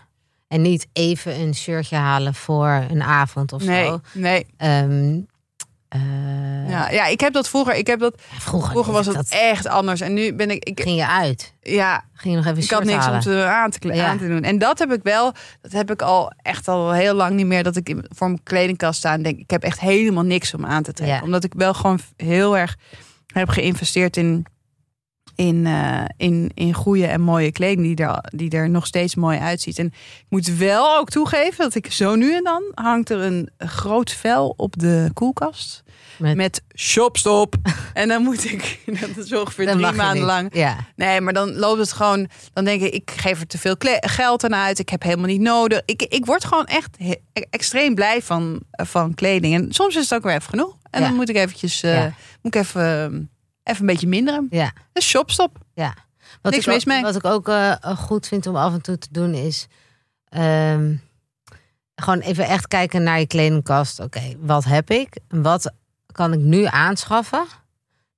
En 0.52 0.62
niet 0.62 0.86
even 0.92 1.40
een 1.40 1.54
shirtje 1.54 1.96
halen 1.96 2.34
voor 2.34 2.84
een 2.90 3.02
avond 3.02 3.52
of 3.52 3.64
Nee, 3.64 3.84
zo. 3.86 4.00
nee. 4.12 4.46
Ehm, 4.56 5.20
eh, 5.88 6.00
Ja, 6.68 6.90
ja, 6.90 7.06
ik 7.06 7.20
heb 7.20 7.32
dat 7.32 7.48
vroeger. 7.48 7.74
Ik 7.74 7.86
heb 7.86 8.00
dat, 8.00 8.14
Vroeger, 8.38 8.70
vroeger 8.70 8.92
was 8.92 9.06
het 9.06 9.14
dat. 9.14 9.28
echt 9.30 9.66
anders. 9.66 10.00
En 10.00 10.14
nu 10.14 10.34
ben 10.34 10.50
ik. 10.50 10.64
ik 10.64 10.80
Ging 10.80 10.96
je 10.96 11.06
uit? 11.08 11.54
ja, 11.62 12.04
Ging 12.14 12.34
je 12.34 12.40
nog 12.40 12.50
even 12.50 12.62
ik 12.62 12.70
had 12.70 12.84
niks 12.84 12.98
halen? 13.04 13.14
om 13.14 13.20
te, 13.20 13.44
aan, 13.44 13.70
te, 13.70 13.92
Ja. 13.94 14.06
aan 14.06 14.18
te 14.18 14.28
doen. 14.28 14.42
En 14.42 14.58
dat 14.58 14.78
heb 14.78 14.92
ik 14.92 15.02
wel. 15.02 15.32
Dat 15.60 15.72
heb 15.72 15.90
ik 15.90 16.02
al 16.02 16.32
echt 16.36 16.68
al 16.68 16.92
heel 16.92 17.14
lang 17.14 17.34
niet 17.34 17.46
meer. 17.46 17.62
Dat 17.62 17.76
ik 17.76 17.88
in- 17.88 18.04
voor 18.08 18.26
mijn 18.28 18.42
kledingkast 18.42 18.98
sta 18.98 19.12
en 19.12 19.22
denk. 19.22 19.38
Ik 19.38 19.50
heb 19.50 19.62
echt 19.62 19.80
helemaal 19.80 20.24
niks 20.24 20.54
om 20.54 20.66
aan 20.66 20.82
te 20.82 20.92
trekken. 20.92 21.16
Ja. 21.16 21.22
Omdat 21.22 21.44
ik 21.44 21.52
wel 21.56 21.74
gewoon 21.74 21.98
heel 22.16 22.56
erg 22.58 22.76
heb 23.26 23.48
geïnvesteerd 23.48 24.16
in. 24.16 24.46
In, 25.34 25.66
eh, 25.66 26.04
in, 26.16 26.50
in 26.54 26.72
goede 26.74 27.06
en 27.06 27.20
mooie 27.20 27.52
kleding 27.52 27.96
die 27.96 28.06
er, 28.06 28.24
die 28.34 28.50
er 28.50 28.70
nog 28.70 28.86
steeds 28.86 29.14
mooi 29.14 29.38
uitziet. 29.38 29.78
En 29.78 29.86
ik 29.86 30.26
moet 30.28 30.46
wel 30.56 30.96
ook 30.98 31.10
toegeven 31.10 31.64
dat 31.64 31.74
ik 31.74 31.92
zo 31.92 32.14
nu 32.14 32.34
en 32.34 32.44
dan 32.44 32.62
hangt 32.74 33.10
er 33.10 33.20
een 33.20 33.50
groot 33.58 34.10
vel 34.12 34.54
op 34.56 34.78
de 34.78 35.10
koelkast. 35.14 35.82
Met- 36.18 36.36
Met, 36.36 36.62
shopstop. 36.76 37.54
en 37.92 38.08
dan 38.08 38.22
moet 38.22 38.44
ik, 38.44 38.78
dat 39.00 39.16
is 39.24 39.32
ongeveer 39.34 39.66
Dat 39.66 39.78
drie 39.78 39.92
maanden 39.92 40.24
lang. 40.24 40.48
Ja, 40.54 40.76
Nee, 40.96 41.20
maar 41.20 41.32
dan 41.32 41.54
loopt 41.56 41.78
het 41.80 41.92
gewoon. 41.92 42.28
Dan 42.52 42.64
denk 42.64 42.82
ik, 42.82 42.92
ik 42.94 43.10
geef 43.16 43.40
er 43.40 43.46
te 43.46 43.58
veel 43.58 43.74
geld 44.00 44.44
aan 44.44 44.54
uit. 44.54 44.78
Ik 44.78 44.88
heb 44.88 45.02
helemaal 45.02 45.26
niet 45.26 45.40
nodig. 45.40 45.80
Ik, 45.84 46.02
ik 46.02 46.26
word 46.26 46.44
gewoon 46.44 46.66
echt 46.66 46.96
e- 46.98 47.14
extreem 47.50 47.94
blij 47.94 48.22
van, 48.22 48.60
van 48.70 49.14
kleding. 49.14 49.54
En 49.54 49.72
soms 49.72 49.96
is 49.96 50.02
het 50.02 50.14
ook 50.14 50.22
weer 50.24 50.34
even 50.34 50.48
genoeg. 50.50 50.76
En 50.90 51.00
Ja. 51.00 51.06
dan 51.06 51.16
moet 51.16 51.28
ik 51.28 51.36
eventjes, 51.36 51.82
eh, 51.82 51.94
Ja. 51.94 52.14
moet 52.42 52.54
ik 52.54 52.60
even, 52.62 53.02
eh, 53.12 53.18
even 53.62 53.80
een 53.80 53.86
beetje 53.86 54.08
minderen. 54.08 54.46
ja. 54.50 54.72
Dus 54.92 55.08
shopstop. 55.08 55.58
Ja. 55.74 55.94
Wat 56.42 56.52
Niks 56.52 56.64
ik 56.64 56.70
ook, 56.70 56.76
mis 56.76 56.84
mee. 56.84 57.02
Wat 57.02 57.16
ik 57.16 57.24
ook 57.24 57.48
eh, 57.48 57.74
goed 57.96 58.26
vind 58.26 58.46
om 58.46 58.56
af 58.56 58.72
en 58.72 58.80
toe 58.82 58.98
te 58.98 59.08
doen 59.10 59.34
is... 59.34 59.66
ehm, 60.28 60.94
gewoon 61.94 62.20
even 62.20 62.46
echt 62.46 62.68
kijken 62.68 63.02
naar 63.02 63.18
je 63.18 63.26
kledingkast. 63.26 64.00
Oké, 64.00 64.34
wat 64.38 64.64
heb 64.64 64.90
ik? 64.90 65.18
Wat 65.28 65.72
kan 66.12 66.32
ik 66.32 66.40
nu 66.40 66.64
aanschaffen? 66.64 67.44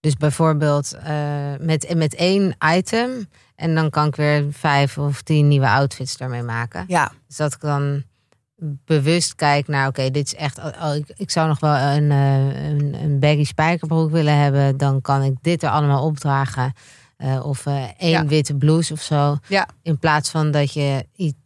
Dus 0.01 0.17
bijvoorbeeld 0.17 0.95
eh, 0.95 1.53
met, 1.61 1.95
met 1.97 2.15
één 2.15 2.57
item 2.75 3.29
En 3.55 3.75
dan 3.75 3.91
kan 3.91 4.07
ik 4.07 4.17
weer 4.17 4.47
vijf 4.53 4.99
of 4.99 5.23
tien 5.23 5.49
nieuwe 5.49 5.69
outfits 5.69 6.17
daarmee 6.17 6.43
maken. 6.43 6.85
Ja. 6.89 7.13
Dus 7.27 7.37
dat 7.37 7.55
ik 7.55 7.61
dan 7.61 8.03
bewust 8.85 9.35
kijk 9.35 9.69
naar, 9.69 9.89
oké, 9.89 10.11
dit 10.11 10.27
is 10.27 10.35
echt, 10.35 10.59
oh, 10.59 10.67
oh, 10.83 10.95
ik, 10.95 11.13
ik 11.17 11.31
zou 11.31 11.49
nog 11.49 11.61
wel 11.61 11.75
een, 11.77 12.11
eh, 12.11 12.65
een, 12.69 12.95
een 13.03 13.19
baggy 13.19 13.45
spijkerbroek 13.45 14.11
willen 14.11 14.37
hebben. 14.39 14.77
Dan 14.77 15.01
kan 15.01 15.23
ik 15.23 15.35
dit 15.41 15.63
er 15.63 15.71
allemaal 15.71 16.05
opdragen. 16.05 16.73
Eh, 17.17 17.47
of 17.47 17.67
eh, 17.67 17.83
één 17.99 18.11
Ja. 18.11 18.27
witte 18.27 18.55
blouse 18.55 18.93
of 18.93 19.01
zo. 19.03 19.37
Ja. 19.49 19.69
In 19.83 19.99
plaats 19.99 20.31
van 20.31 20.51
dat 20.51 20.73
je 20.73 21.07
iets, 21.17 21.37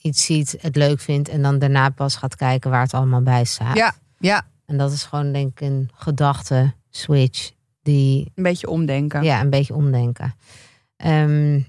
iets 0.00 0.24
ziet, 0.24 0.56
het 0.60 0.76
leuk 0.76 1.00
vindt 1.00 1.28
en 1.28 1.42
dan 1.42 1.58
daarna 1.58 1.88
pas 1.90 2.16
gaat 2.16 2.36
kijken 2.36 2.70
waar 2.70 2.82
het 2.82 2.94
allemaal 2.94 3.22
bij 3.22 3.44
staat. 3.44 3.76
Ja. 3.76 3.94
Ja. 4.18 4.46
En 4.66 4.76
dat 4.76 4.92
is 4.92 5.02
gewoon 5.04 5.32
denk 5.32 5.50
ik 5.50 5.60
een 5.60 5.90
gedachte 5.94 6.74
switch 6.90 7.50
die 7.82 8.32
Een 8.34 8.42
beetje 8.42 8.68
omdenken. 8.68 9.22
ja, 9.22 9.40
een 9.40 9.50
beetje 9.50 9.74
omdenken. 9.74 10.34
Ehm, 10.96 11.60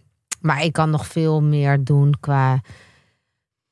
maar 0.41 0.63
ik 0.63 0.73
kan 0.73 0.89
nog 0.89 1.07
veel 1.07 1.41
meer 1.41 1.83
doen 1.83 2.13
qua 2.19 2.61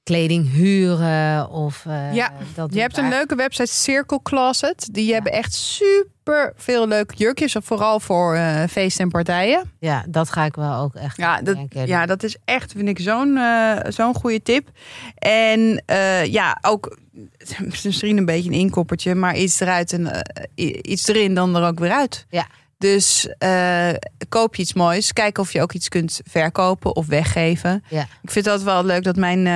kleding 0.06 0.52
huren 0.52 1.50
of 1.50 1.86
eh, 1.86 2.14
Ja, 2.14 2.34
dat 2.56 2.74
Je 2.74 2.80
hebt 2.80 2.98
een 2.98 3.10
leuke 3.10 3.36
website, 3.36 3.74
Circle 3.74 4.20
Closet. 4.24 4.88
Die 4.92 5.14
hebben 5.14 5.32
echt 5.32 5.54
super 5.54 6.54
veel 6.56 6.88
leuke 6.88 7.16
jurkjes. 7.16 7.56
Vooral 7.62 8.00
voor 8.00 8.36
eh, 8.36 8.64
feesten 8.70 9.04
en 9.04 9.10
partijen. 9.10 9.72
Ja, 9.80 10.06
dat 10.08 10.32
ga 10.32 10.46
ik 10.46 10.56
wel 10.56 10.80
ook 10.80 10.96
echt. 10.96 11.18
Ja, 11.18 11.42
dat, 11.42 11.58
ja, 11.70 12.06
dat 12.06 12.24
is 12.24 12.38
echt, 12.46 12.72
vind 12.72 12.88
ik, 12.88 13.00
zo'n 13.00 13.38
eh, 13.38 13.78
zo'n 13.88 14.14
goede 14.14 14.42
tip. 14.42 14.70
En 15.16 15.84
ja, 16.30 16.58
ook 16.62 16.98
misschien 17.84 18.18
een 18.18 18.26
beetje 18.26 18.50
een 18.50 18.60
inkoppertje, 18.60 19.16
maar 19.16 19.36
iets 19.36 19.60
eruit 19.60 19.94
en 19.94 20.10
iets 20.82 21.08
erin, 21.08 21.34
dan 21.34 21.56
er 21.56 21.68
ook 21.68 21.80
weer 21.80 21.92
uit. 21.92 22.26
Ja. 22.30 22.48
Dus 22.78 23.30
koop 24.30 24.56
je 24.56 24.62
iets 24.62 24.74
moois. 24.74 25.14
Kijk 25.14 25.38
of 25.38 25.54
je 25.54 25.62
ook 25.62 25.74
iets 25.74 25.90
kunt 25.90 26.22
verkopen 26.26 26.96
of 26.96 27.08
weggeven. 27.08 27.84
Ja. 27.90 28.08
Ik 28.22 28.32
vind 28.32 28.46
dat 28.46 28.64
wel 28.64 28.86
leuk 28.86 29.04
dat 29.04 29.16
mijn. 29.16 29.48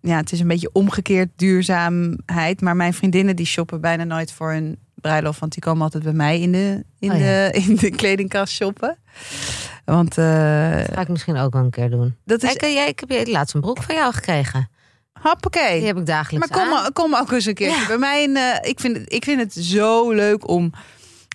Ja, 0.00 0.16
het 0.16 0.32
is 0.32 0.40
een 0.40 0.48
beetje 0.48 0.70
omgekeerd 0.72 1.28
duurzaamheid. 1.36 2.60
Maar 2.60 2.76
mijn 2.76 2.94
vriendinnen 2.94 3.36
die 3.36 3.46
shoppen 3.46 3.80
bijna 3.80 4.04
nooit 4.04 4.32
voor 4.32 4.52
een 4.52 4.78
bruiloft. 4.94 5.40
Want 5.40 5.52
die 5.52 5.62
komen 5.62 5.82
altijd 5.82 6.02
bij 6.02 6.12
mij 6.12 6.40
in 6.40 6.52
de, 6.52 6.84
in 6.98 7.10
Oh 7.12 7.18
ja. 7.18 7.22
de, 7.24 7.50
in 7.68 7.74
de 7.76 7.90
kledingkast 7.90 8.52
shoppen. 8.52 8.96
Want 9.84 10.18
eh, 10.18 10.76
Dat 10.76 10.94
ga 10.94 11.00
ik 11.00 11.08
misschien 11.08 11.36
ook 11.36 11.52
wel 11.52 11.62
een 11.64 11.70
keer 11.70 11.90
doen. 11.90 12.16
dat 12.24 12.42
is 12.42 12.52
jij, 12.60 12.88
ik 12.88 13.00
heb 13.00 13.10
je 13.10 13.30
laatst 13.30 13.54
een 13.54 13.60
broek 13.60 13.82
van 13.82 13.94
jou 13.94 14.14
gekregen. 14.14 14.68
Hoppakee. 15.22 15.78
Die 15.78 15.86
heb 15.86 15.96
ik 15.98 16.06
dagelijks 16.06 16.48
maar 16.50 16.64
kom, 16.64 16.74
aan. 16.74 16.92
kom 16.92 17.14
ook 17.14 17.32
eens 17.32 17.44
een 17.46 17.54
keer 17.54 17.68
Ja. 17.68 17.86
bij 17.86 17.98
mij. 17.98 18.22
In, 18.22 18.36
eh, 18.36 18.68
ik, 18.70 18.80
vind 18.80 19.12
ik 19.12 19.24
vind 19.24 19.40
het 19.40 19.64
zo 19.64 20.10
leuk 20.10 20.48
om 20.48 20.72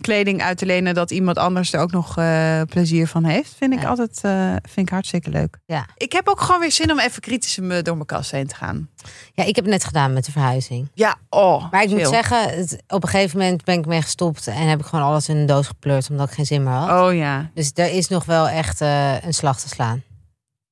kleding 0.04 0.42
uit 0.42 0.58
te 0.58 0.66
lenen 0.66 0.94
dat 0.94 1.12
iemand 1.12 1.38
anders 1.38 1.74
er 1.74 1.80
ook 1.80 1.92
nog 1.92 2.18
eh, 2.18 2.62
plezier 2.70 3.08
van 3.08 3.24
heeft. 3.24 3.54
Vind 3.58 3.74
ik 3.74 3.82
Ja. 3.82 3.88
altijd 3.88 4.20
eh, 4.22 4.50
vind 4.72 4.88
ik 4.88 4.89
hartstikke 4.89 5.30
leuk. 5.30 5.58
Ja. 5.66 5.86
Ik 5.98 6.12
heb 6.12 6.28
ook 6.28 6.42
gewoon 6.42 6.60
weer 6.62 6.72
zin 6.72 6.92
om 6.92 7.00
even 7.00 7.22
kritisch 7.22 7.58
me- 7.60 7.82
door 7.82 7.94
mijn 7.96 8.06
kast 8.06 8.32
heen 8.32 8.48
te 8.48 8.56
gaan. 8.56 8.89
Ja, 9.34 9.44
ik 9.44 9.56
heb 9.56 9.63
het 9.66 9.74
net 9.74 9.84
gedaan 9.84 10.13
met 10.13 10.26
de 10.26 10.32
verhuizing. 10.32 10.89
Ja, 10.94 11.16
oh. 11.30 11.72
Maar 11.72 11.84
ik 11.84 11.89
moet 11.89 12.08
zeggen, 12.08 12.50
het, 12.50 12.84
op 12.88 13.04
een 13.04 13.10
gegeven 13.10 13.38
moment 13.39 13.63
ben 13.63 13.80
ik 13.80 13.86
mee 13.86 14.02
gestopt 14.02 14.48
en 14.48 14.68
heb 14.70 14.80
ik 14.80 14.86
gewoon 14.86 15.06
alles 15.06 15.30
in 15.30 15.38
een 15.38 15.46
doos 15.46 15.68
gepleurd 15.68 16.10
omdat 16.10 16.28
ik 16.28 16.34
geen 16.36 16.46
zin 16.46 16.63
meer 16.63 16.74
had. 16.74 17.08
Oh 17.08 17.16
ja, 17.16 17.50
Dus 17.54 17.72
er 17.74 17.92
is 17.94 18.08
nog 18.08 18.26
wel 18.26 18.48
echt 18.50 18.82
eh, 18.82 19.24
een 19.24 19.34
slag 19.34 19.60
te 19.60 19.68
slaan. 19.68 20.04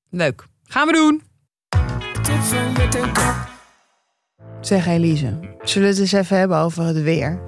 leuk. 0.09 0.45
Gaan 0.63 0.87
we 0.87 0.93
doen. 0.93 1.21
Zeg 4.61 4.85
Elise, 4.87 5.39
zullen 5.63 5.87
we 5.87 5.93
het 5.93 5.99
eens 5.99 6.11
even 6.11 6.37
hebben 6.37 6.57
over 6.57 6.83
het 6.83 7.01
weer? 7.01 7.39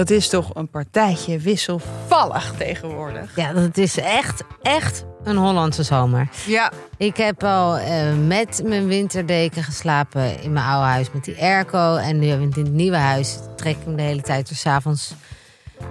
Dat 0.00 0.10
is 0.10 0.28
toch 0.28 0.54
een 0.54 0.68
partijtje 0.68 1.38
wisselvallig 1.38 2.52
tegenwoordig. 2.58 3.36
Ja, 3.36 3.52
dat 3.52 3.76
is 3.76 3.98
echt, 3.98 4.42
echt 4.62 5.04
een 5.24 5.36
Hollandse 5.36 5.82
zomer. 5.82 6.28
Ja, 6.46 6.72
Ik 6.96 7.16
heb 7.16 7.44
al 7.44 7.76
eh, 7.76 8.14
met 8.26 8.62
mijn 8.64 8.86
winterdeken 8.86 9.62
geslapen 9.62 10.42
in 10.42 10.52
mijn 10.52 10.66
oude 10.66 10.86
huis 10.86 11.12
met 11.12 11.24
die 11.24 11.42
airco. 11.42 11.96
En 11.96 12.18
nu 12.18 12.26
in 12.26 12.50
dit 12.50 12.70
nieuwe 12.70 12.96
huis 12.96 13.38
trek 13.56 13.76
ik 13.76 13.84
hem 13.84 13.96
de 13.96 14.02
hele 14.02 14.22
tijd 14.22 14.50
er 14.50 14.56
s'avonds 14.56 15.14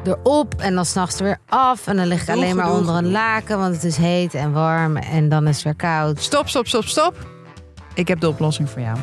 erop. 0.04 0.62
En 0.62 0.76
dan 0.76 0.86
s'nachts 0.86 1.20
er 1.20 1.24
weer 1.24 1.40
af. 1.48 1.88
En 1.88 1.96
dan 1.96 2.08
lig 2.08 2.22
ik 2.22 2.30
alleen 2.30 2.56
maar 2.56 2.72
onder 2.72 2.96
een 2.96 3.12
laken, 3.12 3.58
want 3.58 3.76
het 3.76 3.84
is 3.84 3.98
heet 3.98 4.34
en 4.34 4.52
warm. 4.52 4.98
En 4.98 5.30
dan 5.30 5.48
is 5.48 5.56
het 5.56 5.64
weer 5.64 5.76
koud. 5.76 6.22
stop, 6.22 6.48
stop, 6.48 6.68
stop, 6.68 6.86
stop. 6.86 7.16
Ik 7.94 8.08
heb 8.08 8.20
de 8.20 8.28
oplossing 8.28 8.70
voor 8.70 8.82
jou. 8.82 8.98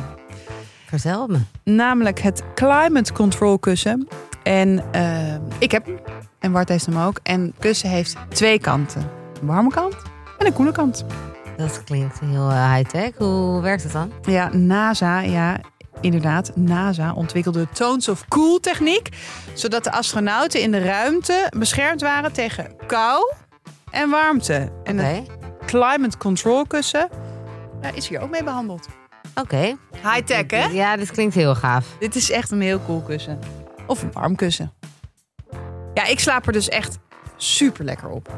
Vertel 0.85 1.27
me. 1.27 1.39
Namelijk 1.63 2.19
het 2.19 2.43
Climate 2.55 3.13
Control 3.13 3.59
kussen. 3.59 4.07
En 4.47 4.83
eh, 4.91 5.35
ik 5.59 5.71
heb 5.71 5.85
hem. 5.85 5.99
En 6.39 6.51
Bart 6.51 6.69
heeft 6.69 6.85
hem 6.85 6.97
ook. 6.97 7.19
En 7.23 7.53
kussen 7.59 7.89
heeft 7.89 8.15
twee 8.29 8.59
kanten. 8.59 9.01
Een 9.41 9.47
warme 9.47 9.69
kant 9.69 9.95
en 10.37 10.45
een 10.45 10.53
koele 10.53 10.71
kant. 10.71 11.05
Dat 11.57 11.83
klinkt 11.83 12.19
heel 12.19 12.49
eh, 12.49 12.73
high-tech. 12.73 13.11
Hoe 13.17 13.61
werkt 13.61 13.83
het 13.83 13.91
dan? 13.91 14.11
Ja, 14.21 14.49
NASA, 14.53 15.19
ja, 15.19 15.59
inderdaad. 16.01 16.51
NASA 16.55 17.13
ontwikkelde 17.13 17.59
de 17.59 17.67
Tones 17.73 18.09
of 18.09 18.27
Cool 18.27 18.59
techniek. 18.59 19.09
Zodat 19.53 19.83
de 19.83 19.91
astronauten 19.91 20.61
in 20.61 20.71
de 20.71 20.83
ruimte 20.83 21.51
beschermd 21.57 22.01
waren 22.01 22.33
tegen 22.33 22.75
kou 22.85 23.33
en 23.91 24.09
warmte. 24.09 24.71
En 24.83 24.97
het 24.97 25.29
Climate 25.65 26.17
Control 26.17 26.65
kussen 26.65 27.09
ja, 27.81 27.89
is 27.93 28.07
hier 28.07 28.21
ook 28.21 28.29
mee 28.29 28.43
behandeld. 28.43 28.87
Oké. 29.35 29.75
High-tech, 30.03 30.45
hè? 30.47 30.65
Ja, 30.65 30.97
dit 30.97 31.11
klinkt 31.11 31.35
heel 31.35 31.55
gaaf. 31.55 31.85
Dit 31.99 32.15
is 32.15 32.31
echt 32.31 32.51
een 32.51 32.61
heel 32.61 32.81
cool 32.85 33.01
kussen. 33.01 33.39
Of 33.87 34.01
een 34.03 34.11
warm 34.11 34.35
kussen. 34.35 34.73
Ja, 35.93 36.05
ik 36.05 36.19
slaap 36.19 36.47
er 36.47 36.53
dus 36.53 36.69
echt 36.69 36.97
super 37.37 37.85
lekker 37.85 38.09
op. 38.09 38.33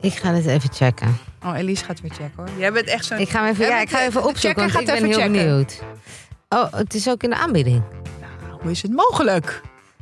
Ik 0.00 0.12
ga 0.14 0.32
dit 0.32 0.46
even 0.46 0.72
checken. 0.72 1.16
Oh, 1.44 1.56
Elise 1.58 1.84
gaat 1.84 2.00
weer 2.00 2.10
checken 2.10 2.32
hoor. 2.36 2.48
Jij 2.58 2.72
bent 2.72 2.86
echt 2.86 3.04
zo'n... 3.04 3.18
Ik 3.18 3.28
ga 3.28 3.40
hem 3.42 3.52
even, 3.52 3.66
Ja, 3.66 3.80
ik 3.80 3.90
ga 3.90 4.02
even 4.02 4.24
opzoeken, 4.24 4.62
want 4.72 4.80
ik 4.80 4.86
ben 4.86 5.04
heel 5.04 5.12
checken. 5.12 5.32
benieuwd. 5.32 5.82
Oh, 6.48 6.72
het 6.72 6.94
is 6.94 7.08
ook 7.08 7.22
in 7.22 7.30
de 7.30 7.36
aanbieding. 7.36 7.82
Nou, 8.20 8.60
hoe 8.62 8.70
is 8.70 8.82
het 8.82 8.92
mogelijk? 8.92 9.60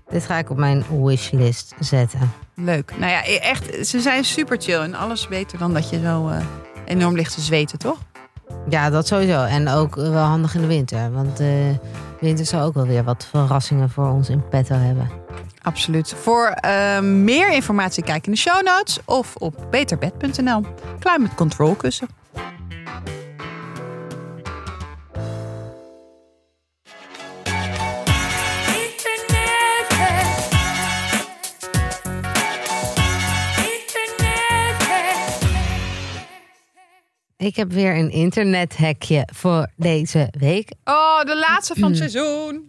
Dit 0.09 0.25
ga 0.25 0.39
ik 0.39 0.51
op 0.51 0.57
mijn 0.57 0.85
wishlist 1.05 1.75
zetten. 1.79 2.33
Leuk. 2.55 2.93
Nou 2.99 3.13
ja, 3.13 3.25
echt, 3.25 3.87
ze 3.87 4.01
zijn 4.01 4.25
super 4.25 4.57
chill. 4.61 4.81
En 4.81 4.95
alles 4.95 5.29
beter 5.29 5.59
dan 5.59 5.75
dat 5.75 5.91
je 5.91 6.01
zo 6.01 6.29
eh, 6.29 6.37
enorm 6.85 7.15
ligt 7.17 7.35
te 7.35 7.41
zweten, 7.41 7.79
toch? 7.79 7.99
Ja, 8.69 8.91
dat 8.91 9.07
sowieso. 9.07 9.43
En 9.45 9.69
ook 9.69 9.95
wel 9.95 10.15
handig 10.25 10.55
in 10.55 10.61
de 10.61 10.67
winter. 10.67 11.13
Want 11.13 11.37
de 11.37 11.79
winter 12.23 12.47
zal 12.47 12.63
ook 12.63 12.75
wel 12.75 12.87
weer 12.87 13.05
wat 13.05 13.27
verrassingen 13.31 13.91
voor 13.91 14.11
ons 14.11 14.29
in 14.29 14.49
petto 14.49 14.75
hebben. 14.75 15.11
Absoluut. 15.63 16.15
Voor 16.15 16.47
eh, 16.47 17.01
meer 17.01 17.53
informatie 17.53 18.05
kijk 18.05 18.27
in 18.27 18.33
de 18.33 18.39
show 18.39 18.65
notes 18.65 18.99
of 19.05 19.37
op 19.37 19.67
beterbed.nl. 19.71 20.63
Climate 20.99 21.35
Control 21.35 21.75
kussen. 21.75 22.09
Ik 37.43 37.57
heb 37.57 37.73
weer 37.73 37.97
een 37.97 38.11
internethekje 38.11 39.29
voor 39.35 39.67
deze 39.77 40.29
week. 40.39 40.73
Oh, 40.85 41.21
de 41.25 41.45
laatste 41.49 41.75
van 41.75 41.89
het 41.89 41.97
seizoen. 41.97 42.69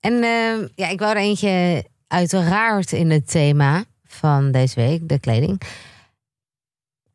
En 0.00 0.22
eh, 0.22 0.68
ja, 0.74 0.88
ik 0.88 0.98
wou 0.98 1.10
er 1.16 1.20
eentje 1.22 1.84
uiteraard 2.06 2.92
in 2.92 3.10
het 3.10 3.30
thema 3.30 3.84
van 4.06 4.52
deze 4.52 4.74
week, 4.74 5.08
de 5.08 5.18
kleding. 5.18 5.60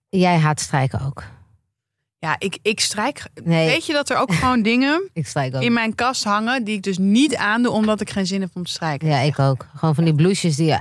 Jij 0.09 0.37
haat 0.37 0.59
strijken 0.59 1.01
ook. 1.05 1.23
Ja, 2.19 2.35
ik, 2.39 2.57
ik 2.61 2.79
strijk. 2.79 3.25
Nee. 3.43 3.67
Weet 3.67 3.85
je 3.85 3.93
dat 3.93 4.09
er 4.09 4.17
ook 4.17 4.33
gewoon 4.33 4.61
dingen 4.71 5.09
Ik 5.13 5.27
strijk 5.27 5.55
ook. 5.55 5.61
in 5.61 5.73
mijn 5.73 5.95
kast 5.95 6.23
hangen 6.23 6.63
die 6.63 6.75
ik 6.75 6.83
dus 6.83 6.97
niet 6.97 7.35
aandoe 7.35 7.71
omdat 7.71 8.01
ik 8.01 8.09
geen 8.09 8.27
zin 8.27 8.41
heb 8.41 8.49
om 8.53 8.63
te 8.63 8.71
strijken? 8.71 9.07
Ja, 9.07 9.19
ik 9.19 9.39
ook. 9.39 9.67
Gewoon 9.75 9.95
van 9.95 10.03
die 10.03 10.15
blouses 10.15 10.55
die, 10.55 10.75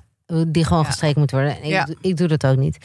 die 0.46 0.64
gewoon 0.64 0.82
Ja. 0.82 0.88
gestreken 0.88 1.18
moeten 1.18 1.36
worden. 1.38 1.56
En 1.56 1.62
Ik, 1.64 1.70
Ja. 1.70 1.88
ik 2.00 2.16
doe 2.16 2.28
dat 2.28 2.46
ook 2.46 2.56
niet. 2.56 2.78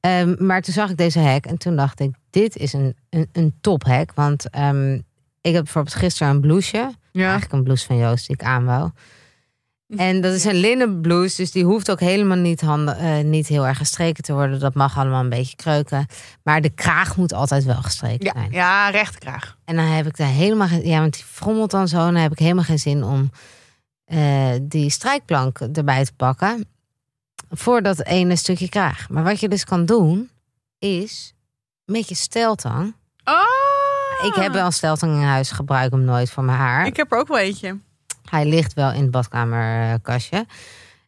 Ehm, 0.00 0.34
maar 0.46 0.62
toen 0.62 0.74
zag 0.74 0.90
ik 0.90 0.96
deze 0.96 1.20
hack 1.20 1.46
en 1.46 1.58
toen 1.58 1.76
dacht 1.76 2.00
ik, 2.00 2.14
dit 2.30 2.56
is 2.56 2.72
een, 2.72 2.96
een, 3.10 3.28
een 3.32 3.54
top 3.60 3.84
hack. 3.84 4.12
Want 4.14 4.50
ehm, 4.50 4.94
ik 5.40 5.54
heb 5.54 5.64
bijvoorbeeld 5.64 5.94
gisteren 5.94 6.34
een 6.34 6.40
blouseje. 6.40 6.90
Ja. 7.12 7.22
Eigenlijk 7.22 7.52
een 7.52 7.62
blouse 7.62 7.86
van 7.86 7.96
Joost 7.96 8.26
die 8.26 8.36
ik 8.36 8.42
aan 8.42 8.64
wou. 8.64 8.90
En 9.96 10.20
dat 10.20 10.34
is 10.34 10.44
een 10.44 10.54
linnen 10.54 11.00
blouse, 11.00 11.36
dus 11.36 11.50
die 11.50 11.64
hoeft 11.64 11.90
ook 11.90 12.00
helemaal 12.00 12.36
niet, 12.36 12.60
handen, 12.60 12.96
eh, 12.98 13.24
niet 13.24 13.46
heel 13.46 13.66
erg 13.66 13.78
gestreken 13.78 14.22
te 14.22 14.32
worden. 14.32 14.60
Dat 14.60 14.74
mag 14.74 14.98
allemaal 14.98 15.20
een 15.20 15.28
beetje 15.28 15.56
kreuken. 15.56 16.06
Maar 16.42 16.60
de 16.60 16.70
kraag 16.70 17.16
moet 17.16 17.32
altijd 17.32 17.64
wel 17.64 17.82
gestreken 17.82 18.24
Ja, 18.24 18.32
zijn. 18.34 18.50
ja 18.52 18.90
rechte 18.90 19.18
kraag. 19.18 19.56
En 19.64 19.76
dan 19.76 19.84
heb 19.84 20.06
ik 20.06 20.16
daar 20.16 20.28
helemaal 20.28 20.68
geen... 20.68 20.86
Ja, 20.86 21.00
want 21.00 21.14
die 21.14 21.24
frommelt 21.24 21.70
dan 21.70 21.88
zo. 21.88 21.96
En 22.06 22.12
dan 22.12 22.22
heb 22.22 22.32
ik 22.32 22.38
helemaal 22.38 22.64
geen 22.64 22.78
zin 22.78 23.04
om 23.04 23.30
eh, 24.04 24.50
die 24.62 24.90
strijkplank 24.90 25.58
erbij 25.60 26.04
te 26.04 26.12
pakken. 26.16 26.66
Voor 27.50 27.82
dat 27.82 28.04
ene 28.04 28.36
stukje 28.36 28.68
kraag. 28.68 29.08
Maar 29.08 29.24
wat 29.24 29.40
je 29.40 29.48
dus 29.48 29.64
kan 29.64 29.86
doen, 29.86 30.30
is 30.78 31.34
met 31.84 32.08
je 32.08 32.14
steltang. 32.14 32.94
Oh! 33.24 34.26
Ik 34.26 34.34
heb 34.34 34.52
wel 34.52 34.66
een 34.66 34.72
steltang 34.72 35.14
in 35.14 35.22
huis, 35.22 35.50
gebruik 35.50 35.90
hem 35.90 36.04
nooit 36.04 36.30
voor 36.30 36.44
mijn 36.44 36.58
haar. 36.58 36.86
Ik 36.86 36.96
heb 36.96 37.12
er 37.12 37.18
ook 37.18 37.28
wel 37.28 37.38
eentje. 37.38 37.78
Hij 38.30 38.46
ligt 38.46 38.74
wel 38.74 38.92
in 38.92 39.02
het 39.02 39.10
badkamerkastje. 39.10 40.46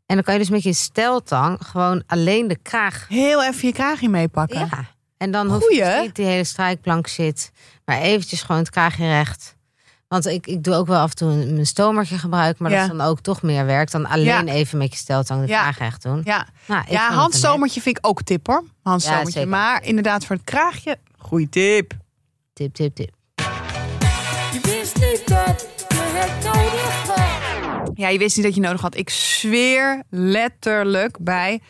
En 0.06 0.16
dan 0.16 0.22
kan 0.22 0.34
je 0.34 0.40
dus 0.40 0.50
met 0.50 0.62
je 0.62 0.72
steltang 0.72 1.58
gewoon 1.66 2.02
alleen 2.06 2.48
de 2.48 2.56
kraag... 2.56 3.08
Heel 3.08 3.44
even 3.44 3.68
je 3.68 3.74
kraagje 3.74 4.08
meepakken. 4.08 4.58
Ja. 4.58 4.84
En 5.16 5.30
dan 5.30 5.50
hoef 5.50 5.70
je 5.70 5.98
niet 6.02 6.14
die 6.14 6.26
hele 6.26 6.44
strijkplank 6.44 7.06
zit. 7.06 7.52
Maar 7.84 7.98
eventjes 7.98 8.42
gewoon 8.42 8.60
het 8.60 8.70
kraagje 8.70 9.06
recht. 9.06 9.56
Want 10.10 10.26
ik, 10.26 10.46
ik 10.46 10.64
doe 10.64 10.74
ook 10.74 10.86
wel 10.86 11.00
af 11.00 11.10
en 11.10 11.16
toe 11.16 11.30
een, 11.30 11.58
een 11.58 11.66
stomertje 11.66 12.18
gebruik. 12.18 12.58
Maar 12.58 12.70
Ja. 12.70 12.76
dat 12.82 12.90
is 12.90 12.96
dan 12.98 13.06
ook 13.06 13.20
toch 13.20 13.42
meer 13.42 13.66
werk 13.66 13.90
dan 13.90 14.06
alleen 14.06 14.24
Ja. 14.24 14.44
even 14.44 14.78
met 14.78 14.90
je 14.92 14.96
steltang 14.98 15.40
de 15.40 15.48
Ja. 15.48 15.60
kraag 15.62 15.78
recht 15.78 16.02
doen. 16.02 16.20
Ja, 16.24 16.46
Nou, 16.66 16.84
ja 16.88 17.12
handstomertje 17.12 17.80
vind 17.80 17.98
ik 17.98 18.06
ook 18.06 18.22
tip 18.22 18.46
hoor. 18.46 18.64
Handstomertje. 18.82 19.46
maar 19.46 19.84
inderdaad 19.84 20.24
voor 20.24 20.36
het 20.36 20.44
kraagje, 20.44 20.96
goeie 21.18 21.48
tip. 21.48 21.92
Tip, 22.52 22.74
tip, 22.74 22.94
tip. 22.94 23.14
Je 24.52 24.60
wist 24.62 24.94
niet 24.96 25.22
dat 25.28 25.66
je 25.88 25.96
het 26.12 26.44
nodig 26.44 27.06
had. 27.06 27.90
Ja, 27.94 28.08
je 28.08 28.18
wist 28.18 28.36
niet 28.36 28.44
dat 28.46 28.54
je 28.54 28.60
nodig 28.60 28.80
had. 28.80 28.96
Ik 28.96 29.10
zweer 29.10 30.02
letterlijk 30.10 31.16
bij 31.20 31.60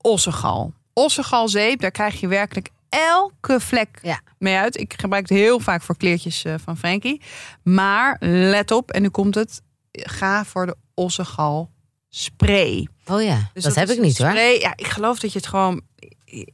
ossegal. 0.00 0.72
Ossegalzeep, 0.92 1.80
daar 1.80 1.90
krijg 1.90 2.20
je 2.20 2.28
werkelijk 2.28 2.68
elke 2.98 3.60
vlek 3.60 3.98
Ja. 4.02 4.20
mee 4.38 4.56
uit. 4.56 4.80
Ik 4.80 4.94
gebruik 5.00 5.28
het 5.28 5.38
heel 5.38 5.60
vaak 5.60 5.82
voor 5.82 5.96
kleertjes 5.96 6.44
eh, 6.44 6.54
van 6.64 6.76
Frankie. 6.76 7.22
Maar 7.62 8.16
let 8.20 8.70
op, 8.70 8.90
en 8.90 9.02
nu 9.02 9.08
komt 9.08 9.34
het. 9.34 9.62
Ga 9.92 10.44
voor 10.44 10.66
de 10.66 10.76
ossegal 10.94 11.70
spray. 12.08 12.88
Oh 13.06 13.22
ja, 13.22 13.50
Dus 13.52 13.62
dat, 13.62 13.74
heb 13.74 13.88
ik 13.88 14.00
niet 14.00 14.18
hoor. 14.18 14.28
spray. 14.30 14.58
Ja, 14.60 14.72
ik 14.76 14.86
geloof 14.86 15.18
dat 15.18 15.32
je 15.32 15.38
het 15.38 15.46
gewoon 15.48 15.80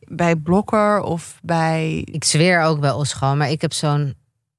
bij 0.09 0.36
Blokker 0.36 1.01
of 1.03 1.38
bij 1.43 2.03
Ik 2.05 2.24
zweer 2.24 2.62
ook 2.62 2.80
bij 2.80 2.90
Osgal, 2.93 3.36
maar 3.36 3.51
ik 3.51 3.61
heb 3.61 3.72
zo'n 3.72 4.14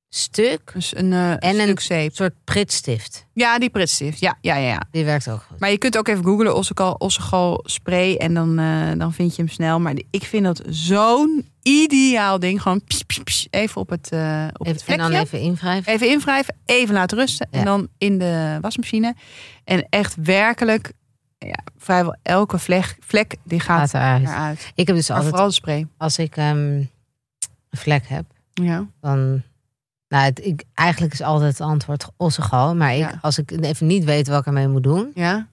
stuk, 0.10 0.72
dus 0.74 0.96
een, 0.96 1.14
eh 1.14 1.32
En 1.32 1.60
een- 1.60 1.78
zeep. 1.82 2.16
soort 2.16 2.34
pritstift. 2.44 3.26
Ja, 3.34 3.60
die 3.60 3.70
pritstift. 3.70 4.20
Ja, 4.20 4.38
ja, 4.42 4.56
ja, 4.56 4.68
ja. 4.70 4.82
Die 4.92 5.06
werkt 5.06 5.30
ook 5.30 5.42
goed. 5.48 5.60
Maar 5.60 5.72
je 5.72 5.78
kunt 5.78 5.98
ook 5.98 6.08
even 6.08 6.24
googlen 6.24 6.56
Ossegal, 6.56 6.94
Ossegal 6.94 7.60
spray 7.66 8.16
en 8.16 8.34
dan, 8.34 8.60
eh, 8.60 8.92
dan 8.98 9.14
vind 9.14 9.36
je 9.36 9.42
hem 9.42 9.52
snel. 9.52 9.80
Maar 9.80 9.94
ik 10.12 10.24
vind 10.24 10.44
dat 10.44 10.62
zo'n 10.70 11.48
ideaal 11.64 12.40
ding. 12.40 12.62
Gewoon 12.62 12.84
pss, 12.84 13.02
pss, 13.04 13.20
pss, 13.24 13.48
even 13.50 13.82
op 13.82 13.90
het, 13.90 14.10
eh 14.12 14.48
op 14.54 14.66
het 14.66 14.76
Even, 14.76 14.80
en 14.80 14.80
vlekje. 14.96 15.12
dan 15.12 15.22
even 15.22 15.40
invrijven. 15.40 15.94
Even 15.94 16.10
invrijven, 16.10 16.56
even 16.66 16.94
laten 16.94 17.18
rusten. 17.18 17.48
En 17.52 17.66
dan 17.66 17.88
in 17.98 18.18
de 18.18 18.58
wasmachine. 18.62 19.16
En 19.64 19.86
echt 19.90 20.16
werkelijk, 20.24 20.92
ja, 21.38 21.60
vrijwel 21.78 22.16
elke 22.22 22.58
vlek, 22.60 22.98
vlek 23.00 23.36
die 23.44 23.60
gaat 23.60 23.90
Gaat 23.90 23.94
eruit. 23.94 24.24
eruit. 24.24 24.72
Ik 24.76 24.88
heb 24.88 24.96
dus 24.96 25.08
Maar 25.08 25.18
altijd, 25.18 25.34
vooral 25.36 25.50
de 25.50 25.56
spray. 25.56 25.88
als 25.98 26.18
ik 26.18 26.38
ehm, 26.38 26.58
een 26.58 26.90
vlek 27.72 28.08
heb, 28.08 28.26
Ja. 28.54 28.86
dan... 29.02 29.42
Nou, 30.08 30.26
het, 30.26 30.46
ik, 30.46 30.64
eigenlijk 30.74 31.14
is 31.14 31.22
altijd 31.22 31.52
het 31.58 31.62
antwoord 31.68 32.08
ossegal. 32.18 32.76
Maar 32.76 32.92
ik, 32.94 32.98
Ja. 33.00 33.18
als 33.22 33.38
ik 33.38 33.52
even 33.52 33.88
niet 33.88 34.04
weet 34.04 34.28
wat 34.28 34.40
ik 34.40 34.46
ermee 34.46 34.68
moet 34.68 34.84
doen, 34.84 35.12
Ja. 35.14 35.48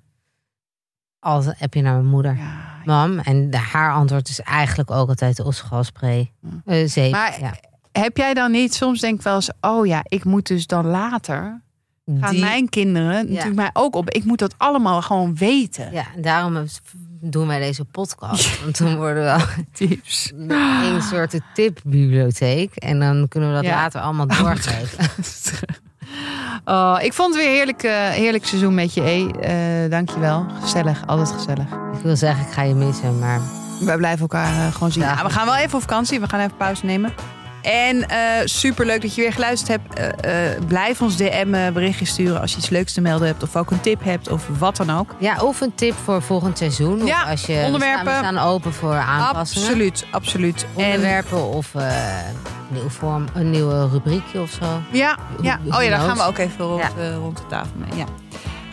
Altijd 1.20 1.58
heb 1.58 1.74
je 1.74 1.82
naar 1.82 1.92
mijn 1.94 2.06
moeder. 2.06 2.36
ja. 2.36 2.68
Mam, 2.84 3.18
en 3.18 3.50
de, 3.50 3.56
haar 3.56 3.92
antwoord 3.92 4.28
is 4.28 4.40
eigenlijk 4.40 4.90
ook 4.90 5.08
altijd 5.08 5.36
de 5.36 5.44
ossegalspray. 5.44 6.32
Eh 6.64 6.88
zeep, 6.88 7.12
Maar 7.12 7.40
ja. 7.40 7.54
heb 7.92 8.16
jij 8.16 8.34
dan 8.34 8.50
niet, 8.50 8.74
soms 8.74 9.00
denk 9.00 9.14
ik 9.18 9.22
wel 9.22 9.34
eens, 9.34 9.50
oh 9.60 9.86
ja, 9.86 10.00
ik 10.08 10.24
moet 10.24 10.46
dus 10.46 10.66
dan 10.66 10.86
later, 10.86 11.60
gaan 12.20 12.30
Die- 12.30 12.40
mijn 12.40 12.68
kinderen 12.68 13.28
natuurlijk 13.28 13.54
mij 13.56 13.70
ook 13.72 13.94
op. 13.96 14.10
Ik 14.10 14.24
moet 14.24 14.38
dat 14.38 14.54
allemaal 14.58 15.02
gewoon 15.02 15.34
weten. 15.36 15.92
Ja, 15.92 16.04
en 16.16 16.22
daarom 16.22 16.66
doen 17.20 17.46
wij 17.46 17.58
deze 17.58 17.84
podcast. 17.84 18.62
Want 18.62 18.74
toen 18.76 18.96
worden 18.96 19.22
we 19.22 19.28
wel 19.28 19.64
Tips. 19.88 20.32
een 20.36 21.02
soort 21.02 21.40
tipbibliotheek. 21.54 22.74
En 22.76 22.98
dan 23.00 23.28
kunnen 23.28 23.48
we 23.48 23.54
dat 23.54 23.64
later 23.64 24.00
allemaal 24.00 24.26
doorgeven. 24.38 25.04
Oh, 26.64 26.98
ik 27.00 27.12
vond 27.12 27.34
het 27.34 27.44
weer 27.44 27.52
heerlijk, 27.52 27.82
eh, 27.82 27.92
heerlijk 27.92 28.46
seizoen 28.46 28.74
met 28.74 28.94
je, 28.94 29.02
E. 29.02 29.26
Eh, 29.26 29.90
dankjewel. 29.90 30.46
Gezellig, 30.60 31.06
altijd 31.06 31.30
gezellig. 31.30 31.66
Ik 31.96 32.02
wil 32.02 32.16
zeggen, 32.16 32.46
ik 32.46 32.52
ga 32.52 32.62
je 32.62 32.74
missen, 32.74 33.18
maar 33.18 33.40
Wij 33.80 33.96
blijven 33.96 34.20
elkaar 34.20 34.66
eh, 34.66 34.72
gewoon 34.72 34.92
zien. 34.92 35.02
Ja, 35.02 35.22
we 35.24 35.30
gaan 35.30 35.46
wel 35.46 35.56
even 35.56 35.74
op 35.74 35.80
vakantie. 35.80 36.20
We 36.20 36.28
gaan 36.28 36.40
even 36.40 36.56
pauze 36.56 36.84
nemen. 36.84 37.12
En 37.62 38.08
eh 38.08 38.18
super 38.44 38.86
leuk 38.86 39.02
dat 39.02 39.14
je 39.14 39.20
weer 39.22 39.32
geluisterd 39.32 39.68
hebt. 39.80 39.94
Eh, 40.24 40.52
eh, 40.54 40.64
blijf 40.66 41.00
ons 41.02 41.16
DM'en, 41.16 41.72
berichtjes 41.72 42.08
sturen 42.08 42.40
als 42.40 42.50
je 42.52 42.58
iets 42.58 42.68
leuks 42.68 42.92
te 42.92 43.00
melden 43.00 43.26
hebt. 43.26 43.42
Of 43.42 43.56
ook 43.56 43.70
een 43.70 43.80
tip 43.80 44.04
hebt 44.04 44.28
of 44.30 44.42
wat 44.58 44.76
dan 44.76 44.90
ook. 44.98 45.14
ja, 45.18 45.36
of 45.40 45.60
een 45.60 45.74
tip 45.74 45.94
voor 46.04 46.22
volgend 46.22 46.58
seizoen. 46.58 47.06
Ja, 47.06 47.22
of 47.22 47.30
als 47.30 47.46
je, 47.46 47.54
we 47.54 47.64
onderwerpen. 47.64 48.12
staan, 48.12 48.22
we 48.34 48.38
staan 48.38 48.48
open 48.48 48.72
voor 48.72 48.94
aanpassingen. 48.94 49.66
Absoluut, 49.68 50.06
absoluut. 50.10 50.66
En, 50.76 50.84
Onderwerpen 50.84 51.44
of 51.48 51.74
een, 51.74 51.88
nieuw 52.68 52.88
vorm, 52.88 53.24
een 53.34 53.50
nieuwe 53.50 53.88
rubriekje 53.88 54.40
of 54.40 54.50
zo. 54.50 54.64
ja, 54.92 55.16
ja. 55.42 55.60
Oh 55.70 55.82
ja, 55.82 55.88
daar 55.90 56.00
gaan 56.00 56.16
we 56.16 56.22
ook 56.22 56.38
even 56.38 56.64
rond, 56.64 56.82
Ja. 56.98 57.12
rond 57.14 57.36
de 57.36 57.46
tafel 57.46 57.72
mee. 57.76 57.98
Ja. 57.98 58.04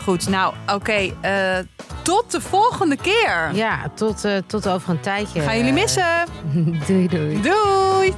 Goed, 0.03 0.29
nou 0.29 0.53
oké. 0.73 1.11
eh, 1.21 1.57
tot 2.01 2.31
de 2.31 2.41
volgende 2.41 2.95
keer. 2.95 3.49
Ja, 3.53 3.77
tot, 3.95 4.23
tot 4.45 4.67
over 4.67 4.89
een 4.89 4.99
tijdje. 4.99 5.41
Gaan 5.41 5.57
jullie 5.57 5.73
missen. 5.73 6.05
doei 6.88 7.07
doei. 7.07 7.41
Doei! 7.41 8.13